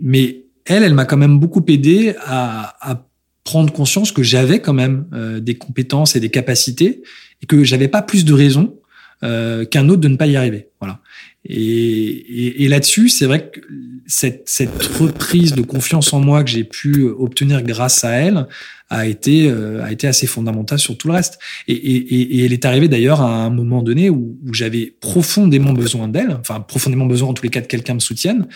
Mais 0.00 0.43
elle, 0.66 0.82
elle 0.82 0.94
m'a 0.94 1.04
quand 1.04 1.16
même 1.16 1.38
beaucoup 1.38 1.64
aidé 1.68 2.14
à, 2.20 2.76
à 2.80 3.06
prendre 3.44 3.72
conscience 3.72 4.10
que 4.10 4.22
j'avais 4.22 4.60
quand 4.60 4.72
même 4.72 5.06
euh, 5.12 5.38
des 5.40 5.56
compétences 5.56 6.16
et 6.16 6.20
des 6.20 6.30
capacités 6.30 7.02
et 7.42 7.46
que 7.46 7.62
j'avais 7.62 7.88
pas 7.88 8.02
plus 8.02 8.24
de 8.24 8.32
raisons 8.32 8.78
euh, 9.24 9.64
qu'un 9.64 9.88
autre 9.88 10.00
de 10.00 10.08
ne 10.08 10.16
pas 10.16 10.26
y 10.26 10.36
arriver. 10.36 10.68
Voilà. 10.80 11.00
Et, 11.46 11.56
et, 11.56 12.64
et 12.64 12.68
là-dessus, 12.68 13.08
c'est 13.08 13.26
vrai 13.26 13.50
que 13.50 13.60
cette, 14.06 14.48
cette 14.48 14.82
reprise 14.82 15.54
de 15.54 15.62
confiance 15.62 16.12
en 16.12 16.20
moi 16.20 16.42
que 16.42 16.50
j'ai 16.50 16.64
pu 16.64 17.04
obtenir 17.04 17.62
grâce 17.62 18.04
à 18.04 18.12
elle 18.12 18.46
a 18.90 19.06
été 19.06 19.50
euh, 19.50 19.82
a 19.82 19.92
été 19.92 20.06
assez 20.06 20.26
fondamentale 20.26 20.78
sur 20.78 20.96
tout 20.96 21.08
le 21.08 21.14
reste. 21.14 21.38
Et, 21.68 21.74
et, 21.74 22.44
elle 22.44 22.52
est 22.52 22.64
arrivée 22.64 22.88
d'ailleurs 22.88 23.20
à 23.20 23.44
un 23.44 23.50
moment 23.50 23.82
donné 23.82 24.10
où, 24.10 24.38
où 24.44 24.54
j'avais 24.54 24.94
profondément 25.00 25.72
besoin 25.72 26.08
d'elle, 26.08 26.36
enfin 26.38 26.60
profondément 26.60 27.06
besoin 27.06 27.30
en 27.30 27.34
tous 27.34 27.42
les 27.42 27.50
cas 27.50 27.60
de 27.60 27.66
quelqu'un 27.66 27.94
me 27.94 28.00
soutienne, 28.00 28.46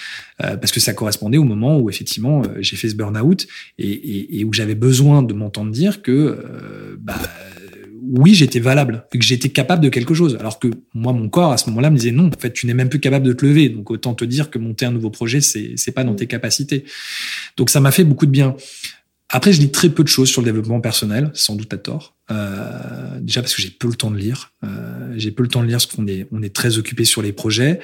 euh, 0.43 0.57
parce 0.57 0.73
que 0.73 0.81
ça 0.81 0.93
correspondait 0.93 1.39
au 1.39 1.45
moment 1.45 1.79
où 1.79 1.91
effectivement 1.91 2.43
euh, 2.43 2.59
j'ai 2.61 2.77
fait 2.77 2.89
ce 2.89 2.95
burn-out 2.95 3.47
et, 3.79 4.45
où 4.45 4.53
j'avais 4.53 4.75
besoin 4.75 5.23
de 5.23 5.33
m'entendre 5.35 5.73
dire 5.73 6.03
que 6.03 6.97
bah 7.01 7.17
oui, 8.11 8.35
j'étais 8.35 8.61
valable, 8.61 9.07
que 9.11 9.21
j'étais 9.21 9.51
capable 9.51 9.83
de 9.83 9.89
quelque 9.89 10.15
chose. 10.15 10.37
Alors 10.41 10.59
que 10.59 10.69
moi, 10.95 11.13
mon 11.13 11.29
corps, 11.29 11.53
à 11.53 11.57
ce 11.57 11.69
moment-là, 11.71 11.91
me 11.91 11.97
disait 11.97 12.11
non, 12.11 12.29
en 12.29 12.41
fait, 12.41 12.53
tu 12.53 12.67
n'es 12.67 12.75
même 12.75 12.89
plus 12.89 13.01
capable 13.01 13.27
de 13.27 13.33
te 13.33 13.45
lever. 13.45 13.69
Donc, 13.69 13.91
autant 13.91 14.15
te 14.15 14.25
dire 14.25 14.51
que 14.51 14.59
monter 14.59 14.87
un 14.87 14.91
nouveau 14.91 15.11
projet, 15.11 15.41
c'est, 15.41 15.75
c'est 15.77 15.93
pas 15.93 16.05
dans 16.05 16.15
tes 16.15 16.27
capacités. 16.27 16.85
Donc, 17.57 17.71
ça 17.71 17.81
m'a 17.81 17.91
fait 17.91 18.05
beaucoup 18.05 18.27
de 18.27 18.31
bien. 18.31 18.57
Après, 19.29 19.53
je 19.53 19.61
lis 19.61 19.71
très 19.71 19.91
peu 19.91 20.03
de 20.03 20.09
choses 20.09 20.29
sur 20.29 20.41
le 20.41 20.47
développement 20.47 20.81
personnel, 20.81 21.31
sans 21.35 21.55
doute 21.55 21.73
à 21.73 21.79
tort. 21.79 22.18
Euh, 22.31 23.21
déjà 23.21 23.41
parce 23.41 23.55
que 23.55 23.63
j'ai 23.63 23.71
peu 23.71 23.89
le 23.89 23.95
temps 23.95 24.11
de 24.11 24.17
lire. 24.19 24.53
Euh, 24.65 25.15
j'ai 25.17 25.31
peu 25.31 25.43
le 25.43 25.49
temps 25.49 25.63
de 25.63 25.67
lire 25.67 25.79
parce 25.79 25.87
qu'on 25.87 26.07
est 26.07 26.27
on 26.33 26.43
est 26.43 26.55
très 26.55 26.79
occupé 26.79 27.05
sur 27.05 27.23
les 27.23 27.33
projets. 27.33 27.81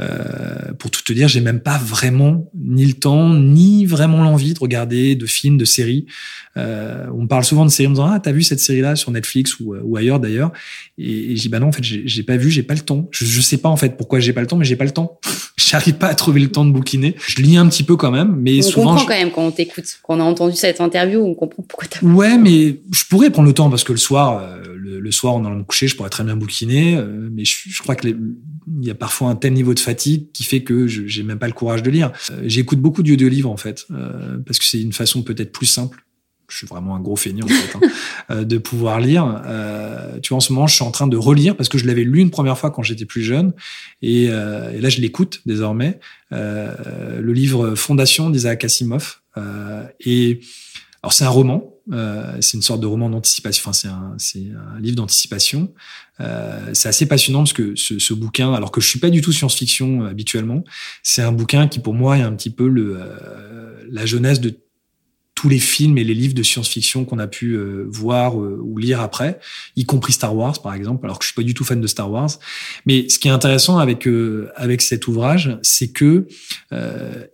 Euh, 0.00 0.72
pour 0.78 0.90
tout 0.90 1.02
te 1.02 1.12
dire, 1.12 1.28
j'ai 1.28 1.40
même 1.40 1.60
pas 1.60 1.78
vraiment 1.78 2.50
ni 2.54 2.84
le 2.84 2.94
temps 2.94 3.34
ni 3.34 3.86
vraiment 3.86 4.22
l'envie 4.22 4.54
de 4.54 4.58
regarder 4.58 5.14
de 5.14 5.26
films, 5.26 5.58
de 5.58 5.64
séries. 5.64 6.06
Euh, 6.56 7.06
on 7.14 7.26
parle 7.26 7.44
souvent 7.44 7.64
de 7.64 7.70
séries 7.70 7.86
en 7.86 7.90
me 7.90 7.94
disant 7.96 8.06
ah 8.06 8.20
t'as 8.20 8.32
vu 8.32 8.42
cette 8.42 8.60
série 8.60 8.80
là 8.80 8.96
sur 8.96 9.10
Netflix 9.10 9.58
ou, 9.60 9.74
ou 9.74 9.96
ailleurs 9.96 10.20
d'ailleurs. 10.20 10.52
Et, 10.96 11.32
et 11.32 11.36
je 11.36 11.42
dis 11.42 11.48
bah 11.48 11.60
non 11.60 11.68
en 11.68 11.72
fait 11.72 11.82
j'ai 11.82 12.22
pas 12.22 12.36
vu, 12.36 12.50
j'ai 12.50 12.62
pas 12.62 12.74
le 12.74 12.80
temps. 12.80 13.08
Je, 13.10 13.24
je 13.24 13.40
sais 13.40 13.58
pas 13.58 13.68
en 13.68 13.76
fait 13.76 13.96
pourquoi 13.96 14.20
j'ai 14.20 14.32
pas 14.32 14.40
le 14.40 14.46
temps, 14.46 14.56
mais 14.56 14.64
j'ai 14.64 14.76
pas 14.76 14.84
le 14.84 14.92
temps. 14.92 15.20
J'arrive 15.58 15.94
pas 15.94 16.06
à 16.06 16.14
trouver 16.14 16.40
le 16.40 16.48
temps 16.48 16.64
de 16.64 16.70
bouquiner. 16.70 17.16
Je 17.26 17.42
lis 17.42 17.56
un 17.56 17.68
petit 17.68 17.82
peu 17.82 17.96
quand 17.96 18.12
même, 18.12 18.36
mais 18.38 18.58
on 18.58 18.62
souvent. 18.62 18.92
On 18.92 18.94
comprend 18.94 19.06
quand 19.06 19.18
même 19.18 19.30
quand 19.32 19.42
on 19.42 19.50
t'écoute, 19.50 19.98
quand 20.02 20.16
on 20.16 20.20
a 20.20 20.24
entendu 20.24 20.54
cette 20.56 20.80
interview, 20.80 21.20
on 21.20 21.34
comprend 21.34 21.64
pourquoi 21.68 21.88
t'as. 21.88 22.06
Ouais, 22.06 22.38
mais 22.38 22.76
je 22.92 23.04
pourrais 23.10 23.28
prendre 23.30 23.48
le 23.48 23.54
temps 23.54 23.68
parce 23.68 23.84
que 23.84 23.87
le 23.92 23.98
soir, 23.98 24.38
euh, 24.38 24.74
le, 24.76 25.00
le, 25.00 25.10
soir 25.10 25.34
en 25.34 25.44
allant 25.44 25.56
me 25.56 25.64
coucher, 25.64 25.88
je 25.88 25.96
pourrais 25.96 26.10
très 26.10 26.24
bien 26.24 26.36
bouquiner. 26.36 26.96
Euh, 26.96 27.28
mais 27.32 27.44
je, 27.44 27.56
je 27.68 27.82
crois 27.82 27.94
que 27.94 28.08
il 28.08 28.86
y 28.86 28.90
a 28.90 28.94
parfois 28.94 29.30
un 29.30 29.36
tel 29.36 29.54
niveau 29.54 29.74
de 29.74 29.80
fatigue 29.80 30.30
qui 30.32 30.44
fait 30.44 30.62
que 30.62 30.86
je 30.86 31.06
j'ai 31.06 31.22
même 31.22 31.38
pas 31.38 31.46
le 31.46 31.52
courage 31.52 31.82
de 31.82 31.90
lire. 31.90 32.12
Euh, 32.30 32.42
j'écoute 32.44 32.80
beaucoup 32.80 33.02
d'audiolivres 33.02 33.50
en 33.50 33.56
fait, 33.56 33.86
parce 34.46 34.58
que 34.58 34.64
c'est 34.64 34.80
une 34.80 34.92
façon 34.92 35.22
peut-être 35.22 35.52
plus 35.52 35.66
simple 35.66 36.04
je 36.48 36.56
suis 36.56 36.66
vraiment 36.66 36.96
un 36.96 37.00
gros 37.00 37.16
feignant 37.16 37.44
en 37.44 37.48
fait, 37.48 37.78
hein, 38.28 38.44
de 38.44 38.58
pouvoir 38.58 39.00
lire. 39.00 39.42
Euh, 39.46 40.18
tu 40.20 40.30
vois, 40.30 40.38
en 40.38 40.40
ce 40.40 40.52
moment, 40.52 40.66
je 40.66 40.74
suis 40.74 40.84
en 40.84 40.90
train 40.90 41.06
de 41.06 41.16
relire 41.16 41.56
parce 41.56 41.68
que 41.68 41.76
je 41.76 41.86
l'avais 41.86 42.04
lu 42.04 42.20
une 42.20 42.30
première 42.30 42.58
fois 42.58 42.70
quand 42.70 42.82
j'étais 42.82 43.04
plus 43.04 43.22
jeune, 43.22 43.52
et, 44.00 44.28
euh, 44.30 44.72
et 44.72 44.80
là, 44.80 44.88
je 44.88 45.00
l'écoute 45.00 45.42
désormais. 45.46 46.00
Euh, 46.32 47.20
le 47.20 47.32
livre 47.32 47.74
Fondation 47.74 48.30
d'Isaac 48.30 48.64
Asimov. 48.64 49.20
et 50.00 50.40
alors, 51.02 51.12
c'est 51.12 51.24
un 51.24 51.28
roman. 51.28 51.74
C'est 52.40 52.56
une 52.56 52.62
sorte 52.62 52.80
de 52.80 52.86
roman 52.86 53.10
d'anticipation. 53.10 53.62
Enfin, 53.62 53.72
c'est 53.72 53.88
un, 53.88 54.14
c'est 54.18 54.46
un 54.76 54.80
livre 54.80 54.96
d'anticipation. 54.96 55.72
c'est 56.72 56.88
assez 56.88 57.06
passionnant 57.06 57.40
parce 57.40 57.52
que 57.52 57.74
ce, 57.76 57.98
ce, 57.98 58.14
bouquin, 58.14 58.52
alors 58.52 58.70
que 58.70 58.80
je 58.80 58.88
suis 58.88 58.98
pas 58.98 59.10
du 59.10 59.20
tout 59.20 59.32
science-fiction 59.32 60.04
habituellement, 60.04 60.64
c'est 61.02 61.22
un 61.22 61.32
bouquin 61.32 61.68
qui 61.68 61.78
pour 61.78 61.94
moi 61.94 62.18
est 62.18 62.22
un 62.22 62.34
petit 62.34 62.50
peu 62.50 62.68
le 62.68 63.00
la 63.90 64.04
jeunesse 64.04 64.40
de 64.40 64.54
tous 65.38 65.48
les 65.48 65.60
films 65.60 65.98
et 65.98 66.04
les 66.04 66.14
livres 66.14 66.34
de 66.34 66.42
science-fiction 66.42 67.04
qu'on 67.04 67.20
a 67.20 67.28
pu 67.28 67.52
euh, 67.52 67.86
voir 67.88 68.40
euh, 68.40 68.58
ou 68.60 68.76
lire 68.76 69.00
après, 69.00 69.38
y 69.76 69.84
compris 69.84 70.12
Star 70.12 70.34
Wars 70.34 70.60
par 70.60 70.74
exemple, 70.74 71.06
alors 71.06 71.20
que 71.20 71.24
je 71.24 71.28
suis 71.28 71.36
pas 71.36 71.44
du 71.44 71.54
tout 71.54 71.62
fan 71.62 71.80
de 71.80 71.86
Star 71.86 72.10
Wars. 72.10 72.30
Mais 72.86 73.08
ce 73.08 73.20
qui 73.20 73.28
est 73.28 73.30
intéressant 73.30 73.78
avec 73.78 74.08
euh, 74.08 74.50
avec 74.56 74.82
cet 74.82 75.06
ouvrage, 75.06 75.56
c'est 75.62 75.92
que 75.92 76.26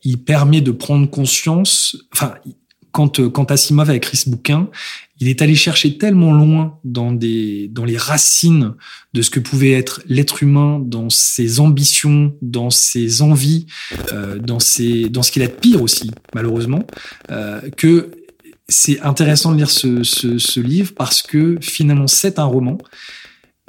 il 0.03 0.23
permet 0.23 0.61
de 0.61 0.71
prendre 0.71 1.09
conscience. 1.09 1.97
Enfin, 2.13 2.35
quand 2.95 3.29
quand 3.29 3.51
Asimov 3.51 3.91
a 3.91 3.97
écrit 3.97 4.17
ce 4.17 4.31
bouquin, 4.31 4.71
il 5.19 5.29
est 5.29 5.43
allé 5.43 5.57
chercher 5.57 5.99
tellement 5.99 6.33
loin 6.33 6.79
dans 6.85 7.11
des 7.11 7.69
dans 7.69 7.85
les 7.85 7.97
racines 7.97 8.75
de 9.13 9.21
ce 9.21 9.31
que 9.31 9.41
pouvait 9.41 9.73
être 9.73 10.01
l'être 10.07 10.45
humain, 10.45 10.79
dans 10.79 11.11
ses 11.11 11.59
ambitions, 11.59 12.37
dans 12.41 12.71
ses 12.71 13.21
envies, 13.21 13.67
euh, 14.13 14.39
dans 14.39 14.61
ses 14.61 15.09
dans 15.09 15.25
ce 15.25 15.33
qu'il 15.33 15.43
a 15.43 15.49
de 15.49 15.53
pire 15.53 15.83
aussi 15.83 16.13
malheureusement, 16.37 16.85
euh, 17.33 17.61
que 17.77 18.13
c'est 18.69 19.01
intéressant 19.01 19.51
de 19.51 19.57
lire 19.57 19.71
ce, 19.71 20.05
ce, 20.05 20.39
ce 20.39 20.61
livre 20.61 20.95
parce 20.95 21.21
que 21.21 21.59
finalement 21.61 22.07
c'est 22.07 22.39
un 22.39 22.45
roman, 22.45 22.79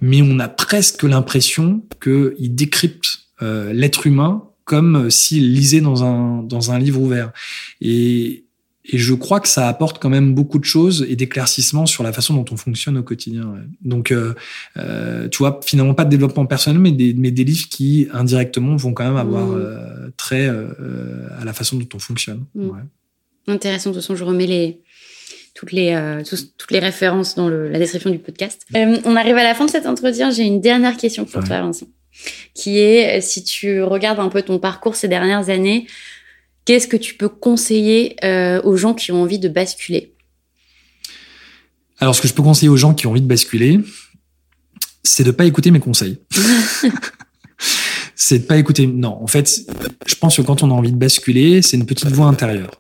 mais 0.04 0.22
on 0.22 0.38
a 0.38 0.48
presque 0.48 1.02
l'impression 1.02 1.84
qu'il 2.00 2.54
décrypte 2.54 3.22
euh, 3.42 3.74
l'être 3.74 4.06
humain 4.06 4.44
comme 4.66 5.10
s'il 5.10 5.54
lisait 5.54 5.82
dans 5.82 6.04
un 6.04 6.44
dans 6.44 6.72
un 6.72 6.78
livre 6.78 7.02
ouvert. 7.02 7.32
Et 7.82 8.45
et 8.88 8.98
je 8.98 9.14
crois 9.14 9.40
que 9.40 9.48
ça 9.48 9.68
apporte 9.68 10.00
quand 10.00 10.10
même 10.10 10.36
beaucoup 10.36 10.60
de 10.60 10.66
choses 10.66 11.06
et 11.10 11.16
d'éclaircissements 11.16 11.86
sur 11.86 12.04
la 12.04 12.14
façon 12.14 12.34
dont 12.34 12.46
on 12.52 12.58
fonctionne 12.58 12.98
au 12.98 13.04
quotidien. 13.04 13.44
Ouais. 13.46 13.62
Donc, 13.82 14.12
euh, 14.12 14.34
euh, 14.78 15.28
tu 15.28 15.40
vois, 15.40 15.60
finalement 15.64 15.94
pas 15.94 16.06
de 16.06 16.10
développement 16.10 16.46
personnel, 16.46 16.80
mais 16.80 16.92
des, 16.92 17.14
mais 17.14 17.32
des 17.32 17.44
livres 17.44 17.68
qui 17.70 18.08
indirectement 18.14 18.76
vont 18.76 18.94
quand 18.94 19.06
même 19.06 19.18
avoir 19.18 19.48
mmh. 19.48 19.56
euh, 19.56 20.10
trait 20.18 20.48
euh, 20.48 21.28
à 21.40 21.46
la 21.46 21.54
façon 21.54 21.78
dont 21.78 21.88
on 21.96 22.00
fonctionne. 22.00 22.46
Mmh. 22.54 22.66
Ouais. 22.68 22.82
Intéressant. 23.48 23.90
De 23.90 23.96
toute 23.96 24.04
façon, 24.04 24.16
je 24.16 24.24
remets 24.24 24.48
les 24.48 24.82
toutes 25.56 25.72
les 25.72 25.94
euh, 25.94 26.22
toutes 26.58 26.72
les 26.72 26.80
références 26.80 27.36
dans 27.36 27.48
le, 27.48 27.70
la 27.70 27.80
description 27.80 28.10
du 28.10 28.20
podcast. 28.20 28.66
Euh, 28.76 28.98
on 29.06 29.16
arrive 29.16 29.38
à 29.38 29.44
la 29.44 29.56
fin 29.56 29.66
de 29.66 29.72
cet 29.72 29.86
entretien. 29.86 30.30
J'ai 30.30 30.44
une 30.44 30.62
dernière 30.62 30.98
question 30.98 31.26
pour 31.26 31.42
ouais. 31.42 31.48
toi, 31.48 31.62
Vincent, 31.62 31.88
qui 32.54 32.78
est 32.80 33.22
si 33.22 33.44
tu 33.44 33.82
regardes 33.82 34.20
un 34.20 34.30
peu 34.30 34.42
ton 34.42 34.60
parcours 34.60 34.96
ces 34.96 35.08
dernières 35.08 35.50
années. 35.50 35.88
Qu'est-ce 36.66 36.88
que 36.88 36.98
tu 36.98 37.16
peux 37.16 37.30
conseiller 37.30 38.16
euh, 38.24 38.62
aux 38.64 38.76
gens 38.76 38.94
qui 38.94 39.12
ont 39.12 39.22
envie 39.22 39.40
de 39.40 39.48
basculer? 39.48 40.14
Alors, 42.00 42.16
ce 42.16 42.22
que 42.22 42.28
je 42.28 42.34
peux 42.34 42.44
conseiller 42.44 42.70
aux 42.70 42.78
gens 42.78 42.94
qui 42.94 43.08
ont 43.08 43.12
envie 43.12 43.22
de 43.22 43.28
basculer, 43.28 43.80
c'est 45.04 45.24
de 45.24 45.32
pas 45.32 45.46
écouter 45.46 45.72
mes 45.72 45.80
conseils. 45.80 46.20
c'est 48.16 48.40
de 48.40 48.44
pas 48.44 48.58
écouter. 48.58 48.88
Non, 48.88 49.22
en 49.22 49.28
fait, 49.28 49.62
je 50.06 50.16
pense 50.16 50.38
que 50.38 50.42
quand 50.42 50.64
on 50.64 50.72
a 50.72 50.74
envie 50.74 50.92
de 50.92 50.98
basculer, 50.98 51.62
c'est 51.62 51.78
une 51.78 51.86
petite 51.86 52.10
voix 52.10 52.28
intérieure. 52.28 52.80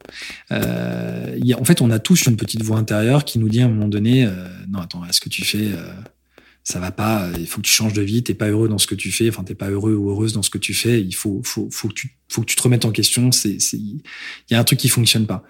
Euh, 0.51 1.37
y 1.37 1.53
a, 1.53 1.59
en 1.59 1.65
fait, 1.65 1.81
on 1.81 1.91
a 1.91 1.99
tous 1.99 2.25
une 2.25 2.35
petite 2.35 2.63
voix 2.63 2.77
intérieure 2.77 3.25
qui 3.25 3.39
nous 3.39 3.49
dit 3.49 3.61
à 3.61 3.65
un 3.65 3.69
moment 3.69 3.87
donné, 3.87 4.25
euh, 4.25 4.31
non, 4.69 4.79
attends, 4.79 5.05
est-ce 5.05 5.21
que 5.21 5.29
tu 5.29 5.45
fais, 5.45 5.71
euh, 5.71 5.91
ça 6.65 6.79
va 6.79 6.91
pas, 6.91 7.29
il 7.37 7.45
faut 7.45 7.61
que 7.61 7.67
tu 7.67 7.71
changes 7.71 7.93
de 7.93 8.01
vie, 8.01 8.23
t'es 8.23 8.33
pas 8.33 8.49
heureux 8.49 8.67
dans 8.67 8.79
ce 8.79 8.87
que 8.87 8.95
tu 8.95 9.11
fais, 9.11 9.29
enfin 9.29 9.43
t'es 9.43 9.53
pas 9.53 9.69
heureux 9.69 9.93
ou 9.93 10.09
heureuse 10.09 10.33
dans 10.33 10.41
ce 10.41 10.49
que 10.49 10.57
tu 10.57 10.73
fais, 10.73 10.99
il 10.99 11.13
faut 11.13 11.41
faut 11.43 11.69
faut 11.71 11.87
que 11.87 11.93
tu 11.93 12.17
faut 12.27 12.41
que 12.41 12.47
tu 12.47 12.55
te 12.55 12.61
remettes 12.63 12.85
en 12.85 12.91
question, 12.91 13.31
c'est 13.31 13.61
c'est 13.61 13.77
il 13.77 14.01
y 14.49 14.55
a 14.55 14.59
un 14.59 14.63
truc 14.63 14.79
qui 14.79 14.89
fonctionne 14.89 15.27
pas. 15.27 15.43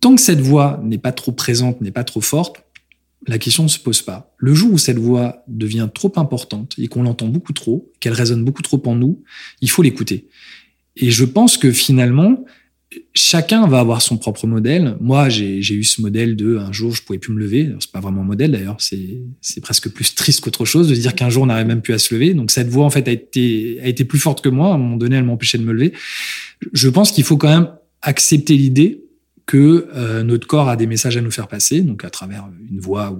Tant 0.00 0.14
que 0.14 0.20
cette 0.20 0.40
voix 0.40 0.80
n'est 0.82 0.98
pas 0.98 1.12
trop 1.12 1.32
présente, 1.32 1.82
n'est 1.82 1.90
pas 1.90 2.04
trop 2.04 2.22
forte, 2.22 2.64
la 3.26 3.38
question 3.38 3.64
ne 3.64 3.68
se 3.68 3.78
pose 3.78 4.00
pas. 4.00 4.34
Le 4.38 4.54
jour 4.54 4.72
où 4.72 4.78
cette 4.78 4.98
voix 4.98 5.44
devient 5.46 5.88
trop 5.92 6.12
importante 6.16 6.74
et 6.78 6.88
qu'on 6.88 7.02
l'entend 7.02 7.28
beaucoup 7.28 7.52
trop, 7.52 7.92
qu'elle 8.00 8.14
résonne 8.14 8.42
beaucoup 8.42 8.62
trop 8.62 8.82
en 8.86 8.94
nous, 8.94 9.22
il 9.60 9.68
faut 9.68 9.82
l'écouter. 9.82 10.28
Et 10.96 11.10
je 11.10 11.24
pense 11.24 11.58
que 11.58 11.70
finalement, 11.70 12.46
chacun 13.14 13.66
va 13.66 13.80
avoir 13.80 14.02
son 14.02 14.18
propre 14.18 14.46
modèle. 14.46 14.96
Moi, 15.00 15.28
j'ai 15.28 15.58
eu 15.58 15.84
ce 15.84 16.00
modèle 16.00 16.36
de 16.36 16.58
un 16.58 16.72
jour 16.72 16.94
je 16.94 17.02
pouvais 17.02 17.18
plus 17.18 17.32
me 17.32 17.38
lever. 17.38 17.72
C'est 17.80 17.92
pas 17.92 18.00
vraiment 18.00 18.22
un 18.22 18.24
modèle 18.24 18.52
d'ailleurs, 18.52 18.76
c'est 18.78 19.60
presque 19.60 19.88
plus 19.88 20.14
triste 20.14 20.40
qu'autre 20.40 20.64
chose 20.64 20.88
de 20.88 20.94
dire 20.94 21.14
qu'un 21.14 21.30
jour 21.30 21.44
on 21.44 21.46
n'arrive 21.46 21.66
même 21.66 21.82
plus 21.82 21.94
à 21.94 21.98
se 21.98 22.14
lever. 22.14 22.34
Donc 22.34 22.50
cette 22.50 22.68
voix 22.68 22.84
en 22.84 22.90
fait 22.90 23.08
a 23.08 23.12
été 23.12 23.78
a 23.82 23.88
été 23.88 24.04
plus 24.04 24.18
forte 24.18 24.40
que 24.42 24.48
moi. 24.48 24.70
À 24.70 24.74
un 24.74 24.78
moment 24.78 24.96
donné, 24.96 25.16
elle 25.16 25.24
m'empêchait 25.24 25.58
de 25.58 25.64
me 25.64 25.72
lever. 25.72 25.92
Je 26.72 26.88
pense 26.88 27.12
qu'il 27.12 27.24
faut 27.24 27.36
quand 27.36 27.48
même 27.48 27.68
accepter 28.02 28.56
l'idée 28.56 29.02
que 29.46 29.88
euh, 29.94 30.22
notre 30.24 30.46
corps 30.46 30.68
a 30.68 30.76
des 30.76 30.86
messages 30.86 31.16
à 31.16 31.20
nous 31.20 31.30
faire 31.30 31.48
passer, 31.48 31.80
donc 31.80 32.04
à 32.04 32.10
travers 32.10 32.48
une 32.70 32.80
voix 32.80 33.12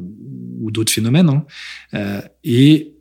ou, 0.61 0.71
d'autres 0.71 0.93
phénomènes, 0.93 1.29
hein, 1.29 1.45
euh, 1.95 2.21
et 2.43 2.95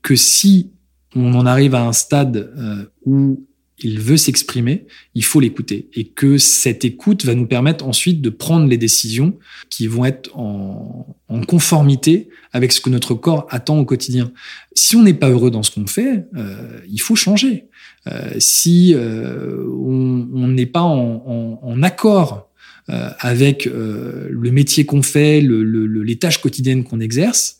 que 0.00 0.16
si 0.16 0.72
on 1.14 1.34
en 1.34 1.44
arrive 1.44 1.74
à 1.74 1.84
un 1.84 1.92
stade 1.92 2.36
euh, 2.56 2.84
où 3.04 3.46
il 3.80 4.00
veut 4.00 4.16
s'exprimer, 4.16 4.86
il 5.14 5.24
faut 5.24 5.40
l'écouter. 5.40 5.88
Et 5.94 6.04
que 6.04 6.38
cette 6.38 6.84
écoute 6.84 7.24
va 7.24 7.34
nous 7.34 7.46
permettre 7.46 7.86
ensuite 7.86 8.20
de 8.20 8.30
prendre 8.30 8.66
les 8.66 8.78
décisions 8.78 9.38
qui 9.70 9.86
vont 9.86 10.04
être 10.04 10.36
en, 10.36 11.16
en 11.28 11.40
conformité 11.42 12.28
avec 12.52 12.72
ce 12.72 12.80
que 12.80 12.90
notre 12.90 13.14
corps 13.14 13.46
attend 13.50 13.78
au 13.78 13.84
quotidien. 13.84 14.32
Si 14.74 14.96
on 14.96 15.02
n'est 15.02 15.14
pas 15.14 15.30
heureux 15.30 15.50
dans 15.50 15.62
ce 15.62 15.70
qu'on 15.70 15.86
fait, 15.86 16.26
euh, 16.36 16.80
il 16.90 17.00
faut 17.00 17.16
changer. 17.16 17.66
Euh, 18.06 18.32
si 18.38 18.94
euh, 18.94 19.66
on 19.68 20.48
n'est 20.48 20.66
pas 20.66 20.82
en, 20.82 21.22
en, 21.26 21.60
en 21.62 21.82
accord 21.82 22.50
euh, 22.90 23.10
avec 23.20 23.66
euh, 23.66 24.28
le 24.30 24.50
métier 24.50 24.86
qu'on 24.86 25.02
fait, 25.02 25.40
le, 25.40 25.62
le, 25.62 26.02
les 26.02 26.16
tâches 26.16 26.40
quotidiennes 26.40 26.84
qu'on 26.84 27.00
exerce, 27.00 27.57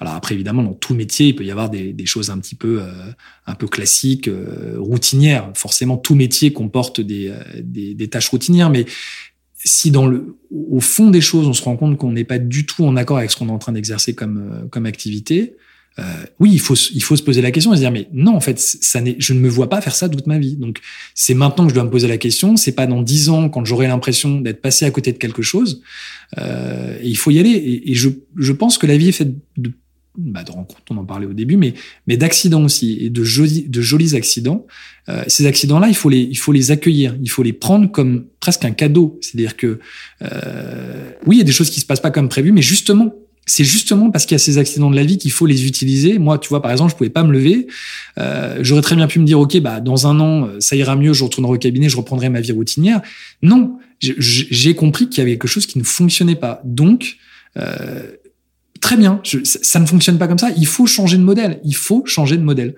alors 0.00 0.14
après, 0.14 0.34
évidemment, 0.34 0.62
dans 0.62 0.74
tout 0.74 0.94
métier, 0.94 1.28
il 1.28 1.34
peut 1.34 1.44
y 1.44 1.50
avoir 1.50 1.70
des, 1.70 1.92
des 1.92 2.06
choses 2.06 2.30
un 2.30 2.38
petit 2.38 2.54
peu, 2.54 2.80
euh, 2.80 3.10
un 3.46 3.54
peu 3.54 3.66
classiques, 3.66 4.28
euh, 4.28 4.76
routinières. 4.78 5.50
Forcément, 5.54 5.96
tout 5.96 6.14
métier 6.14 6.52
comporte 6.52 7.00
des, 7.00 7.28
euh, 7.28 7.42
des, 7.62 7.94
des, 7.94 8.08
tâches 8.08 8.28
routinières, 8.28 8.70
mais 8.70 8.86
si 9.56 9.90
dans 9.90 10.06
le, 10.06 10.36
au 10.50 10.80
fond 10.80 11.10
des 11.10 11.20
choses, 11.20 11.48
on 11.48 11.52
se 11.52 11.62
rend 11.62 11.76
compte 11.76 11.98
qu'on 11.98 12.12
n'est 12.12 12.24
pas 12.24 12.38
du 12.38 12.64
tout 12.64 12.84
en 12.84 12.96
accord 12.96 13.18
avec 13.18 13.30
ce 13.30 13.36
qu'on 13.36 13.48
est 13.48 13.52
en 13.52 13.58
train 13.58 13.72
d'exercer 13.72 14.14
comme, 14.14 14.68
comme 14.70 14.86
activité, 14.86 15.56
euh, 15.98 16.02
oui, 16.38 16.50
il 16.52 16.60
faut, 16.60 16.74
il 16.74 17.02
faut 17.02 17.16
se 17.16 17.22
poser 17.22 17.42
la 17.42 17.50
question 17.50 17.72
et 17.72 17.76
se 17.76 17.80
dire, 17.80 17.90
mais 17.90 18.08
non, 18.12 18.36
en 18.36 18.40
fait, 18.40 18.58
ça 18.60 19.00
n'est, 19.00 19.16
je 19.18 19.32
ne 19.32 19.40
me 19.40 19.48
vois 19.48 19.68
pas 19.68 19.80
faire 19.80 19.94
ça 19.94 20.08
toute 20.08 20.26
ma 20.26 20.38
vie. 20.38 20.56
Donc, 20.56 20.80
c'est 21.14 21.34
maintenant 21.34 21.64
que 21.64 21.70
je 21.70 21.74
dois 21.74 21.84
me 21.84 21.90
poser 21.90 22.06
la 22.06 22.18
question. 22.18 22.56
C'est 22.56 22.72
pas 22.72 22.86
dans 22.86 23.02
dix 23.02 23.28
ans 23.28 23.48
quand 23.48 23.64
j'aurai 23.64 23.88
l'impression 23.88 24.40
d'être 24.40 24.60
passé 24.60 24.84
à 24.84 24.90
côté 24.90 25.12
de 25.12 25.18
quelque 25.18 25.42
chose. 25.42 25.82
Euh, 26.38 26.96
et 27.00 27.08
il 27.08 27.16
faut 27.16 27.30
y 27.30 27.40
aller. 27.40 27.50
Et, 27.50 27.90
et 27.90 27.94
je, 27.94 28.10
je 28.36 28.52
pense 28.52 28.78
que 28.78 28.86
la 28.86 28.96
vie 28.96 29.08
est 29.08 29.12
faite 29.12 29.34
de 29.56 29.72
bah, 30.18 30.42
de 30.42 30.50
rencontres, 30.50 30.82
on 30.90 30.96
en 30.96 31.04
parlait 31.04 31.26
au 31.26 31.32
début, 31.32 31.56
mais, 31.56 31.74
mais 32.08 32.16
d'accidents 32.16 32.64
aussi, 32.64 32.98
et 33.00 33.08
de 33.08 33.22
jolis, 33.22 33.68
de 33.68 33.80
jolis 33.80 34.16
accidents. 34.16 34.66
Euh, 35.08 35.22
ces 35.28 35.46
accidents-là, 35.46 35.88
il 35.88 35.94
faut 35.94 36.10
les, 36.10 36.20
il 36.20 36.36
faut 36.36 36.50
les 36.52 36.72
accueillir, 36.72 37.16
il 37.22 37.30
faut 37.30 37.44
les 37.44 37.52
prendre 37.52 37.90
comme 37.90 38.26
presque 38.40 38.64
un 38.64 38.72
cadeau. 38.72 39.18
C'est-à-dire 39.22 39.56
que, 39.56 39.78
euh, 40.22 41.10
oui, 41.24 41.36
il 41.36 41.38
y 41.38 41.42
a 41.42 41.44
des 41.44 41.52
choses 41.52 41.70
qui 41.70 41.80
se 41.80 41.86
passent 41.86 42.00
pas 42.00 42.10
comme 42.10 42.28
prévu, 42.28 42.50
mais 42.50 42.62
justement, 42.62 43.14
c'est 43.46 43.64
justement 43.64 44.10
parce 44.10 44.26
qu'il 44.26 44.34
y 44.34 44.40
a 44.40 44.40
ces 44.40 44.58
accidents 44.58 44.90
de 44.90 44.96
la 44.96 45.04
vie 45.04 45.18
qu'il 45.18 45.30
faut 45.30 45.46
les 45.46 45.66
utiliser. 45.66 46.18
Moi, 46.18 46.38
tu 46.38 46.48
vois, 46.48 46.60
par 46.60 46.72
exemple, 46.72 46.90
je 46.90 46.96
pouvais 46.96 47.10
pas 47.10 47.22
me 47.22 47.32
lever. 47.32 47.68
Euh, 48.18 48.58
J'aurais 48.60 48.82
très 48.82 48.96
bien 48.96 49.06
pu 49.06 49.20
me 49.20 49.24
dire, 49.24 49.38
ok, 49.38 49.58
bah 49.60 49.80
dans 49.80 50.08
un 50.08 50.18
an, 50.20 50.48
ça 50.58 50.74
ira 50.74 50.96
mieux, 50.96 51.12
je 51.12 51.24
retournerai 51.24 51.54
au 51.54 51.58
cabinet, 51.58 51.88
je 51.88 51.96
reprendrai 51.96 52.28
ma 52.28 52.40
vie 52.40 52.52
routinière. 52.52 53.00
Non, 53.40 53.78
j'ai 54.00 54.74
compris 54.74 55.08
qu'il 55.08 55.18
y 55.18 55.22
avait 55.22 55.32
quelque 55.32 55.46
chose 55.46 55.66
qui 55.66 55.78
ne 55.78 55.84
fonctionnait 55.84 56.36
pas. 56.36 56.60
Donc, 56.64 57.16
euh, 57.56 58.02
très 58.80 58.96
bien, 58.96 59.20
je, 59.24 59.38
ça 59.44 59.80
ne 59.80 59.86
fonctionne 59.86 60.18
pas 60.18 60.28
comme 60.28 60.38
ça. 60.38 60.50
Il 60.56 60.66
faut 60.66 60.86
changer 60.86 61.16
de 61.16 61.22
modèle. 61.22 61.60
Il 61.64 61.74
faut 61.74 62.04
changer 62.06 62.36
de 62.36 62.42
modèle. 62.42 62.74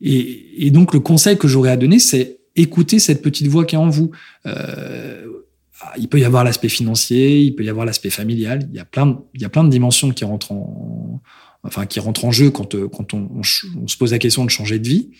Et, 0.00 0.66
et 0.66 0.70
donc 0.70 0.92
le 0.92 1.00
conseil 1.00 1.38
que 1.38 1.48
j'aurais 1.48 1.70
à 1.70 1.76
donner, 1.76 1.98
c'est 1.98 2.38
écouter 2.54 2.98
cette 2.98 3.22
petite 3.22 3.46
voix 3.48 3.64
qui 3.64 3.74
est 3.74 3.78
en 3.78 3.88
vous. 3.88 4.10
Euh, 4.46 5.24
il 5.98 6.08
peut 6.08 6.18
y 6.18 6.24
avoir 6.24 6.42
l'aspect 6.42 6.70
financier, 6.70 7.40
il 7.40 7.54
peut 7.54 7.64
y 7.64 7.68
avoir 7.68 7.84
l'aspect 7.84 8.10
familial. 8.10 8.66
Il 8.70 8.76
y 8.76 8.80
a 8.80 8.84
plein, 8.84 9.06
de, 9.06 9.16
il 9.34 9.42
y 9.42 9.44
a 9.44 9.48
plein 9.48 9.64
de 9.64 9.70
dimensions 9.70 10.10
qui 10.10 10.24
rentrent 10.24 10.52
en, 10.52 11.20
enfin 11.62 11.86
qui 11.86 12.00
rentrent 12.00 12.24
en 12.24 12.32
jeu 12.32 12.50
quand 12.50 12.74
quand 12.88 13.12
on, 13.14 13.28
on, 13.34 13.42
on 13.82 13.86
se 13.86 13.96
pose 13.96 14.12
la 14.12 14.18
question 14.18 14.44
de 14.44 14.50
changer 14.50 14.78
de 14.78 14.88
vie. 14.88 15.10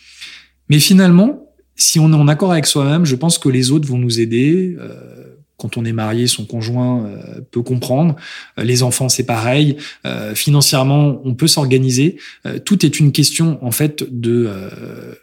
Mais 0.69 0.79
finalement, 0.79 1.47
si 1.75 1.99
on 1.99 2.11
est 2.11 2.15
en 2.15 2.27
accord 2.27 2.51
avec 2.51 2.65
soi-même, 2.65 3.05
je 3.05 3.15
pense 3.15 3.37
que 3.37 3.49
les 3.49 3.71
autres 3.71 3.87
vont 3.87 3.99
nous 3.99 4.19
aider. 4.19 4.75
Euh, 4.79 5.36
quand 5.57 5.75
on 5.75 5.85
est 5.85 5.91
marié, 5.91 6.27
son 6.27 6.45
conjoint 6.45 7.05
euh, 7.05 7.41
peut 7.51 7.63
comprendre. 7.63 8.15
Euh, 8.57 8.63
les 8.63 8.83
enfants, 8.83 9.09
c'est 9.09 9.25
pareil. 9.25 9.77
Euh, 10.05 10.35
financièrement, 10.35 11.19
on 11.25 11.33
peut 11.33 11.47
s'organiser. 11.47 12.17
tout 12.65 12.85
est 12.85 12.99
une 12.99 13.11
question 13.11 13.57
en 13.65 13.71
fait 13.71 14.03
de 14.09 14.49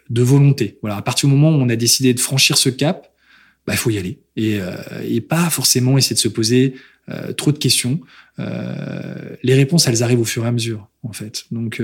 de 0.09 0.21
volonté. 0.21 0.77
Voilà. 0.81 0.97
À 0.97 1.01
partir 1.01 1.29
du 1.29 1.35
moment 1.35 1.49
où 1.49 1.61
on 1.61 1.69
a 1.69 1.75
décidé 1.75 2.13
de 2.13 2.19
franchir 2.19 2.57
ce 2.57 2.69
cap, 2.69 3.11
bah, 3.65 3.73
il 3.73 3.77
faut 3.77 3.89
y 3.89 3.97
aller 3.97 4.19
et, 4.35 4.59
et 5.07 5.21
pas 5.21 5.49
forcément 5.49 5.97
essayer 5.97 6.15
de 6.15 6.19
se 6.19 6.27
poser 6.27 6.75
trop 7.37 7.51
de 7.51 7.57
questions. 7.57 7.99
les 8.37 9.53
réponses, 9.53 9.87
elles 9.87 10.03
arrivent 10.03 10.19
au 10.19 10.25
fur 10.25 10.45
et 10.45 10.47
à 10.47 10.51
mesure, 10.51 10.89
en 11.03 11.13
fait. 11.13 11.45
Donc, 11.51 11.81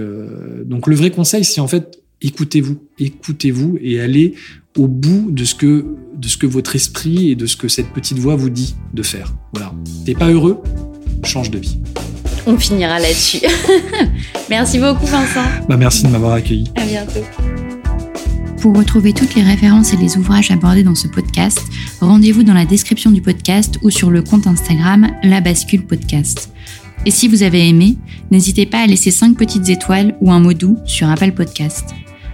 donc 0.66 0.88
le 0.88 0.95
vrai 0.95 1.12
conseil, 1.12 1.43
c'est 1.43 1.62
en 1.62 1.68
fait 1.68 2.02
écoutez-vous, 2.22 2.78
écoutez-vous 3.00 3.78
et 3.82 4.00
allez 4.00 4.36
au 4.78 4.88
bout 4.88 5.32
de 5.32 5.44
ce 5.44 5.56
que 5.56 5.86
de 6.16 6.28
ce 6.28 6.38
que 6.38 6.46
votre 6.46 6.76
esprit 6.76 7.32
et 7.32 7.36
de 7.36 7.46
ce 7.46 7.58
que 7.58 7.68
cette 7.68 7.92
petite 7.92 8.20
voix 8.20 8.36
vous 8.36 8.50
dit 8.50 8.76
de 8.94 9.04
faire. 9.04 9.34
Voilà. 9.54 9.74
T'es 10.06 10.14
pas 10.14 10.30
heureux? 10.30 10.62
Change 11.24 11.52
de 11.52 11.58
vie. 11.58 11.80
On 12.46 12.58
finira 12.58 13.00
là-dessus. 13.00 13.40
merci 14.50 14.80
beaucoup 14.80 15.06
Vincent. 15.06 15.44
Bah 15.68 15.78
merci 15.78 16.04
de 16.04 16.10
m'avoir 16.10 16.34
accueilli. 16.34 16.66
À 16.76 16.86
bientôt. 16.86 17.26
Pour 18.62 18.78
retrouver 18.78 19.14
toutes 19.14 19.34
les 19.34 19.42
références 19.42 19.94
et 19.94 19.98
les 19.98 20.18
ouvrages 20.18 20.52
abordés 20.52 20.84
dans 20.84 20.96
ce 20.96 21.08
podcast, 21.08 21.60
rendez-vous 22.00 22.44
dans 22.44 22.54
la 22.54 22.66
description 22.66 23.10
du 23.10 23.22
podcast 23.22 23.80
ou 23.82 23.90
sur 23.90 24.12
le 24.12 24.22
compte 24.22 24.46
Instagram 24.46 25.10
La 25.24 25.42
Bascule 25.42 25.84
Podcast. 25.84 26.52
Et 27.08 27.12
si 27.12 27.28
vous 27.28 27.42
avez 27.42 27.68
aimé, 27.68 27.98
n'hésitez 28.30 28.68
pas 28.68 28.82
à 28.82 28.86
laisser 28.86 29.10
5 29.10 29.36
petites 29.36 29.70
étoiles 29.70 30.16
ou 30.22 30.32
un 30.32 30.40
mot 30.40 30.54
doux 30.54 30.78
sur 30.86 31.10
Apple 31.10 31.32
Podcast. 31.32 31.86